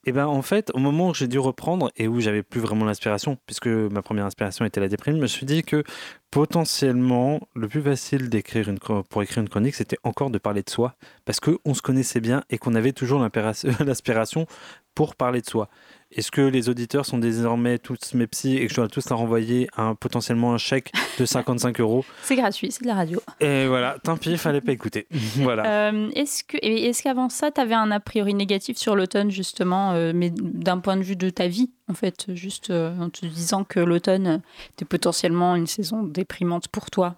eh 0.05 0.11
ben 0.13 0.27
en 0.27 0.41
fait, 0.41 0.71
au 0.73 0.79
moment 0.79 1.09
où 1.09 1.13
j'ai 1.13 1.27
dû 1.27 1.39
reprendre 1.39 1.91
et 1.97 2.07
où 2.07 2.21
j'avais 2.21 2.41
plus 2.41 2.61
vraiment 2.61 2.85
l'inspiration, 2.85 3.37
puisque 3.45 3.67
ma 3.67 4.01
première 4.01 4.25
inspiration 4.25 4.63
était 4.65 4.79
la 4.79 4.87
déprime, 4.87 5.17
je 5.17 5.21
me 5.21 5.27
suis 5.27 5.45
dit 5.45 5.63
que 5.63 5.83
potentiellement 6.31 7.41
le 7.53 7.67
plus 7.67 7.81
facile 7.81 8.29
d'écrire 8.29 8.73
pour 9.09 9.23
écrire 9.23 9.43
une 9.43 9.49
chronique, 9.49 9.75
c'était 9.75 9.97
encore 10.03 10.29
de 10.29 10.37
parler 10.37 10.63
de 10.63 10.69
soi, 10.69 10.95
parce 11.25 11.39
que 11.39 11.57
on 11.65 11.73
se 11.73 11.81
connaissait 11.81 12.21
bien 12.21 12.43
et 12.49 12.57
qu'on 12.57 12.75
avait 12.75 12.93
toujours 12.93 13.19
l'inspiration 13.85 14.47
pour 14.95 15.15
parler 15.15 15.41
de 15.41 15.47
soi. 15.47 15.69
Est-ce 16.11 16.31
que 16.31 16.41
les 16.41 16.69
auditeurs 16.69 17.05
sont 17.05 17.19
désormais 17.19 17.77
tous 17.77 18.13
mes 18.15 18.25
psys 18.25 18.57
et 18.57 18.65
que 18.65 18.71
je 18.71 18.75
dois 18.77 18.87
tous 18.87 19.07
leur 19.09 19.21
envoyer 19.21 19.69
un, 19.77 19.93
potentiellement 19.93 20.53
un 20.53 20.57
chèque 20.57 20.91
de 21.19 21.25
55 21.25 21.79
euros 21.79 22.03
C'est 22.23 22.35
gratuit, 22.35 22.71
c'est 22.71 22.81
de 22.81 22.87
la 22.87 22.95
radio. 22.95 23.21
Et 23.39 23.67
voilà, 23.67 23.97
tant 24.03 24.17
pis, 24.17 24.31
il 24.31 24.37
fallait 24.39 24.61
pas 24.61 24.71
écouter. 24.71 25.05
voilà. 25.35 25.89
Euh, 25.91 26.09
est-ce 26.15 26.43
que 26.43 26.57
est-ce 26.61 27.03
qu'avant 27.03 27.29
ça, 27.29 27.51
tu 27.51 27.61
avais 27.61 27.75
un 27.75 27.91
a 27.91 27.99
priori 27.99 28.33
négatif 28.33 28.77
sur 28.77 28.95
l'automne 28.95 29.29
justement, 29.29 29.91
euh, 29.93 30.11
mais 30.15 30.31
d'un 30.31 30.79
point 30.79 30.97
de 30.97 31.03
vue 31.03 31.15
de 31.15 31.29
ta 31.29 31.47
vie 31.47 31.69
en 31.87 31.93
fait, 31.93 32.25
juste 32.35 32.71
euh, 32.71 32.95
en 32.99 33.09
te 33.09 33.25
disant 33.27 33.63
que 33.63 33.79
l'automne 33.79 34.41
était 34.73 34.85
potentiellement 34.85 35.55
une 35.55 35.67
saison 35.67 36.01
déprimante 36.03 36.69
pour 36.69 36.89
toi? 36.89 37.15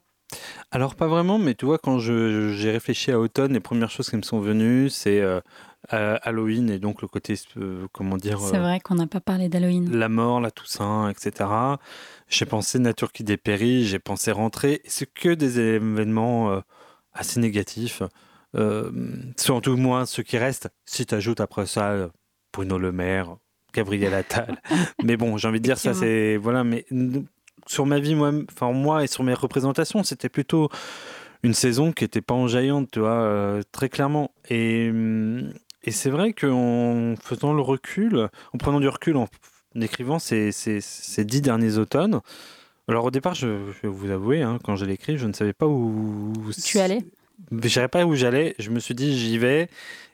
Alors 0.72 0.96
pas 0.96 1.08
vraiment, 1.08 1.38
mais 1.38 1.56
tu 1.56 1.66
vois, 1.66 1.78
quand 1.78 2.00
je- 2.00 2.54
j'ai 2.54 2.72
réfléchi 2.72 3.12
à 3.12 3.20
automne, 3.20 3.52
les 3.54 3.60
premières 3.60 3.90
choses 3.90 4.10
qui 4.10 4.16
me 4.16 4.22
sont 4.22 4.40
venues, 4.40 4.90
c'est 4.90 5.20
euh, 5.20 5.42
euh, 5.94 6.18
Halloween 6.24 6.70
et 6.70 6.80
donc 6.80 7.02
le 7.02 7.08
côté, 7.08 7.36
euh, 7.58 7.88
comment 7.92 8.18
dire, 8.18 8.40
C'est 8.40 8.58
euh, 8.58 8.62
vrai 8.62 8.80
qu'on 8.80 8.96
n'a 8.96 9.08
pas 9.08 9.20
parlé 9.20 9.50
d'Halloween. 9.50 9.90
la 9.92 10.10
mort, 10.10 10.40
la 10.40 10.52
Toussaint, 10.52 11.10
etc. 11.10 11.50
J'ai 12.28 12.46
pensé 12.46 12.80
nature 12.80 13.12
qui 13.12 13.24
dépérit, 13.24 13.86
j'ai 13.86 14.00
pensé 14.00 14.32
rentrée. 14.32 14.82
et 14.84 14.90
C'est 14.90 15.12
que 15.12 15.34
des 15.34 15.60
événements 15.60 16.52
euh, 16.52 16.60
assez 17.14 17.40
négatifs. 17.40 18.04
Euh, 18.56 18.92
surtout 19.38 19.78
moins 19.78 20.06
ceux 20.06 20.24
qui 20.24 20.38
restent. 20.38 20.70
Si 20.86 21.06
tu 21.06 21.16
ajoutes 21.16 21.40
après 21.40 21.66
ça 21.66 21.92
euh, 21.92 22.08
Bruno 22.54 22.78
Le 22.78 22.92
Maire, 22.92 23.38
Gabriel 23.74 24.14
Attal. 24.14 24.62
mais 25.04 25.18
bon, 25.18 25.38
j'ai 25.38 25.48
envie 25.48 25.60
de 25.60 25.66
dire 25.66 25.78
ça, 25.78 25.94
c'est 25.94 26.38
voilà. 26.38 26.64
Mais 26.64 26.86
sur 27.66 27.86
ma 27.86 28.00
vie, 28.00 28.16
moi, 28.16 28.32
enfin 28.52 28.72
moi 28.74 29.04
et 29.04 29.08
sur 29.08 29.24
mes 29.24 29.34
représentations, 29.34 30.04
c'était 30.04 30.30
plutôt 30.30 30.70
une 31.44 31.54
saison 31.54 31.92
qui 31.92 32.04
était 32.04 32.22
pas 32.22 32.34
enjaillante, 32.34 32.90
tu 32.92 33.00
vois, 33.00 33.22
euh, 33.22 33.62
très 33.72 33.90
clairement. 33.90 34.32
Et, 34.50 34.90
hum, 34.90 35.54
et 35.84 35.92
c'est 35.92 36.10
vrai 36.10 36.34
qu'en 36.34 37.16
faisant 37.22 37.54
le 37.54 37.62
recul, 37.62 38.30
en 38.54 38.58
prenant 38.58 38.80
du 38.80 38.88
recul, 38.88 39.18
en 39.18 39.28
écrivant 39.80 40.20
ces, 40.20 40.52
dix 41.20 41.42
derniers 41.42 41.78
automnes, 41.78 42.22
alors 42.88 43.06
au 43.06 43.12
départ, 43.12 43.36
je, 43.36 43.48
vais 43.48 43.90
vous 43.90 44.10
avouer, 44.10 44.42
hein, 44.42 44.60
quand 44.64 44.76
je 44.76 44.86
l'ai 44.86 44.94
écrit, 44.94 45.18
je 45.18 45.28
ne 45.28 45.34
savais 45.34 45.54
pas 45.54 45.68
où... 45.68 46.34
Tu 46.64 46.80
allais? 46.80 47.04
Je 47.52 47.68
savais 47.70 47.88
pas 47.88 48.06
où 48.06 48.16
j'allais. 48.16 48.56
Je 48.60 48.70
me 48.70 48.80
suis 48.80 48.96
dit, 48.96 49.18
j'y 49.18 49.38
vais 49.38 49.70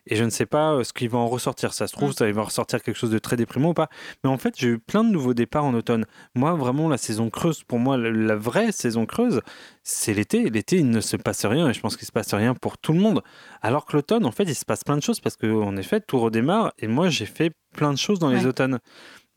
et 0.10 0.16
je 0.16 0.24
ne 0.24 0.30
sais 0.30 0.46
pas 0.46 0.74
euh, 0.74 0.84
ce 0.84 0.94
qui 0.94 1.08
va 1.08 1.18
en 1.18 1.28
ressortir. 1.28 1.74
Ça 1.74 1.88
se 1.88 1.94
trouve, 1.94 2.14
ça 2.14 2.32
va 2.32 2.42
ressortir 2.42 2.82
quelque 2.82 2.96
chose 2.96 3.12
de 3.12 3.20
très 3.20 3.36
déprimant 3.36 3.70
ou 3.70 3.74
pas. 3.74 3.90
Mais 4.24 4.30
en 4.30 4.38
fait, 4.38 4.54
j'ai 4.58 4.70
eu 4.70 4.80
plein 4.80 5.04
de 5.04 5.10
nouveaux 5.10 5.34
départs 5.34 5.66
en 5.66 5.74
automne. 5.74 6.06
Moi, 6.34 6.54
vraiment, 6.54 6.88
la 6.90 6.98
saison 6.98 7.30
creuse, 7.30 7.64
pour 7.64 7.80
moi, 7.80 7.98
la, 7.98 8.36
vraie 8.36 8.72
saison 8.72 9.06
creuse, 9.06 9.42
c'est 9.84 10.14
l'été. 10.14 10.50
L'été, 10.50 10.78
il 10.78 10.90
ne 10.90 11.02
se 11.02 11.18
passe 11.18 11.46
rien 11.46 11.70
et 11.70 11.74
je 11.74 11.82
pense 11.82 11.98
qu'il 11.98 12.08
se 12.08 12.12
passe 12.12 12.34
rien 12.34 12.54
pour 12.56 12.78
tout 12.78 12.94
le 12.94 13.00
monde. 13.00 13.22
Alors 13.62 13.86
que 13.86 13.98
l'automne, 13.98 14.26
en 14.26 14.32
fait, 14.32 14.44
il 14.44 14.56
se 14.56 14.66
passe 14.66 14.84
plein 14.84 14.98
de 14.98 15.04
choses 15.04 15.20
parce 15.20 15.36
qu'en 15.36 15.76
effet, 15.78 16.00
tout 16.00 16.20
redémarre 16.20 16.74
et 16.80 16.88
moi, 16.88 17.10
j'ai 17.10 17.26
fait 17.26 17.52
plein 17.74 17.92
de 17.92 17.98
choses 17.98 18.20
dans 18.20 18.30
les 18.30 18.46
automnes. 18.46 18.80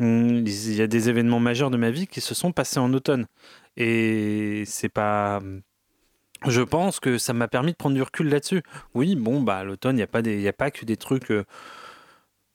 Hum, 0.01 0.45
Il 0.47 0.75
y 0.75 0.83
a 0.83 0.87
des 0.87 1.09
événements 1.09 1.41
majeurs 1.41 1.71
de 1.71 1.77
ma 1.77 1.91
vie 1.91 2.07
qui 2.07 2.21
se 2.21 2.35
sont 2.35 2.53
passés 2.53 2.79
en 2.81 2.93
automne. 2.95 3.27
Et 3.77 4.65
c'est 4.67 4.89
pas. 4.89 5.41
Je 6.47 6.63
pense 6.63 7.01
que 7.01 7.19
ça 7.19 7.33
m'a 7.33 7.49
permis 7.49 7.73
de 7.73 7.77
prendre 7.77 7.95
du 7.95 8.03
recul 8.03 8.29
là-dessus. 8.29 8.63
Oui, 8.95 9.15
bon, 9.15 9.43
bah, 9.43 9.59
à 9.59 9.65
l'automne, 9.65 9.97
il 9.97 9.99
n'y 9.99 10.03
a, 10.03 10.07
pas 10.07 10.23
des- 10.23 10.41
y 10.41 10.49
a 10.49 10.53
pas 10.53 10.71
que 10.71 10.85
des 10.85 10.97
trucs 10.97 11.31
euh, 11.31 11.45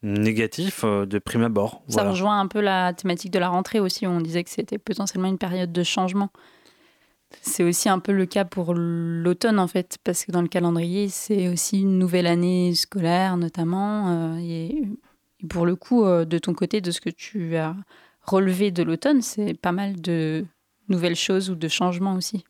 négatifs 0.01 0.81
euh, 0.83 1.05
de 1.05 1.19
prime 1.19 1.43
abord. 1.43 1.83
Ça 1.87 1.95
Voilà. 2.01 2.09
rejoint 2.11 2.39
un 2.39 2.47
peu 2.47 2.61
la 2.61 2.93
thématique 2.93 3.31
de 3.31 3.39
la 3.39 3.49
rentrée 3.49 3.79
aussi, 3.79 4.05
où 4.07 4.09
on 4.09 4.21
disait 4.21 4.43
que 4.43 4.49
c'était 4.49 4.77
potentiellement 4.77 5.27
une 5.27 5.37
période 5.37 5.71
de 5.71 5.83
changement. 5.83 6.29
C'est 7.41 7.63
aussi 7.63 7.89
un 7.89 7.99
peu 7.99 8.11
le 8.11 8.25
cas 8.25 8.45
pour 8.45 8.73
l'automne, 8.75 9.59
en 9.59 9.67
fait, 9.67 9.97
parce 10.03 10.25
que 10.25 10.31
dans 10.31 10.41
le 10.41 10.47
calendrier, 10.47 11.09
c'est 11.09 11.47
aussi 11.49 11.81
une 11.81 11.97
nouvelle 11.99 12.27
année 12.27 12.73
scolaire, 12.75 13.35
notamment. 13.37 14.09
euh, 14.09 14.37
et, 14.39 14.67
et 15.41 15.47
pour 15.47 15.65
le 15.65 15.75
coup, 15.75 16.05
de 16.05 16.37
ton 16.37 16.53
côté, 16.53 16.81
de 16.81 16.91
ce 16.91 17.01
que 17.01 17.09
tu 17.09 17.55
as 17.57 17.75
relevé 18.21 18.71
de 18.71 18.83
l'automne, 18.83 19.21
c'est 19.21 19.53
pas 19.53 19.71
mal 19.71 19.99
de 20.01 20.45
nouvelles 20.87 21.15
choses 21.15 21.49
ou 21.49 21.55
de 21.55 21.67
changements 21.67 22.15
aussi. 22.15 22.45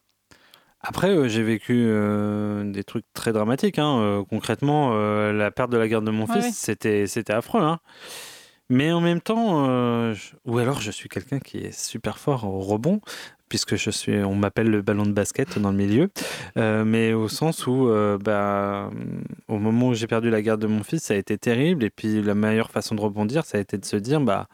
Après, 0.88 1.10
euh, 1.10 1.28
j'ai 1.28 1.42
vécu 1.44 1.86
euh, 1.88 2.64
des 2.72 2.84
trucs 2.84 3.06
très 3.14 3.34
dramatiques. 3.34 3.80
hein. 3.80 3.98
Euh, 4.00 4.24
concrètement, 4.30 4.94
la 5.32 5.52
perte 5.52 5.72
de 5.72 5.78
la 5.78 5.88
garde 5.88 6.06
de 6.06 6.12
mon 6.12 6.26
Ouais, 6.26 6.42
fils, 6.42 6.58
c'était 6.58 7.08
c'était 7.08 7.34
affreux. 7.34 7.62
hein. 7.62 7.80
Mais 8.70 8.92
en 8.92 9.00
même 9.02 9.22
temps, 9.22 9.66
je- 10.14 10.34
ou 10.46 10.58
alors 10.58 10.82
je 10.82 10.90
suis 10.92 11.08
quelqu'un 11.08 11.40
qui 11.40 11.58
est 11.60 11.72
super 11.72 12.18
fort 12.18 12.46
au 12.46 12.60
rebond, 12.62 13.00
puisque 13.48 13.76
je 13.76 13.92
suis, 13.92 14.16
on 14.24 14.34
m'appelle 14.36 14.70
le 14.72 14.82
ballon 14.82 15.06
de 15.06 15.12
basket 15.12 15.60
dans 15.60 15.70
le 15.70 15.78
milieu. 15.78 16.10
Mais 16.56 17.14
au 17.14 17.28
sens 17.28 17.68
où, 17.68 17.88
bah, 18.24 18.90
au 19.48 19.60
moment 19.60 19.90
où 19.90 19.94
j'ai 19.94 20.08
perdu 20.08 20.32
la 20.32 20.42
garde 20.42 20.62
de 20.62 20.68
mon 20.68 20.82
fils, 20.84 21.04
ça 21.04 21.14
a 21.14 21.18
été 21.18 21.38
terrible. 21.38 21.84
Et 21.84 21.92
puis 21.92 22.24
la 22.24 22.34
meilleure 22.34 22.72
façon 22.72 22.96
de 22.96 23.02
rebondir, 23.02 23.46
ça 23.46 23.60
a 23.60 23.62
été 23.62 23.78
de 23.78 23.86
se 23.86 23.98
dire, 23.98 24.20
bah, 24.20 24.48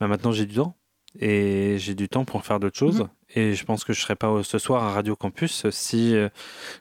bah 0.00 0.08
maintenant 0.08 0.32
j'ai 0.32 0.46
du 0.46 0.54
temps. 0.56 0.74
Et 1.20 1.76
j'ai 1.78 1.94
du 1.94 2.08
temps 2.08 2.24
pour 2.24 2.44
faire 2.44 2.58
d'autres 2.60 2.78
choses. 2.78 3.00
Mhm. 3.02 3.08
Et 3.34 3.54
je 3.54 3.64
pense 3.64 3.84
que 3.84 3.92
je 3.92 4.00
serais 4.00 4.14
pas 4.14 4.42
ce 4.44 4.58
soir 4.58 4.84
à 4.84 4.92
Radio 4.92 5.16
Campus 5.16 5.68
si 5.70 6.14
euh, 6.14 6.28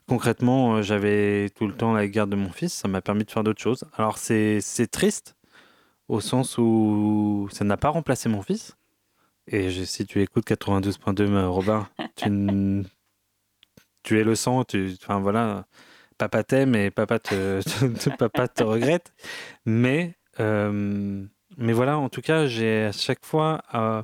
concrètement 0.07 0.75
euh, 0.75 0.81
j'avais 0.83 1.49
tout 1.49 1.67
le 1.67 1.73
temps 1.73 1.93
la 1.93 2.07
garde 2.07 2.29
de 2.29 2.35
mon 2.35 2.51
fils. 2.51 2.73
Ça 2.73 2.87
m'a 2.87 3.01
permis 3.01 3.23
de 3.23 3.31
faire 3.31 3.43
d'autres 3.43 3.61
choses. 3.61 3.85
Alors 3.97 4.17
c'est 4.17 4.61
triste 4.91 5.35
au 6.07 6.21
sens 6.21 6.57
où 6.57 7.49
ça 7.51 7.65
n'a 7.65 7.77
pas 7.77 7.89
remplacé 7.89 8.29
mon 8.29 8.41
fils. 8.43 8.77
Et 9.47 9.85
si 9.85 10.05
tu 10.05 10.21
écoutes 10.21 10.47
92.2, 10.47 11.21
euh, 11.21 11.49
Robin, 11.49 11.87
tu, 14.03 14.19
es 14.19 14.23
le 14.23 14.35
sang. 14.35 14.63
Enfin 15.01 15.19
voilà, 15.19 15.65
papa 16.17 16.43
t'aime 16.43 16.75
et 16.75 16.91
papa 16.91 17.19
te, 17.19 17.61
papa 18.17 18.47
te 18.47 18.63
regrette. 18.63 19.11
Mais 19.65 20.15
euh, 20.39 21.25
mais 21.57 21.73
voilà, 21.73 21.97
en 21.97 22.09
tout 22.09 22.21
cas, 22.21 22.47
j'ai 22.47 22.85
à 22.85 22.91
chaque 22.91 23.25
fois 23.25 23.61
euh, 23.73 24.01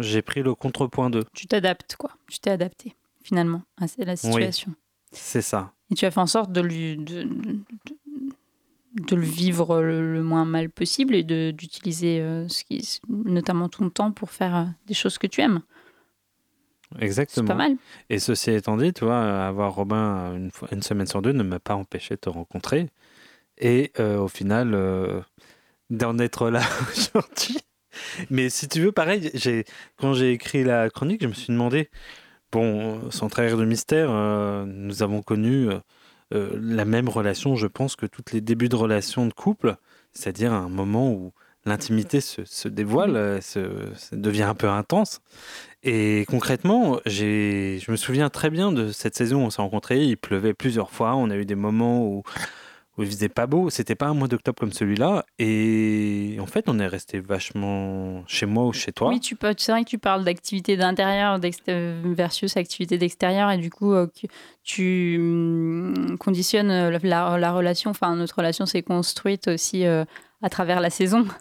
j'ai 0.00 0.22
pris 0.22 0.42
le 0.42 0.54
contrepoint 0.54 1.10
d'eux. 1.10 1.24
Tu 1.34 1.46
t'adaptes, 1.46 1.96
quoi. 1.96 2.10
Tu 2.28 2.38
t'es 2.38 2.50
adapté, 2.50 2.94
finalement, 3.22 3.62
à 3.80 3.86
la 3.98 4.16
situation. 4.16 4.74
C'est 5.12 5.42
ça. 5.42 5.72
Et 5.90 5.94
tu 5.94 6.04
as 6.04 6.10
fait 6.10 6.20
en 6.20 6.26
sorte 6.26 6.52
de, 6.52 6.60
lui, 6.60 6.96
de, 6.96 7.22
de- 7.22 7.58
de 9.06 9.16
le 9.16 9.22
vivre 9.22 9.80
le, 9.80 10.12
le 10.12 10.22
moins 10.22 10.44
mal 10.44 10.70
possible 10.70 11.14
et 11.14 11.22
d'utiliser 11.52 12.20
euh, 12.20 12.48
ce 12.48 12.64
qui, 12.64 13.00
notamment 13.08 13.68
ton 13.68 13.90
temps 13.90 14.10
pour 14.12 14.30
faire 14.30 14.56
euh, 14.56 14.64
des 14.86 14.94
choses 14.94 15.18
que 15.18 15.26
tu 15.26 15.40
aimes. 15.40 15.60
Exactement. 17.00 17.46
C'est 17.46 17.52
pas 17.52 17.58
mal. 17.58 17.76
Et 18.08 18.18
ceci 18.18 18.50
étant 18.50 18.76
dit, 18.76 18.92
tu 18.92 19.04
vois, 19.04 19.46
avoir 19.46 19.74
Robin 19.74 20.34
une, 20.34 20.50
fois- 20.50 20.68
une 20.72 20.82
semaine 20.82 21.06
sur 21.06 21.20
deux 21.22 21.32
ne 21.32 21.42
m'a 21.42 21.58
pas 21.60 21.74
empêché 21.74 22.14
de 22.14 22.20
te 22.20 22.28
rencontrer. 22.30 22.88
Et 23.58 23.92
euh, 24.00 24.18
au 24.18 24.28
final, 24.28 24.72
euh, 24.74 25.20
d'en 25.90 26.18
être 26.18 26.48
là 26.50 26.62
aujourd'hui. 26.90 27.58
Mais 28.30 28.50
si 28.50 28.68
tu 28.68 28.80
veux, 28.80 28.92
pareil, 28.92 29.30
quand 29.96 30.12
j'ai 30.12 30.32
écrit 30.32 30.64
la 30.64 30.90
chronique, 30.90 31.22
je 31.22 31.28
me 31.28 31.32
suis 31.32 31.52
demandé, 31.52 31.90
bon, 32.52 33.10
sans 33.10 33.28
trahir 33.28 33.56
de 33.56 33.64
mystère, 33.64 34.08
euh, 34.10 34.64
nous 34.66 35.02
avons 35.02 35.22
connu 35.22 35.68
euh, 35.68 35.78
euh, 36.34 36.58
la 36.60 36.84
même 36.84 37.08
relation, 37.08 37.56
je 37.56 37.66
pense, 37.66 37.96
que 37.96 38.06
tous 38.06 38.32
les 38.32 38.40
débuts 38.40 38.68
de 38.68 38.76
relation 38.76 39.26
de 39.26 39.32
couple, 39.32 39.76
c'est-à-dire 40.12 40.52
un 40.52 40.68
moment 40.68 41.10
où 41.12 41.32
l'intimité 41.64 42.20
se, 42.20 42.44
se 42.44 42.68
dévoile, 42.68 43.42
se, 43.42 43.60
devient 44.12 44.44
un 44.44 44.54
peu 44.54 44.68
intense. 44.68 45.20
Et 45.82 46.24
concrètement, 46.28 46.98
je 47.04 47.90
me 47.90 47.96
souviens 47.96 48.30
très 48.30 48.50
bien 48.50 48.72
de 48.72 48.90
cette 48.90 49.14
saison 49.14 49.42
où 49.42 49.46
on 49.46 49.50
s'est 49.50 49.62
rencontrés. 49.62 50.04
Il 50.04 50.16
pleuvait 50.16 50.54
plusieurs 50.54 50.90
fois. 50.90 51.14
On 51.14 51.30
a 51.30 51.36
eu 51.36 51.44
des 51.44 51.54
moments 51.54 52.06
où, 52.06 52.22
où 52.98 53.02
il 53.02 53.08
faisait 53.08 53.28
pas 53.28 53.46
beau. 53.46 53.70
C'était 53.70 53.94
pas 53.94 54.06
un 54.06 54.14
mois 54.14 54.28
d'octobre 54.28 54.58
comme 54.58 54.72
celui-là. 54.72 55.24
Et 55.38 56.36
en 56.40 56.46
fait, 56.46 56.64
on 56.68 56.78
est 56.78 56.86
resté 56.86 57.20
vachement 57.20 58.24
chez 58.26 58.44
moi 58.46 58.66
ou 58.66 58.72
chez 58.72 58.92
toi. 58.92 59.08
Oui, 59.08 59.20
tu 59.20 59.36
peux. 59.36 59.54
C'est 59.56 59.72
vrai 59.72 59.84
que 59.84 59.88
tu 59.88 59.98
parles 59.98 60.24
d'activité 60.24 60.76
d'intérieur 60.76 61.38
versus 62.04 62.56
activité 62.56 62.98
d'extérieur, 62.98 63.50
et 63.50 63.58
du 63.58 63.70
coup, 63.70 63.92
euh, 63.92 64.06
tu 64.64 65.16
hum, 65.18 66.16
conditionnes 66.18 66.70
euh, 66.70 66.90
la, 66.90 66.98
la- 67.02 67.38
la 67.38 67.52
relation. 67.52 67.90
Enfin, 67.90 68.14
notre 68.16 68.36
relation 68.36 68.66
s'est 68.66 68.82
construite 68.82 69.48
aussi 69.48 69.86
euh, 69.86 70.04
à 70.42 70.48
travers 70.48 70.80
la 70.80 70.90
saison. 70.90 71.26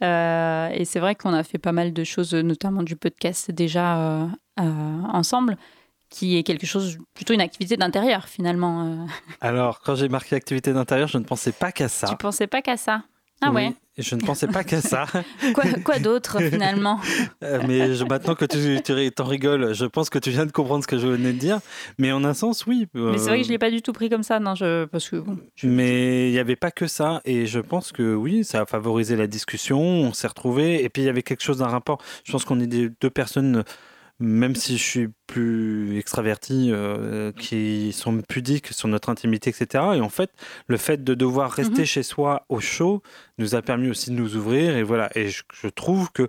Et 0.00 0.84
c'est 0.84 1.00
vrai 1.00 1.16
qu'on 1.16 1.32
a 1.34 1.42
fait 1.42 1.58
pas 1.58 1.72
mal 1.72 1.92
de 1.92 2.04
choses, 2.04 2.32
notamment 2.32 2.84
du 2.84 2.94
podcast 2.94 3.50
déjà 3.50 4.28
ensemble, 4.56 5.56
qui 6.10 6.36
est 6.38 6.42
quelque 6.42 6.66
chose 6.66 6.98
plutôt 7.14 7.34
une 7.34 7.40
activité 7.40 7.76
d'intérieur 7.76 8.28
finalement. 8.28 8.84
euh. 8.86 9.06
Alors, 9.40 9.80
quand 9.80 9.94
j'ai 9.94 10.08
marqué 10.08 10.36
activité 10.36 10.72
d'intérieur, 10.72 11.08
je 11.08 11.18
ne 11.18 11.24
pensais 11.24 11.52
pas 11.52 11.72
qu'à 11.72 11.88
ça. 11.88 12.08
Tu 12.08 12.16
pensais 12.16 12.46
pas 12.46 12.62
qu'à 12.62 12.76
ça 12.76 13.02
Ah 13.42 13.48
Oui, 13.50 13.54
ouais. 13.66 13.74
Je 14.00 14.14
ne 14.14 14.20
pensais 14.20 14.46
pas 14.46 14.62
qu'à 14.62 14.80
ça. 14.80 15.06
Quoi, 15.54 15.64
quoi 15.84 15.98
d'autre 15.98 16.38
finalement? 16.50 17.00
Euh, 17.42 17.60
Mais 17.66 17.94
je- 17.96 18.04
maintenant 18.04 18.36
que 18.36 18.44
tu, 18.44 18.80
tu 18.84 19.10
t'en 19.10 19.24
rigoles, 19.24 19.74
je 19.74 19.86
pense 19.86 20.08
que 20.08 20.20
tu 20.20 20.30
viens 20.30 20.46
de 20.46 20.52
comprendre 20.52 20.84
ce 20.84 20.88
que 20.88 20.98
je 20.98 21.08
venais 21.08 21.32
de 21.32 21.38
dire. 21.38 21.58
Mais 21.98 22.12
en 22.12 22.22
un 22.22 22.32
sens, 22.32 22.64
oui. 22.66 22.86
Mais 22.94 23.18
c'est 23.18 23.26
vrai 23.28 23.38
que 23.38 23.42
je 23.44 23.48
euh, 23.48 23.52
l'ai 23.54 23.58
pas 23.58 23.72
du 23.72 23.82
tout 23.82 23.92
pris 23.92 24.08
comme 24.08 24.22
ça, 24.22 24.38
non, 24.38 24.54
je... 24.54 24.84
parce 24.84 25.08
que 25.08 25.16
bon, 25.16 25.36
Mais 25.64 26.28
il 26.28 26.32
n'y 26.32 26.38
avait 26.38 26.54
pas 26.54 26.70
que 26.70 26.86
ça. 26.86 27.20
Et 27.24 27.46
je 27.46 27.58
pense 27.58 27.90
que 27.90 28.14
oui, 28.14 28.44
ça 28.44 28.60
a 28.60 28.66
favorisé 28.66 29.16
la 29.16 29.26
discussion. 29.26 29.80
On 29.80 30.12
s'est 30.12 30.28
retrouvés. 30.28 30.84
Et 30.84 30.88
puis 30.90 31.02
il 31.02 31.06
y 31.06 31.08
avait 31.08 31.24
quelque 31.24 31.42
chose 31.42 31.58
d'un 31.58 31.66
rapport. 31.66 32.00
Je 32.22 32.30
pense 32.30 32.44
qu'on 32.44 32.60
est 32.60 32.68
des 32.68 32.88
deux 33.00 33.10
personnes, 33.10 33.64
même 34.20 34.54
si 34.56 34.76
je 34.78 34.82
suis 34.82 35.08
plus 35.26 35.96
extraverti, 35.98 36.70
euh, 36.72 37.30
qui 37.32 37.92
sont 37.92 38.20
pudiques 38.22 38.68
sur 38.68 38.88
notre 38.88 39.10
intimité, 39.10 39.50
etc. 39.50 39.84
Et 39.94 40.00
en 40.00 40.08
fait, 40.08 40.30
le 40.66 40.76
fait 40.76 41.04
de 41.04 41.14
devoir 41.14 41.50
rester 41.52 41.80
Mhm. 41.82 41.86
chez 41.86 42.02
soi 42.02 42.44
au 42.48 42.58
chaud 42.60 43.02
nous 43.38 43.54
a 43.54 43.62
permis 43.62 43.88
aussi 43.90 44.10
de 44.10 44.16
nous 44.16 44.34
ouvrir. 44.36 44.76
Et 44.76 44.82
voilà. 44.82 45.08
Et 45.16 45.28
je, 45.28 45.42
je 45.52 45.68
trouve 45.68 46.10
que 46.12 46.26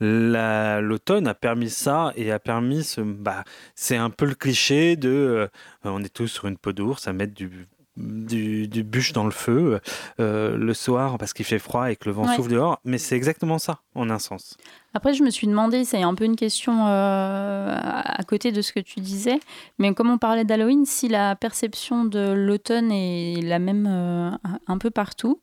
la- 0.00 0.80
l'automne 0.80 1.26
a 1.26 1.34
permis 1.34 1.70
ça 1.70 2.12
et 2.16 2.30
a 2.30 2.38
permis 2.38 2.84
ce 2.84 3.00
bah 3.00 3.42
c'est 3.74 3.96
un 3.96 4.10
peu 4.10 4.26
le 4.26 4.34
cliché 4.36 4.94
de 4.96 5.08
euh, 5.10 5.48
on 5.82 6.02
est 6.04 6.12
tous 6.14 6.28
sur 6.28 6.46
une 6.46 6.56
peau 6.56 6.72
d'ours 6.72 7.08
à 7.08 7.12
mettre 7.12 7.34
du 7.34 7.50
du, 7.98 8.68
du 8.68 8.82
bûche 8.84 9.12
dans 9.12 9.24
le 9.24 9.30
feu 9.30 9.80
euh, 10.20 10.56
le 10.56 10.74
soir 10.74 11.18
parce 11.18 11.32
qu'il 11.32 11.44
fait 11.44 11.58
froid 11.58 11.90
et 11.90 11.96
que 11.96 12.04
le 12.08 12.12
vent 12.12 12.26
Ouais. 12.28 12.36
souffle 12.36 12.50
dehors 12.52 12.80
mais 12.84 12.98
c'est 12.98 13.16
exactement 13.16 13.58
ça 13.58 13.80
en 13.94 14.08
un 14.10 14.18
sens 14.18 14.56
Après, 14.94 15.12
je 15.14 15.22
me 15.22 15.30
suis 15.30 15.46
demandé, 15.46 15.84
c'est 15.84 16.02
un 16.02 16.14
peu 16.14 16.24
une 16.24 16.36
question 16.36 16.86
euh, 16.86 17.74
à 17.78 18.22
côté 18.26 18.52
de 18.52 18.62
ce 18.62 18.72
que 18.72 18.80
tu 18.80 19.00
disais, 19.00 19.38
mais 19.78 19.92
comme 19.94 20.10
on 20.10 20.18
parlait 20.18 20.44
d'Halloween, 20.44 20.84
si 20.86 21.08
la 21.08 21.36
perception 21.36 22.04
de 22.04 22.32
l'automne 22.32 22.90
est 22.92 23.42
la 23.42 23.58
même 23.58 23.86
euh, 23.88 24.30
un 24.66 24.78
peu 24.78 24.90
partout, 24.90 25.40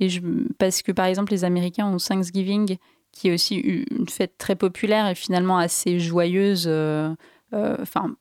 et 0.00 0.08
je, 0.08 0.20
parce 0.58 0.82
que 0.82 0.92
par 0.92 1.06
exemple 1.06 1.32
les 1.32 1.44
Américains 1.44 1.86
ont 1.86 1.96
Thanksgiving, 1.98 2.76
qui 3.12 3.28
est 3.28 3.34
aussi 3.34 3.56
une 3.56 4.08
fête 4.08 4.36
très 4.38 4.56
populaire 4.56 5.08
et 5.08 5.14
finalement 5.14 5.58
assez 5.58 5.98
joyeuse, 5.98 6.66
enfin 7.52 8.14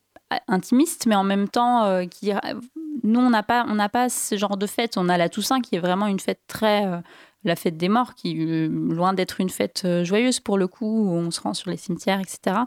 intimiste, 0.47 1.05
mais 1.05 1.15
en 1.15 1.23
même 1.23 1.47
temps 1.49 2.05
qui 2.07 2.31
nous 3.05 3.19
on 3.19 3.29
n'a 3.29 3.43
pas 3.43 4.09
ce 4.09 4.37
genre 4.37 4.57
de 4.57 4.67
fête. 4.67 4.97
On 4.97 5.09
a 5.09 5.17
la 5.17 5.29
Toussaint 5.29 5.61
qui 5.61 5.75
est 5.75 5.79
vraiment 5.79 6.07
une 6.07 6.19
fête 6.19 6.41
très 6.47 6.85
euh, 6.85 6.99
la 7.43 7.55
fête 7.55 7.77
des 7.77 7.89
morts, 7.89 8.15
qui 8.15 8.35
euh, 8.39 8.67
loin 8.67 9.13
d'être 9.13 9.39
une 9.39 9.49
fête 9.49 9.83
euh, 9.85 10.03
joyeuse 10.03 10.39
pour 10.39 10.57
le 10.57 10.67
coup, 10.67 11.07
où 11.07 11.11
on 11.11 11.31
se 11.31 11.39
rend 11.39 11.53
sur 11.53 11.69
les 11.69 11.77
cimetières, 11.77 12.19
etc. 12.19 12.57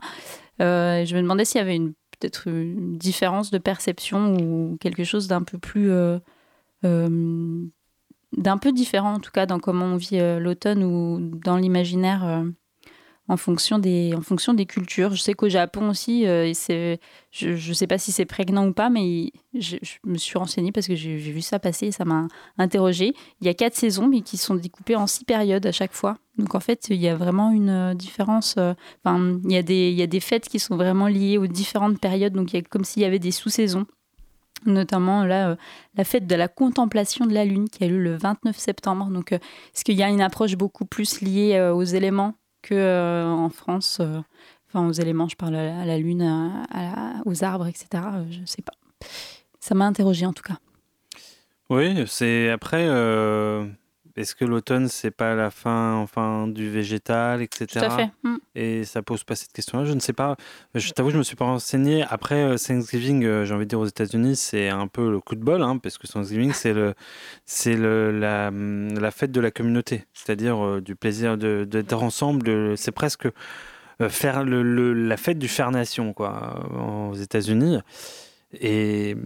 Je 0.60 1.14
me 1.14 1.22
demandais 1.22 1.44
s'il 1.44 1.58
y 1.58 1.62
avait 1.62 1.78
peut-être 1.78 2.48
une 2.48 2.96
différence 2.98 3.50
de 3.50 3.58
perception 3.58 4.34
ou 4.34 4.76
quelque 4.80 5.04
chose 5.04 5.28
d'un 5.28 5.42
peu 5.42 5.58
plus 5.58 5.90
d'un 6.82 8.58
peu 8.58 8.72
différent 8.72 9.14
en 9.14 9.20
tout 9.20 9.30
cas 9.30 9.46
dans 9.46 9.58
comment 9.58 9.86
on 9.86 9.96
vit 9.96 10.18
l'automne 10.38 10.84
ou 10.84 11.18
dans 11.20 11.56
l'imaginaire 11.56 12.44
en 13.28 13.36
fonction 13.36 13.78
des 13.78 14.14
en 14.16 14.22
fonction 14.22 14.54
des 14.54 14.64
cultures. 14.66 15.14
Je 15.14 15.20
sais 15.20 15.34
qu'au 15.34 15.50
Japon 15.50 15.90
aussi, 15.90 16.26
euh, 16.26 16.50
c'est 16.54 16.98
je 17.30 17.50
ne 17.50 17.74
sais 17.74 17.86
pas 17.86 17.98
si 17.98 18.10
c'est 18.10 18.24
prégnant 18.24 18.66
ou 18.66 18.72
pas, 18.72 18.88
mais 18.88 19.32
je, 19.54 19.76
me 20.04 20.16
suis 20.16 20.38
renseignée 20.38 20.72
parce 20.72 20.88
que 20.88 20.94
j'ai 20.94 21.16
vu 21.16 21.42
ça 21.42 21.58
passer 21.58 21.88
et 21.88 21.92
ça 21.92 22.06
m'a 22.06 22.26
interrogée. 22.56 23.14
Il 23.40 23.46
y 23.46 23.50
a 23.50 23.54
quatre 23.54 23.74
saisons, 23.74 24.08
mais 24.08 24.22
qui 24.22 24.38
sont 24.38 24.54
découpées 24.54 24.96
en 24.96 25.06
six 25.06 25.24
périodes 25.24 25.66
à 25.66 25.72
chaque 25.72 25.92
fois. 25.92 26.16
Donc 26.38 26.54
en 26.54 26.60
fait, 26.60 26.88
il 26.88 26.96
y 26.96 27.08
a 27.08 27.16
vraiment 27.16 27.50
une 27.50 27.70
euh, 27.70 27.94
différence. 27.94 28.54
euh, 28.58 28.72
Enfin, 29.04 29.38
il 29.44 29.52
y 29.52 29.56
a 29.56 29.62
des 29.62 29.90
il 29.90 29.98
y 29.98 30.02
a 30.02 30.06
des 30.06 30.20
fêtes 30.20 30.48
qui 30.48 30.58
sont 30.58 30.76
vraiment 30.76 31.06
liées 31.06 31.36
aux 31.36 31.46
différentes 31.46 32.00
périodes. 32.00 32.32
Donc 32.32 32.52
il 32.54 32.56
y 32.56 32.58
a 32.60 32.62
comme 32.62 32.84
s'il 32.84 33.02
y 33.02 33.06
avait 33.06 33.18
des 33.18 33.32
sous-saisons. 33.32 33.86
Notamment 34.66 35.24
là, 35.24 35.56
la 35.94 36.04
fête 36.04 36.26
de 36.26 36.34
la 36.34 36.48
contemplation 36.48 37.26
de 37.26 37.32
la 37.32 37.44
lune 37.44 37.68
qui 37.68 37.84
a 37.84 37.86
lieu 37.86 38.02
le 38.02 38.16
29 38.16 38.58
septembre. 38.58 39.06
Donc, 39.06 39.30
est-ce 39.30 39.84
qu'il 39.84 39.94
y 39.94 40.02
a 40.02 40.08
une 40.08 40.20
approche 40.20 40.56
beaucoup 40.56 40.84
plus 40.84 41.20
liée 41.20 41.70
aux 41.72 41.84
éléments 41.84 42.34
que 42.62 42.74
euh, 42.74 43.26
en 43.26 43.50
France 43.50 43.98
euh, 44.00 44.20
Enfin, 44.70 44.86
aux 44.86 44.92
éléments, 44.92 45.28
je 45.28 45.36
parle 45.36 45.54
à 45.56 45.86
la, 45.86 45.96
lune, 45.96 46.22
aux 47.24 47.42
arbres, 47.42 47.66
etc. 47.68 47.86
euh, 47.94 48.24
je 48.30 48.44
sais 48.44 48.60
pas. 48.60 48.74
Ça 49.60 49.74
m'a 49.74 49.86
interrogée 49.86 50.26
en 50.26 50.34
tout 50.34 50.42
cas. 50.42 50.58
oui 51.70 52.04
c'est 52.06 52.50
après 52.50 52.86
est-ce 54.18 54.34
que 54.34 54.44
l'automne 54.44 54.88
c'est 54.88 55.10
pas 55.10 55.34
la 55.34 55.50
fin 55.50 55.94
enfin 55.94 56.46
du 56.48 56.68
végétal 56.68 57.40
etc 57.42 57.66
Tout 57.72 57.78
à 57.84 57.90
fait. 57.90 58.10
Mm. 58.24 58.36
et 58.54 58.84
ça 58.84 59.02
pose 59.02 59.24
pas 59.24 59.34
cette 59.36 59.52
question-là. 59.52 59.84
Je 59.84 59.92
ne 59.94 60.00
sais 60.00 60.12
pas. 60.12 60.36
Je 60.74 60.90
t'avoue, 60.92 61.10
je 61.10 61.18
me 61.18 61.22
suis 61.22 61.36
pas 61.36 61.44
renseigné. 61.46 62.04
Après 62.08 62.42
euh, 62.42 62.56
Thanksgiving, 62.56 63.24
euh, 63.24 63.44
j'ai 63.44 63.54
envie 63.54 63.64
de 63.64 63.70
dire 63.70 63.80
aux 63.80 63.86
États-Unis, 63.86 64.36
c'est 64.36 64.68
un 64.68 64.86
peu 64.88 65.10
le 65.10 65.20
coup 65.20 65.34
de 65.34 65.42
bol, 65.44 65.62
hein, 65.62 65.78
parce 65.78 65.98
que 65.98 66.06
Thanksgiving, 66.06 66.52
c'est 66.52 66.74
le, 66.74 66.94
c'est 67.44 67.76
le 67.76 68.10
la, 68.18 68.48
hum, 68.48 68.98
la 68.98 69.10
fête 69.10 69.32
de 69.32 69.40
la 69.40 69.50
communauté, 69.50 70.04
c'est-à-dire 70.12 70.64
euh, 70.64 70.80
du 70.80 70.96
plaisir 70.96 71.38
de 71.38 71.64
d'être 71.64 72.02
ensemble. 72.02 72.76
c'est 72.76 72.92
presque 72.92 73.28
faire 74.08 74.44
le, 74.44 74.62
le- 74.62 74.92
la 74.94 75.16
fête 75.16 75.38
du 75.40 75.48
faire 75.48 75.70
nation, 75.72 76.12
quoi, 76.12 76.64
aux 77.10 77.14
États-Unis. 77.14 77.78
Et 78.60 79.16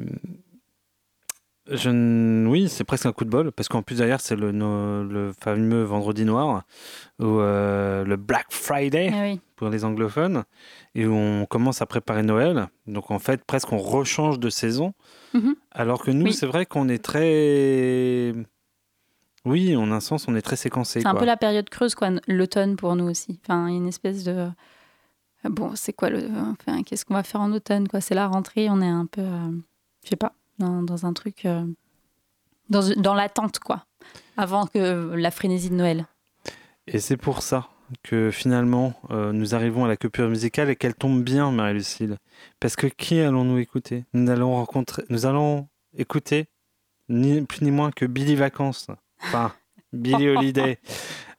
je, 1.70 1.90
n- 1.90 2.46
oui, 2.48 2.68
c'est 2.68 2.84
presque 2.84 3.06
un 3.06 3.12
coup 3.12 3.24
de 3.24 3.30
bol, 3.30 3.52
parce 3.52 3.68
qu'en 3.68 3.82
plus 3.82 3.96
derrière, 3.98 4.20
c'est 4.20 4.36
le, 4.36 4.52
no- 4.52 5.04
le 5.04 5.32
fameux 5.40 5.82
vendredi 5.84 6.24
noir, 6.24 6.62
ou 7.20 7.24
euh, 7.40 8.04
le 8.04 8.16
Black 8.16 8.46
Friday 8.50 9.10
oui. 9.14 9.40
pour 9.56 9.68
les 9.68 9.84
anglophones, 9.84 10.44
et 10.94 11.06
où 11.06 11.14
on 11.14 11.46
commence 11.46 11.80
à 11.82 11.86
préparer 11.86 12.22
Noël. 12.22 12.68
Donc 12.86 13.10
en 13.10 13.18
fait, 13.18 13.44
presque 13.44 13.72
on 13.72 13.78
rechange 13.78 14.38
de 14.38 14.50
saison. 14.50 14.92
Mhm. 15.34 15.54
Alors 15.70 16.02
que 16.02 16.10
nous, 16.10 16.26
Oui. 16.26 16.32
c'est 16.32 16.46
vrai 16.46 16.66
qu'on 16.66 16.88
est 16.88 17.02
très... 17.02 18.32
Oui, 19.44 19.74
en 19.74 19.90
un 19.90 20.00
sens, 20.00 20.28
on 20.28 20.36
est 20.36 20.42
très 20.42 20.56
séquencé. 20.56 21.00
C'est 21.00 21.06
un 21.08 21.14
peu 21.16 21.24
la 21.24 21.36
période 21.36 21.68
creuse, 21.68 21.94
quoi, 21.96 22.10
l'automne 22.28 22.76
pour 22.76 22.94
nous 22.94 23.08
aussi. 23.10 23.40
Enfin, 23.42 23.66
une 23.66 23.88
espèce 23.88 24.22
de. 24.22 24.48
Bon, 25.42 25.72
c'est 25.74 25.92
quoi 25.92 26.10
le. 26.10 26.28
Enfin, 26.60 26.84
qu'est-ce 26.84 27.04
qu'on 27.04 27.14
va 27.14 27.24
faire 27.24 27.40
en 27.40 27.50
automne, 27.52 27.88
quoi? 27.88 28.00
C'est 28.00 28.14
la 28.14 28.28
rentrée, 28.28 28.68
on 28.70 28.80
est 28.80 28.86
un 28.88 29.06
peu. 29.06 29.20
euh, 29.20 29.50
Je 30.04 30.10
sais 30.10 30.16
pas, 30.16 30.32
dans, 30.58 30.82
dans 30.82 31.06
un 31.06 31.12
truc. 31.12 31.44
euh, 31.44 31.64
Dans, 32.70 32.88
dans 32.96 33.14
l'attente, 33.14 33.58
quoi. 33.58 33.84
Avant 34.36 34.66
que 34.66 35.14
la 35.14 35.30
frénésie 35.30 35.70
de 35.70 35.74
Noël. 35.74 36.06
Et 36.86 36.98
c'est 36.98 37.16
pour 37.16 37.42
ça 37.42 37.68
que 38.02 38.30
finalement, 38.30 38.94
euh, 39.10 39.32
nous 39.32 39.54
arrivons 39.54 39.84
à 39.84 39.88
la 39.88 39.96
coupure 39.96 40.28
musicale 40.28 40.70
et 40.70 40.76
qu'elle 40.76 40.94
tombe 40.94 41.22
bien, 41.22 41.50
Marie-Lucille. 41.52 42.16
Parce 42.60 42.74
que 42.76 42.86
qui 42.86 43.20
allons-nous 43.20 43.58
écouter? 43.58 44.04
Nous 44.14 44.30
allons 44.30 44.54
rencontrer, 44.54 45.04
nous 45.10 45.26
allons 45.26 45.68
écouter 45.96 46.46
ni 47.08 47.42
plus 47.42 47.62
ni 47.62 47.70
moins 47.70 47.90
que 47.90 48.06
Billy 48.06 48.34
Vacances. 48.34 48.86
Enfin, 49.22 49.52
Billy 49.92 50.28
Holiday. 50.30 50.78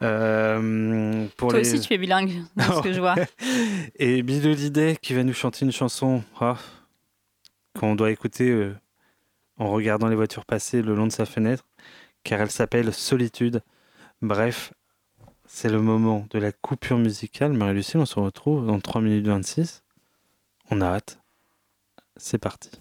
Euh, 0.04 1.26
pour 1.38 1.50
Toi 1.50 1.60
les... 1.62 1.74
aussi, 1.74 1.80
tu 1.86 1.94
es 1.94 1.98
bilingue, 1.98 2.44
de 2.56 2.62
ce 2.62 2.82
que 2.82 2.94
je 2.94 3.00
vois. 3.00 3.16
Et 3.96 4.22
Billy 4.22 4.48
Holiday 4.48 4.96
qui 5.02 5.14
va 5.16 5.24
nous 5.24 5.34
chanter 5.34 5.66
une 5.66 5.72
chanson 5.72 6.24
ah, 6.40 6.58
qu'on 7.80 7.96
doit 7.96 8.12
écouter 8.12 8.50
euh, 8.50 8.76
en 9.58 9.72
regardant 9.72 10.08
les 10.08 10.16
voitures 10.16 10.46
passer 10.46 10.82
le 10.82 10.96
long 10.96 11.08
de 11.08 11.12
sa 11.12 11.26
fenêtre, 11.26 11.66
car 12.24 12.42
elle 12.42 12.52
s'appelle 12.52 12.94
Solitude. 12.94 13.62
Bref, 14.22 14.74
c'est 15.46 15.70
le 15.70 15.82
moment 15.82 16.26
de 16.32 16.40
la 16.40 16.52
coupure 16.52 16.98
musicale. 16.98 17.54
Marie-Lucille, 17.54 18.00
on 18.00 18.06
se 18.06 18.20
retrouve 18.20 18.66
dans 18.66 18.80
3 18.80 19.02
minutes 19.02 19.28
26. 19.28 19.84
On 20.72 20.82
a 20.82 20.86
hâte. 20.86 21.20
C'est 22.18 22.38
parti. 22.38 22.72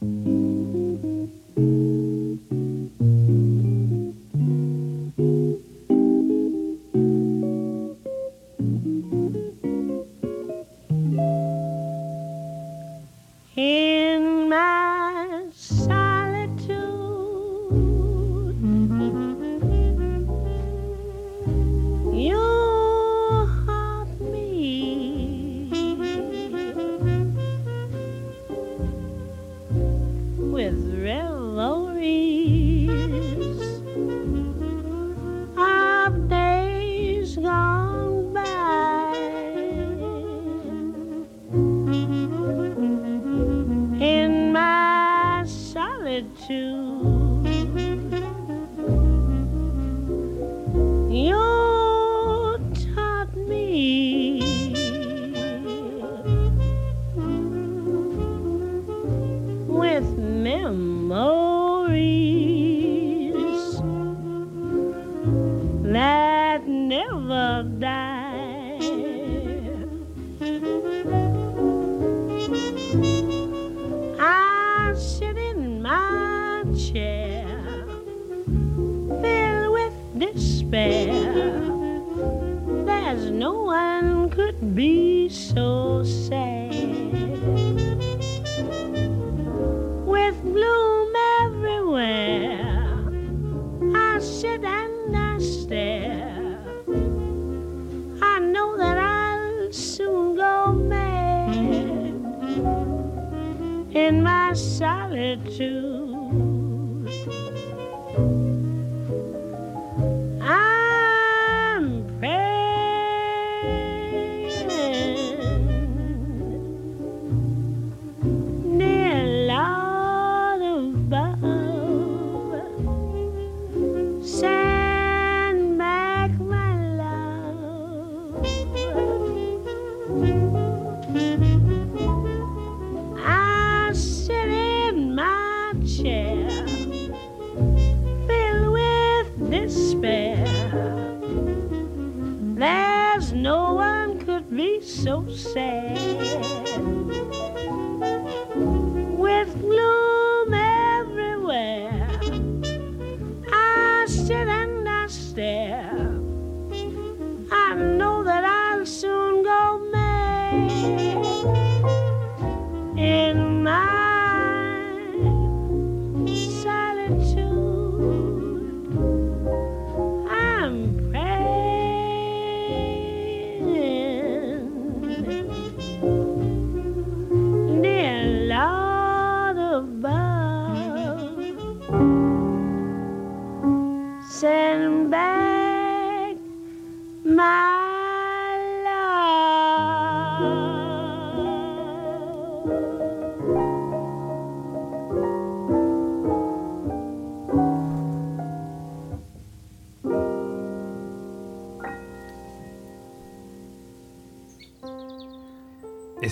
Solitude. 46.12 46.52
You 46.52 47.21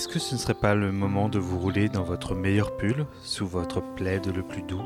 Est-ce 0.00 0.08
que 0.08 0.18
ce 0.18 0.34
ne 0.34 0.40
serait 0.40 0.54
pas 0.54 0.74
le 0.74 0.92
moment 0.92 1.28
de 1.28 1.38
vous 1.38 1.58
rouler 1.58 1.90
dans 1.90 2.04
votre 2.04 2.34
meilleur 2.34 2.74
pull, 2.78 3.04
sous 3.22 3.46
votre 3.46 3.82
plaid 3.82 4.34
le 4.34 4.42
plus 4.42 4.62
doux 4.62 4.80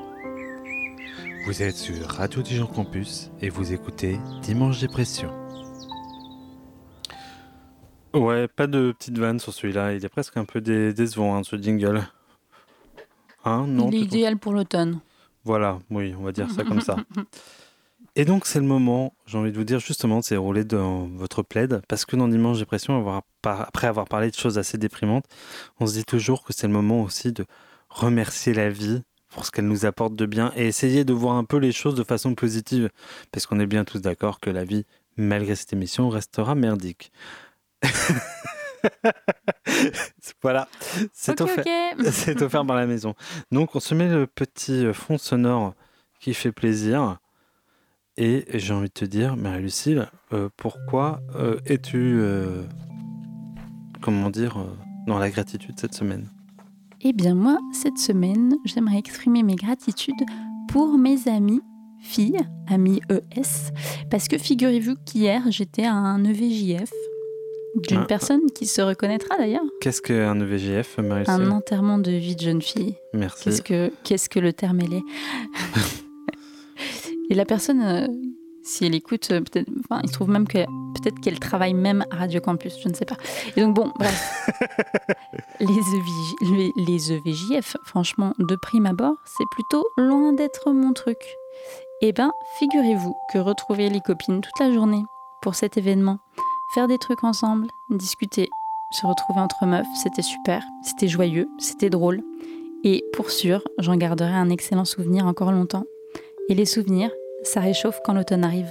Vous 1.47 1.63
êtes 1.63 1.77
sur 1.77 2.05
Radio 2.09 2.43
Dijon 2.43 2.67
Campus 2.67 3.31
et 3.41 3.49
vous 3.49 3.73
écoutez 3.73 4.19
Dimanche 4.43 4.81
Dépression. 4.81 5.31
Ouais, 8.13 8.49
pas 8.49 8.67
de 8.67 8.91
petite 8.91 9.17
vanne 9.17 9.39
sur 9.39 9.53
celui-là, 9.55 9.93
il 9.93 10.05
est 10.05 10.09
presque 10.09 10.37
un 10.37 10.45
peu 10.45 10.61
dé- 10.61 10.93
décevant 10.93 11.37
hein, 11.37 11.45
ce 11.45 11.55
jingle. 11.55 12.03
Hein, 13.45 13.67
non 13.69 13.91
Il 13.93 13.95
est 13.95 14.01
idéal 14.01 14.37
pour 14.37 14.53
l'automne. 14.53 14.99
Voilà, 15.45 15.79
oui, 15.91 16.13
on 16.19 16.25
va 16.25 16.33
dire 16.33 16.51
ça 16.51 16.65
comme 16.65 16.81
ça. 16.81 16.97
Et 18.17 18.25
donc 18.25 18.47
c'est 18.47 18.61
le 18.61 18.65
moment, 18.65 19.13
j'ai 19.27 19.39
envie 19.39 19.51
de 19.51 19.57
vous 19.57 19.65
dire 19.65 19.81
justement, 19.81 20.23
c'est 20.23 20.37
rouler 20.37 20.63
dans 20.65 21.07
votre 21.09 21.43
plaid, 21.43 21.83
parce 21.89 22.05
que 22.05 22.15
dans 22.15 22.29
Dimanche 22.29 22.59
Dépression, 22.59 22.97
avoir 22.97 23.23
après 23.43 23.89
avoir 23.89 24.07
parlé 24.07 24.31
de 24.31 24.37
choses 24.37 24.57
assez 24.57 24.79
déprimantes, 24.79 25.25
on 25.81 25.87
se 25.87 25.95
dit 25.95 26.05
toujours 26.05 26.45
que 26.45 26.53
c'est 26.53 26.69
le 26.69 26.73
moment 26.73 27.03
aussi 27.03 27.33
de 27.33 27.45
remercier 27.89 28.55
la 28.55 28.71
vie 28.71 29.03
pour 29.29 29.45
ce 29.45 29.51
qu'elle 29.51 29.67
nous 29.67 29.85
apporte 29.85 30.15
de 30.15 30.27
bien 30.27 30.53
et 30.55 30.67
essayer 30.67 31.05
de 31.05 31.13
voir 31.13 31.35
un 31.35 31.45
peu 31.45 31.57
les 31.57 31.73
choses 31.73 31.97
de 31.97 32.05
façon 32.05 32.37
positive, 32.37 32.89
parce 33.33 33.47
qu'on 33.47 33.59
est 33.59 33.67
bien 33.67 33.85
tous 33.85 34.01
d'accord 34.01 34.39
que 34.39 34.51
la 34.51 34.65
vie, 34.65 34.87
malgré 35.17 35.57
cette 35.57 35.73
émission, 35.73 36.09
restera 36.09 36.55
merdique. 36.55 37.11
voilà, 40.41 40.69
c'est 41.13 41.41
Ok, 41.41 41.51
offert, 41.51 41.97
ok. 41.99 42.07
c'est 42.13 42.41
offert 42.43 42.65
par 42.65 42.77
la 42.77 42.87
maison. 42.87 43.17
Donc 43.51 43.75
on 43.75 43.81
se 43.81 43.95
met 43.95 44.09
le 44.09 44.29
petit 44.29 44.87
fond 44.93 45.19
sonore 45.19 45.75
qui 46.21 46.33
fait 46.33 46.53
plaisir. 46.53 47.19
Et 48.17 48.45
j'ai 48.55 48.73
envie 48.73 48.89
de 48.89 48.93
te 48.93 49.05
dire, 49.05 49.37
Marie-Lucille, 49.37 50.07
euh, 50.33 50.49
pourquoi 50.57 51.21
euh, 51.35 51.59
es-tu, 51.67 51.97
euh, 52.21 52.63
comment 54.01 54.31
dire, 54.31 54.57
dans 55.07 55.19
la 55.19 55.31
gratitude 55.31 55.75
cette 55.79 55.95
semaine? 55.95 56.29
Eh 57.01 57.13
bien 57.13 57.35
moi, 57.35 57.59
cette 57.73 57.99
semaine, 57.99 58.55
j'aimerais 58.65 58.99
exprimer 58.99 59.43
mes 59.43 59.57
gratitudes 59.57 60.15
pour 60.69 60.97
mes 60.97 61.29
amis 61.29 61.61
filles, 62.01 62.39
amis 62.69 63.01
ES, 63.11 63.73
parce 64.11 64.29
que 64.29 64.39
figurez-vous 64.39 64.95
qu'hier, 65.05 65.43
j'étais 65.51 65.85
à 65.85 65.93
un 65.95 66.23
EVJF 66.25 66.91
d'une 67.89 68.03
Ah. 68.03 68.07
personne 68.07 68.43
qui 68.55 68.67
se 68.67 68.81
reconnaîtra 68.81 69.37
d'ailleurs, 69.37 69.65
Qu'est-ce 69.81 70.01
qu'un 70.01 70.39
EVJF, 70.41 70.99
Marie-Lucille? 70.99 71.35
Un 71.47 71.51
enterrement 71.51 71.99
de 71.99 72.13
vie 72.13 72.37
de 72.37 72.41
jeune 72.43 72.63
fille. 72.63 72.95
Merci. 73.13 73.45
Qu'est-ce 73.45 73.63
que, 73.63 73.93
qu'est-ce 74.05 74.29
que 74.29 74.39
le 74.39 74.53
terme 74.53 74.81
elle 74.83 74.95
est? 74.95 75.03
Et 77.31 77.35
la 77.35 77.45
personne, 77.45 77.83
euh, 77.83 78.07
si 78.63 78.85
elle 78.85 78.95
écoute, 78.95 79.29
euh, 79.31 79.41
peut-être, 79.41 79.71
enfin, 79.81 80.01
il 80.03 80.09
se 80.09 80.15
trouve 80.15 80.31
même 80.31 80.47
qu'elle 80.47 80.67
Peut-être 80.95 81.21
qu'elle 81.21 81.39
travaille 81.39 81.75
même 81.75 82.05
à 82.11 82.17
Radio 82.17 82.41
Campus, 82.41 82.79
je 82.83 82.89
ne 82.89 82.95
sais 82.95 83.05
pas. 83.05 83.17
Et 83.57 83.61
donc 83.61 83.75
bon, 83.75 83.93
bref. 83.99 84.49
les, 85.61 85.67
EVJ, 85.67 86.35
les, 86.53 86.73
les 86.77 87.13
EVJF, 87.13 87.77
franchement, 87.85 88.33
de 88.39 88.57
prime 88.57 88.87
abord, 88.87 89.17
c'est 89.27 89.45
plutôt 89.51 89.85
loin 89.99 90.33
d'être 90.33 90.73
mon 90.73 90.95
truc. 90.95 91.19
Eh 92.01 92.13
ben, 92.13 92.33
figurez-vous 92.59 93.15
que 93.33 93.39
retrouver 93.39 93.91
les 93.91 94.01
copines 94.01 94.41
toute 94.41 94.59
la 94.61 94.73
journée 94.73 95.05
pour 95.43 95.55
cet 95.55 95.77
événement, 95.77 96.21
faire 96.75 96.89
des 96.89 96.99
trucs 96.99 97.23
ensemble, 97.23 97.67
discuter, 97.91 98.49
se 98.93 99.07
retrouver 99.07 99.41
entre 99.41 99.67
meufs, 99.67 99.87
c'était 100.03 100.23
super, 100.23 100.63
c'était 100.83 101.09
joyeux, 101.09 101.49
c'était 101.59 101.91
drôle. 101.91 102.23
Et 102.83 103.05
pour 103.13 103.31
sûr, 103.31 103.63
j'en 103.79 103.97
garderai 103.97 104.35
un 104.35 104.51
excellent 104.51 104.85
souvenir 104.85 105.27
encore 105.27 105.53
longtemps. 105.53 105.85
Et 106.49 106.55
les 106.55 106.67
souvenirs, 106.67 107.11
ça 107.43 107.61
réchauffe 107.61 108.01
quand 108.05 108.13
l'automne 108.13 108.45
arrive. 108.45 108.69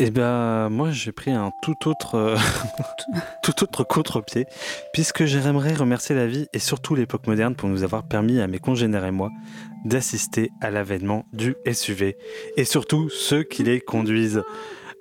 Eh 0.00 0.10
ben, 0.10 0.68
moi, 0.70 0.90
j'ai 0.90 1.12
pris 1.12 1.30
un 1.30 1.52
tout 1.62 1.88
autre, 1.88 2.16
euh, 2.16 2.36
tout 3.44 3.62
autre 3.62 3.84
contre-pied, 3.84 4.44
puisque 4.92 5.24
j'aimerais 5.24 5.72
remercier 5.72 6.14
la 6.16 6.26
vie 6.26 6.46
et 6.52 6.58
surtout 6.58 6.94
l'époque 6.96 7.26
moderne 7.28 7.54
pour 7.54 7.68
nous 7.68 7.84
avoir 7.84 8.02
permis 8.02 8.40
à 8.40 8.48
mes 8.48 8.58
congénères 8.58 9.04
et 9.04 9.12
moi 9.12 9.30
d'assister 9.84 10.50
à 10.60 10.70
l'avènement 10.70 11.24
du 11.32 11.54
SUV 11.72 12.16
et 12.56 12.64
surtout 12.64 13.08
ceux 13.08 13.44
qui 13.44 13.62
les 13.62 13.80
conduisent. 13.80 14.42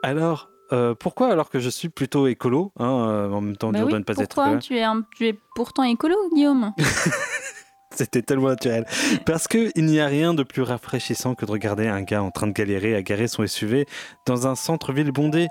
Alors, 0.03 0.49
euh, 0.71 0.93
pourquoi 0.93 1.29
alors 1.31 1.49
que 1.49 1.59
je 1.59 1.69
suis 1.69 1.89
plutôt 1.89 2.27
écolo, 2.27 2.71
hein, 2.79 2.85
euh, 3.09 3.31
en 3.31 3.41
même 3.41 3.57
temps 3.57 3.71
Bah 3.71 3.79
dur 3.79 3.87
oui, 3.87 3.93
de 3.93 3.97
ne 3.97 4.03
pas 4.03 4.13
être 4.19 4.35
pourquoi 4.35 4.57
tu 4.57 4.77
es, 4.77 4.83
un- 4.83 5.03
tu 5.17 5.27
es 5.27 5.35
pourtant 5.55 5.83
écolo, 5.83 6.15
Guillaume? 6.33 6.71
C'était 7.95 8.21
tellement 8.21 8.49
naturel. 8.49 8.85
Parce 9.25 9.47
qu'il 9.47 9.71
n'y 9.77 9.99
a 9.99 10.07
rien 10.07 10.33
de 10.33 10.43
plus 10.43 10.61
rafraîchissant 10.61 11.35
que 11.35 11.45
de 11.45 11.51
regarder 11.51 11.87
un 11.87 12.01
gars 12.01 12.23
en 12.23 12.31
train 12.31 12.47
de 12.47 12.51
galérer 12.51 12.95
à 12.95 13.01
garer 13.01 13.27
son 13.27 13.45
SUV 13.45 13.85
dans 14.25 14.47
un 14.47 14.55
centre-ville 14.55 15.11
bondé. 15.11 15.47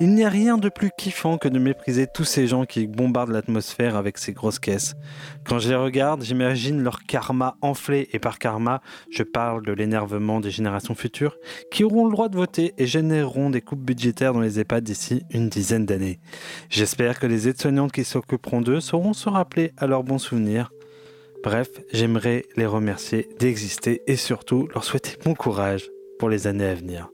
Il 0.00 0.14
n'y 0.14 0.24
a 0.24 0.28
rien 0.28 0.58
de 0.58 0.68
plus 0.68 0.90
kiffant 0.96 1.38
que 1.38 1.48
de 1.48 1.58
mépriser 1.58 2.06
tous 2.12 2.24
ces 2.24 2.46
gens 2.46 2.64
qui 2.64 2.86
bombardent 2.86 3.30
l'atmosphère 3.30 3.96
avec 3.96 4.18
ces 4.18 4.32
grosses 4.32 4.58
caisses. 4.58 4.94
Quand 5.44 5.58
je 5.58 5.68
les 5.68 5.76
regarde, 5.76 6.22
j'imagine 6.22 6.82
leur 6.82 7.04
karma 7.04 7.56
enflé, 7.62 8.08
et 8.12 8.18
par 8.18 8.38
karma, 8.38 8.82
je 9.10 9.22
parle 9.22 9.64
de 9.64 9.72
l'énervement 9.72 10.40
des 10.40 10.50
générations 10.50 10.94
futures 10.94 11.36
qui 11.70 11.84
auront 11.84 12.06
le 12.06 12.12
droit 12.12 12.28
de 12.28 12.36
voter 12.36 12.74
et 12.78 12.86
généreront 12.86 13.50
des 13.50 13.60
coupes 13.60 13.84
budgétaires 13.84 14.32
dans 14.32 14.40
les 14.40 14.60
EHPAD 14.60 14.84
d'ici 14.84 15.22
une 15.30 15.48
dizaine 15.48 15.86
d'années. 15.86 16.20
J'espère 16.68 17.18
que 17.18 17.26
les 17.26 17.48
aides-soignantes 17.48 17.92
qui 17.92 18.04
s'occuperont 18.04 18.60
d'eux 18.60 18.80
sauront 18.80 19.12
se 19.12 19.28
rappeler 19.28 19.72
à 19.76 19.86
leurs 19.86 20.02
bons 20.02 20.18
souvenirs. 20.18 20.70
Bref, 21.46 21.68
j'aimerais 21.92 22.44
les 22.56 22.66
remercier 22.66 23.28
d'exister 23.38 24.02
et 24.08 24.16
surtout 24.16 24.66
leur 24.74 24.82
souhaiter 24.82 25.12
bon 25.24 25.34
courage 25.34 25.88
pour 26.18 26.28
les 26.28 26.48
années 26.48 26.66
à 26.66 26.74
venir. 26.74 27.08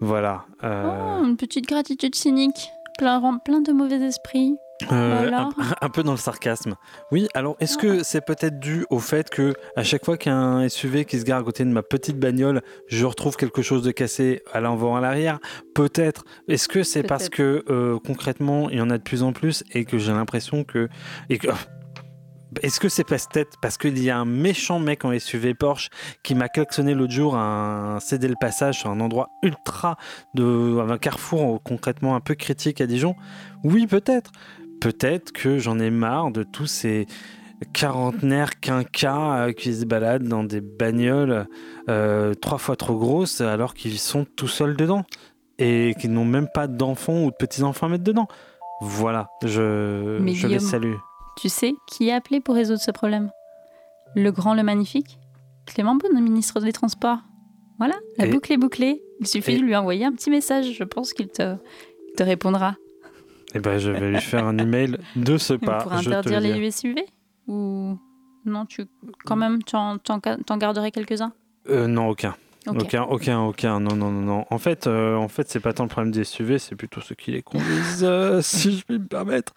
Voilà. 0.00 0.46
euh, 0.64 1.18
Oh, 1.20 1.24
Une 1.26 1.36
petite 1.36 1.68
gratitude 1.68 2.14
cynique, 2.14 2.70
plein, 2.96 3.20
plein 3.44 3.60
de 3.60 3.72
mauvais 3.72 3.96
esprits. 4.00 4.54
Euh, 4.90 5.16
Voilà. 5.20 5.50
un, 5.58 5.74
un 5.82 5.88
peu 5.90 6.02
dans 6.02 6.12
le 6.12 6.16
sarcasme. 6.18 6.76
Oui, 7.12 7.28
alors 7.34 7.56
est-ce 7.60 7.76
que 7.76 8.02
c'est 8.02 8.24
peut-être 8.24 8.58
dû 8.58 8.86
au 8.88 8.98
fait 9.00 9.28
que 9.28 9.52
à 9.76 9.84
chaque 9.84 10.06
fois 10.06 10.16
qu'il 10.16 10.32
y 10.32 10.34
a 10.34 10.38
un 10.38 10.66
SUV 10.70 11.04
qui 11.04 11.20
se 11.20 11.24
gare 11.24 11.40
à 11.40 11.44
côté 11.44 11.62
de 11.66 11.68
ma 11.68 11.82
petite 11.82 12.18
bagnole, 12.18 12.62
je 12.86 13.04
retrouve 13.04 13.36
quelque 13.36 13.60
chose 13.60 13.82
de 13.82 13.90
cassé 13.90 14.40
à 14.54 14.60
l'avant 14.62 14.96
à 14.96 15.02
l'arrière? 15.02 15.40
Peut-être. 15.74 16.24
Est-ce 16.48 16.68
que 16.68 16.84
c'est 16.84 17.02
parce 17.02 17.28
que 17.28 17.64
euh, 17.68 17.98
concrètement 18.04 18.70
il 18.70 18.78
y 18.78 18.80
en 18.80 18.88
a 18.88 18.96
de 18.96 19.02
plus 19.02 19.22
en 19.22 19.34
plus 19.34 19.62
et 19.74 19.84
que 19.84 19.98
j'ai 19.98 20.12
l'impression 20.12 20.64
que 20.64 20.88
et 21.28 21.36
que 21.36 21.48
est-ce 22.60 22.80
que 22.80 22.88
c'est 22.88 23.04
peut-être 23.04 23.58
parce 23.60 23.78
qu'il 23.78 23.98
y 24.02 24.10
a 24.10 24.18
un 24.18 24.24
méchant 24.24 24.78
mec 24.78 25.04
en 25.04 25.18
SUV 25.18 25.54
Porsche 25.54 25.88
qui 26.22 26.34
m'a 26.34 26.48
klaxonné 26.48 26.94
l'autre 26.94 27.12
jour 27.12 27.36
à 27.36 27.94
un 27.94 28.00
cédé 28.00 28.28
le 28.28 28.36
passage 28.38 28.80
sur 28.80 28.90
un 28.90 29.00
endroit 29.00 29.30
ultra 29.42 29.96
de 30.34 30.78
un 30.78 30.98
carrefour 30.98 31.62
concrètement 31.62 32.14
un 32.14 32.20
peu 32.20 32.34
critique 32.34 32.80
à 32.80 32.86
Dijon? 32.86 33.14
Oui, 33.64 33.86
peut-être. 33.86 34.32
Peut-être 34.80 35.32
que 35.32 35.58
j'en 35.58 35.78
ai 35.78 35.90
marre 35.90 36.30
de 36.30 36.42
tous 36.42 36.66
ces 36.66 37.06
quarantenaires 37.72 38.58
quinquas 38.60 39.46
euh, 39.46 39.52
qui 39.52 39.72
se 39.74 39.84
baladent 39.84 40.26
dans 40.26 40.42
des 40.42 40.60
bagnoles 40.60 41.46
euh, 41.88 42.34
trois 42.34 42.58
fois 42.58 42.74
trop 42.74 42.98
grosses 42.98 43.40
alors 43.40 43.74
qu'ils 43.74 43.98
sont 43.98 44.26
tout 44.36 44.48
seuls 44.48 44.76
dedans 44.76 45.04
et 45.58 45.94
qu'ils 46.00 46.12
n'ont 46.12 46.24
même 46.24 46.48
pas 46.52 46.66
d'enfants 46.66 47.22
ou 47.24 47.30
de 47.30 47.36
petits-enfants 47.36 47.86
à 47.86 47.90
mettre 47.90 48.04
dedans. 48.04 48.26
Voilà, 48.80 49.28
je, 49.44 50.18
Mais 50.18 50.34
je 50.34 50.48
les 50.48 50.58
salue. 50.58 50.94
Tu 51.36 51.48
sais 51.48 51.74
qui 51.86 52.10
a 52.10 52.16
appelé 52.16 52.40
pour 52.40 52.54
résoudre 52.54 52.80
ce 52.80 52.90
problème? 52.90 53.30
Le 54.14 54.30
grand, 54.30 54.54
le 54.54 54.62
magnifique? 54.62 55.18
Clément 55.66 55.94
Beaune, 55.94 56.20
ministre 56.20 56.60
des 56.60 56.72
Transports. 56.72 57.18
Voilà, 57.78 57.94
la 58.18 58.26
Et- 58.26 58.30
boucle 58.30 58.52
est 58.52 58.56
bouclée. 58.58 59.02
Il 59.20 59.26
suffit 59.26 59.52
et- 59.52 59.58
de 59.58 59.62
lui 59.62 59.74
envoyer 59.74 60.04
un 60.04 60.12
petit 60.12 60.30
message. 60.30 60.72
Je 60.72 60.84
pense 60.84 61.12
qu'il 61.12 61.28
te, 61.28 61.56
il 62.08 62.14
te 62.16 62.22
répondra. 62.22 62.76
Eh 63.54 63.58
ben, 63.60 63.78
je 63.78 63.90
vais 63.90 64.10
lui 64.10 64.20
faire 64.20 64.46
un 64.46 64.56
email 64.58 64.96
de 65.16 65.36
ce 65.38 65.54
pas. 65.54 65.78
pour 65.82 65.92
interdire 65.92 66.40
les 66.40 66.70
SUV 66.70 67.04
Ou 67.48 67.96
non, 68.44 68.66
tu 68.66 68.86
quand 69.24 69.36
même, 69.36 69.62
tu 69.62 69.76
en, 69.76 69.98
garderais 70.58 70.90
quelques-uns? 70.90 71.32
Euh, 71.68 71.86
non, 71.86 72.08
aucun. 72.08 72.34
Aucun, 72.66 73.02
aucun, 73.02 73.40
aucun. 73.40 73.80
Non, 73.80 73.96
non, 73.96 74.10
non, 74.10 74.20
non. 74.22 74.44
En 74.50 74.58
fait, 74.58 74.86
euh, 74.86 75.16
en 75.16 75.28
fait, 75.28 75.48
c'est 75.48 75.60
pas 75.60 75.72
tant 75.72 75.82
le 75.82 75.88
problème 75.88 76.12
des 76.12 76.24
SUV, 76.24 76.58
c'est 76.58 76.76
plutôt 76.76 77.00
ceux 77.00 77.14
qui 77.14 77.32
les 77.32 77.42
conduisent, 77.42 78.02
euh, 78.04 78.40
si 78.42 78.78
je 78.78 78.84
puis 78.84 78.98
me 78.98 79.06
permettre. 79.06 79.52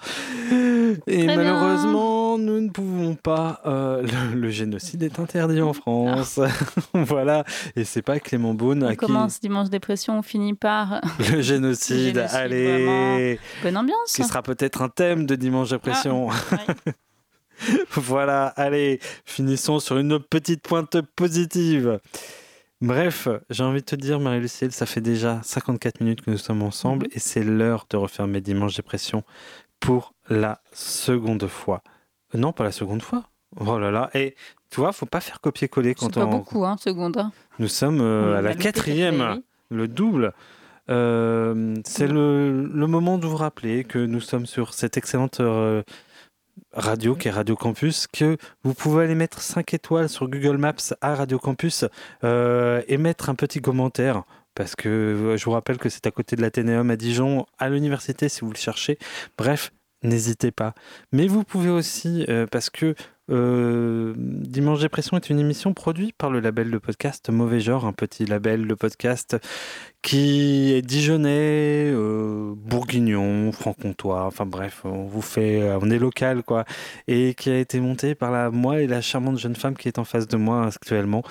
Et 0.52 1.26
Très 1.26 1.26
bien. 1.26 1.36
malheureusement, 1.36 2.38
nous 2.38 2.60
ne 2.62 2.70
pouvons 2.70 3.16
pas. 3.16 3.62
euh, 3.66 4.02
le, 4.34 4.40
le 4.40 4.50
génocide 4.50 5.04
est 5.04 5.20
interdit 5.20 5.62
en 5.62 5.74
France. 5.74 6.40
voilà. 6.94 7.44
Et 7.76 7.84
c'est 7.84 8.02
pas 8.02 8.20
Clément 8.20 8.54
Beaune 8.54 8.84
On 8.84 8.88
à 8.88 8.92
qui 8.92 8.98
commence 8.98 9.40
dimanche 9.40 9.70
dépression, 9.70 10.18
on 10.20 10.22
finit 10.22 10.54
par 10.54 11.02
le 11.20 11.42
génocide. 11.42 12.16
Génocide, 12.16 12.18
allez. 12.34 12.66
vraiment. 12.86 13.36
bonne 13.64 13.78
ambiance. 13.78 14.14
Qui 14.14 14.24
sera 14.24 14.42
peut-être 14.42 14.82
un 14.82 14.90
thème 14.90 15.26
de 15.26 15.36
dimanche 15.36 15.70
dépression. 15.70 16.30
Ah, 16.32 16.74
voilà, 17.96 18.48
allez, 18.48 19.00
finissons 19.24 19.80
sur 19.80 19.98
une 19.98 20.20
petite 20.20 20.62
pointe 20.62 20.98
positive. 21.16 22.00
Bref, 22.86 23.28
j'ai 23.50 23.64
envie 23.64 23.80
de 23.80 23.86
te 23.86 23.96
dire, 23.96 24.20
Marie-Lucille, 24.20 24.72
ça 24.72 24.86
fait 24.86 25.02
déjà 25.02 25.40
54 25.44 26.02
minutes 26.02 26.22
que 26.22 26.30
nous 26.30 26.38
sommes 26.38 26.62
ensemble 26.62 27.08
et 27.14 27.20
c'est 27.20 27.44
l'heure 27.44 27.88
de 27.90 27.98
refaire 27.98 28.28
mes 28.28 28.42
dimanches 28.42 28.76
dépression 28.76 29.24
pour 29.80 30.14
la 30.30 30.62
seconde 30.72 31.48
fois. 31.48 31.82
Non, 32.36 32.52
pas 32.54 32.64
la 32.64 32.72
seconde 32.72 33.02
fois. 33.02 33.24
Oh 33.60 33.80
là 33.80 33.90
là, 33.90 34.12
et 34.14 34.36
tu 34.70 34.82
vois, 34.82 34.92
faut 34.92 35.06
pas 35.08 35.20
faire 35.22 35.42
copier-coller 35.42 35.96
quand 35.96 36.08
C'est 36.14 36.20
pas 36.20 36.26
on. 36.28 36.30
beaucoup, 36.30 36.64
hein, 36.66 36.76
seconde. 36.78 37.18
hein. 37.18 37.32
Nous 37.58 37.70
sommes 37.70 38.02
euh, 38.02 38.34
On 38.34 38.38
à 38.38 38.42
la 38.42 38.54
quatrième, 38.54 39.42
le 39.72 39.88
double. 39.88 40.34
Euh, 40.90 41.74
c'est 41.86 42.08
le, 42.08 42.68
le 42.68 42.88
moment 42.88 43.18
de 43.18 43.26
vous 43.26 43.38
rappeler 43.38 43.84
que 43.84 43.98
nous 43.98 44.20
sommes 44.20 44.46
sur 44.46 44.76
cette 44.76 44.98
excellente 44.98 45.40
euh, 45.40 45.82
radio 46.74 47.16
qui 47.16 47.28
est 47.28 47.32
Radio 47.32 47.56
Campus, 47.56 48.08
que 48.08 48.38
vous 48.64 48.74
pouvez 48.74 49.06
aller 49.06 49.16
mettre 49.16 49.42
5 49.42 49.74
étoiles 49.74 50.10
sur 50.10 50.28
Google 50.30 50.58
Maps 50.58 50.94
à 51.02 51.16
Radio 51.16 51.40
Campus 51.40 51.86
euh, 52.24 52.82
et 52.88 52.98
mettre 52.98 53.30
un 53.30 53.36
petit 53.36 53.62
commentaire. 53.62 54.24
Parce 54.54 54.76
que 54.76 54.90
euh, 54.90 55.38
je 55.38 55.46
vous 55.46 55.52
rappelle 55.52 55.78
que 55.78 55.90
c'est 55.90 56.08
à 56.08 56.12
côté 56.12 56.36
de 56.36 56.42
l'Athénéum 56.42 56.90
à 56.90 56.96
Dijon, 56.96 57.46
à 57.60 57.70
l'université 57.70 58.30
si 58.30 58.42
vous 58.42 58.52
le 58.52 58.58
cherchez. 58.58 58.98
Bref, 59.38 59.72
n'hésitez 60.04 60.52
pas. 60.52 60.74
Mais 61.12 61.28
vous 61.28 61.44
pouvez 61.44 61.70
aussi, 61.70 62.26
euh, 62.30 62.48
parce 62.50 62.70
que 62.70 62.96
euh, 63.32 64.14
Dimanche 64.18 64.82
Dépression 64.82 65.18
est 65.18 65.30
une 65.30 65.40
émission 65.40 65.74
produite 65.74 66.16
par 66.16 66.30
le 66.30 66.40
label 66.40 66.70
de 66.70 66.78
podcast 66.78 67.30
Mauvais 67.30 67.60
Genre, 67.60 67.86
un 67.86 67.94
petit 67.94 68.26
label 68.26 68.68
de 68.68 68.74
podcast 68.76 69.38
qui 70.04 70.72
est 70.74 70.84
dijonnais, 70.84 71.92
euh, 71.92 72.54
bourguignon, 72.56 73.52
franc-comtois, 73.52 74.26
enfin 74.26 74.46
bref, 74.46 74.82
on 74.86 75.06
vous 75.06 75.24
fait, 75.24 75.64
euh, 75.64 75.80
on 75.82 75.90
est 75.90 75.98
local 75.98 76.44
quoi, 76.44 76.66
et 77.08 77.34
qui 77.34 77.50
a 77.50 77.58
été 77.58 77.80
monté 77.80 78.14
par 78.14 78.30
la, 78.30 78.52
moi 78.52 78.82
et 78.82 78.88
la 78.88 79.02
charmante 79.02 79.40
jeune 79.40 79.56
femme 79.56 79.76
qui 79.76 79.88
est 79.88 79.98
en 79.98 80.04
face 80.04 80.28
de 80.28 80.38
moi 80.38 80.68
actuellement, 80.68 81.24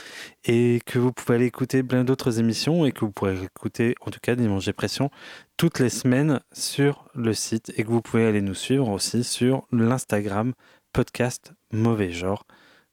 et 0.45 0.81
que 0.87 0.99
vous 0.99 1.13
pouvez 1.13 1.37
aller 1.37 1.47
écouter 1.47 1.85
plein 1.85 2.03
d'autres 2.03 2.41
émissions 2.41 2.85
et 2.85 2.91
que 2.91 3.05
vous 3.05 3.13
pourrez 3.13 3.37
écouter 3.45 3.95
en 4.01 4.11
tout 4.11 4.21
cas 4.21 4.35
Dimanche 4.35 4.67
Dépression 4.67 5.11
toutes 5.57 5.79
les 5.79 5.91
semaines 5.91 6.41
sur 6.53 7.09
le 7.15 7.33
site 7.33 7.73
et 7.77 7.85
que 7.85 7.89
vous 7.89 8.03
pouvez 8.03 8.27
aller 8.27 8.41
nous 8.41 8.55
suivre 8.55 8.89
aussi 8.89 9.23
sur 9.23 9.69
l'Instagram 9.71 10.53
podcast 10.93 11.53
mauvais 11.75 12.11
genre. 12.11 12.47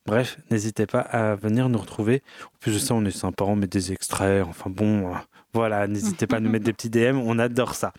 Bref, 0.06 0.38
n'hésitez 0.50 0.88
pas 0.88 1.02
à 1.02 1.36
venir 1.36 1.70
nous 1.70 1.78
retrouver. 1.80 2.24
En 2.46 2.58
plus 2.60 2.74
de 2.74 2.80
ça, 2.80 2.96
on 2.96 3.06
est 3.06 3.12
sympa, 3.12 3.44
on 3.44 3.56
met 3.56 3.68
des 3.68 3.92
extraits. 3.92 4.44
Enfin 4.48 4.70
bon, 4.70 5.14
euh, 5.14 5.18
voilà, 5.54 5.88
n'hésitez 5.88 6.28
pas 6.28 6.38
à 6.38 6.40
nous 6.40 6.50
mettre 6.50 6.66
des 6.66 6.74
petits 6.74 6.90
DM, 6.90 7.18
on 7.18 7.38
adore 7.40 7.76
ça. 7.76 7.94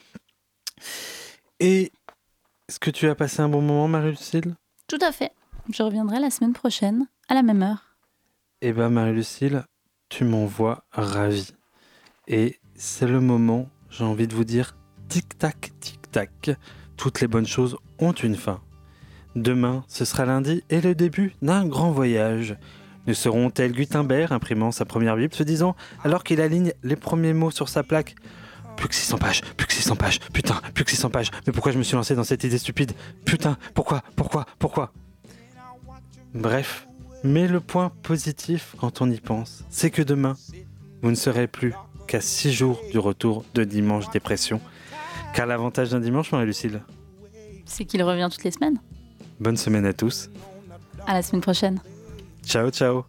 Et 1.60 1.92
est-ce 2.68 2.80
que 2.80 2.90
tu 2.90 3.08
as 3.08 3.14
passé 3.14 3.40
un 3.40 3.48
bon 3.48 3.60
moment, 3.60 3.86
Marie-Lucille? 3.86 4.56
Tout 4.88 4.98
à 5.00 5.12
fait. 5.12 5.32
Je 5.72 5.82
reviendrai 5.82 6.18
la 6.18 6.30
semaine 6.30 6.54
prochaine, 6.54 7.06
à 7.28 7.34
la 7.34 7.42
même 7.42 7.62
heure. 7.62 7.96
Eh 8.62 8.72
ben, 8.72 8.88
Marie-Lucille, 8.88 9.64
tu 10.08 10.24
m'envoies 10.24 10.84
ravi. 10.90 11.52
Et 12.26 12.58
c'est 12.74 13.06
le 13.06 13.20
moment, 13.20 13.68
j'ai 13.90 14.04
envie 14.04 14.26
de 14.26 14.34
vous 14.34 14.44
dire, 14.44 14.76
tic-tac, 15.08 15.72
tic-tac. 15.80 16.50
Toutes 16.96 17.20
les 17.20 17.28
bonnes 17.28 17.46
choses 17.46 17.76
ont 17.98 18.12
une 18.12 18.36
fin. 18.36 18.60
Demain, 19.34 19.84
ce 19.88 20.04
sera 20.04 20.26
lundi 20.26 20.62
et 20.68 20.80
le 20.80 20.94
début 20.94 21.34
d'un 21.40 21.66
grand 21.66 21.90
voyage. 21.90 22.56
Nous 23.06 23.14
serons 23.14 23.50
tel 23.50 23.72
Gutenberg 23.72 24.32
imprimant 24.32 24.70
sa 24.70 24.84
première 24.84 25.16
Bible, 25.16 25.34
se 25.34 25.42
disant, 25.42 25.74
alors 26.04 26.22
qu'il 26.22 26.40
aligne 26.40 26.72
les 26.82 26.96
premiers 26.96 27.32
mots 27.32 27.50
sur 27.50 27.68
sa 27.68 27.82
plaque 27.82 28.14
Plus 28.76 28.88
que 28.88 28.94
600 28.94 29.18
pages, 29.18 29.40
plus 29.56 29.66
que 29.66 29.72
600 29.72 29.96
pages, 29.96 30.20
putain, 30.32 30.60
plus 30.74 30.84
que 30.84 30.90
600 30.90 31.10
pages. 31.10 31.30
Mais 31.46 31.52
pourquoi 31.52 31.72
je 31.72 31.78
me 31.78 31.82
suis 31.82 31.96
lancé 31.96 32.14
dans 32.14 32.24
cette 32.24 32.44
idée 32.44 32.58
stupide? 32.58 32.92
Putain, 33.24 33.56
pourquoi, 33.74 34.02
pourquoi, 34.16 34.46
pourquoi? 34.58 34.92
Bref, 36.34 36.86
mais 37.24 37.48
le 37.48 37.60
point 37.60 37.90
positif 38.02 38.76
quand 38.78 39.00
on 39.00 39.10
y 39.10 39.18
pense, 39.18 39.64
c'est 39.70 39.90
que 39.90 40.02
demain, 40.02 40.36
vous 41.02 41.10
ne 41.10 41.16
serez 41.16 41.46
plus 41.46 41.74
qu'à 42.06 42.20
6 42.20 42.52
jours 42.52 42.80
du 42.90 42.98
retour 42.98 43.44
de 43.54 43.64
Dimanche 43.64 44.10
Dépression. 44.10 44.60
Car 45.34 45.46
l'avantage 45.46 45.90
d'un 45.90 46.00
dimanche, 46.00 46.30
Marie-Lucille, 46.30 46.82
C'est 47.64 47.86
qu'il 47.86 48.02
revient 48.02 48.28
toutes 48.30 48.44
les 48.44 48.50
semaines. 48.50 48.78
Bonne 49.42 49.56
semaine 49.56 49.84
à 49.84 49.92
tous. 49.92 50.30
À 51.06 51.14
la 51.14 51.22
semaine 51.22 51.42
prochaine. 51.42 51.80
Ciao, 52.46 52.70
ciao. 52.70 53.04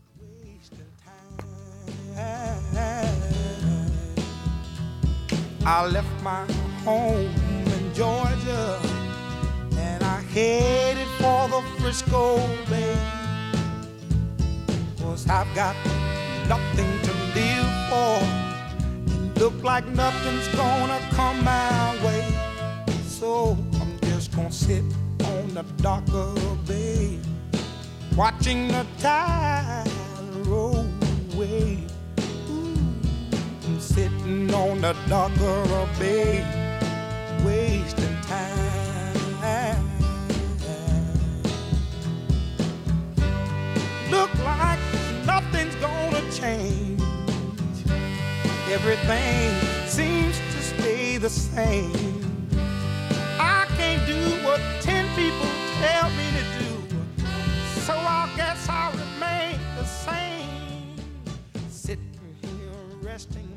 I 5.65 5.87
left 5.87 6.21
my 6.21 6.45
home 6.83 7.29
in 7.65 7.93
Georgia 7.93 8.79
and 9.77 10.03
I 10.03 10.19
headed 10.33 11.07
for 11.19 11.47
the 11.47 11.61
Frisco 11.79 12.37
Bay. 12.69 12.97
Cause 14.99 15.25
I've 15.29 15.47
got 15.55 15.75
nothing 16.49 16.91
to 17.03 17.11
live 17.33 17.71
for. 17.89 18.19
And 19.13 19.37
look 19.39 19.63
like 19.63 19.87
nothing's 19.95 20.47
gonna 20.49 20.99
come 21.11 21.41
my 21.45 21.95
way. 22.03 22.27
So 23.07 23.57
I'm 23.79 23.97
just 24.01 24.35
gonna 24.35 24.51
sit 24.51 24.83
on 25.43 25.53
the 25.53 25.63
dock 25.81 26.07
of 26.13 26.35
the 26.35 26.73
bay, 26.73 27.19
watching 28.15 28.67
the 28.69 28.85
tide 28.99 29.87
roll 30.45 30.85
away. 31.33 31.79
I'm 33.65 33.79
sitting 33.79 34.53
on 34.53 34.81
the 34.81 34.95
dock 35.07 35.35
of 35.41 35.71
a 35.71 35.99
bay, 35.99 36.43
wasting 37.43 38.15
time. 38.21 39.89
Look 44.09 44.33
like 44.43 44.79
nothing's 45.25 45.75
gonna 45.75 46.21
change. 46.31 47.01
Everything 48.71 49.87
seems 49.87 50.37
to 50.37 50.61
stay 50.61 51.17
the 51.17 51.29
same. 51.29 51.91
I 53.39 53.65
can't 53.77 54.05
do 54.07 54.45
what 54.45 54.61
tell 55.83 56.09
me 56.11 56.27
to 56.37 56.43
do, 56.59 56.71
so 57.81 57.93
I 57.93 58.31
guess 58.37 58.69
I'll 58.69 58.91
remain 58.93 59.59
the 59.77 59.83
same. 59.83 60.95
Sitting 61.69 62.17
here 62.41 62.71
resting 63.01 63.52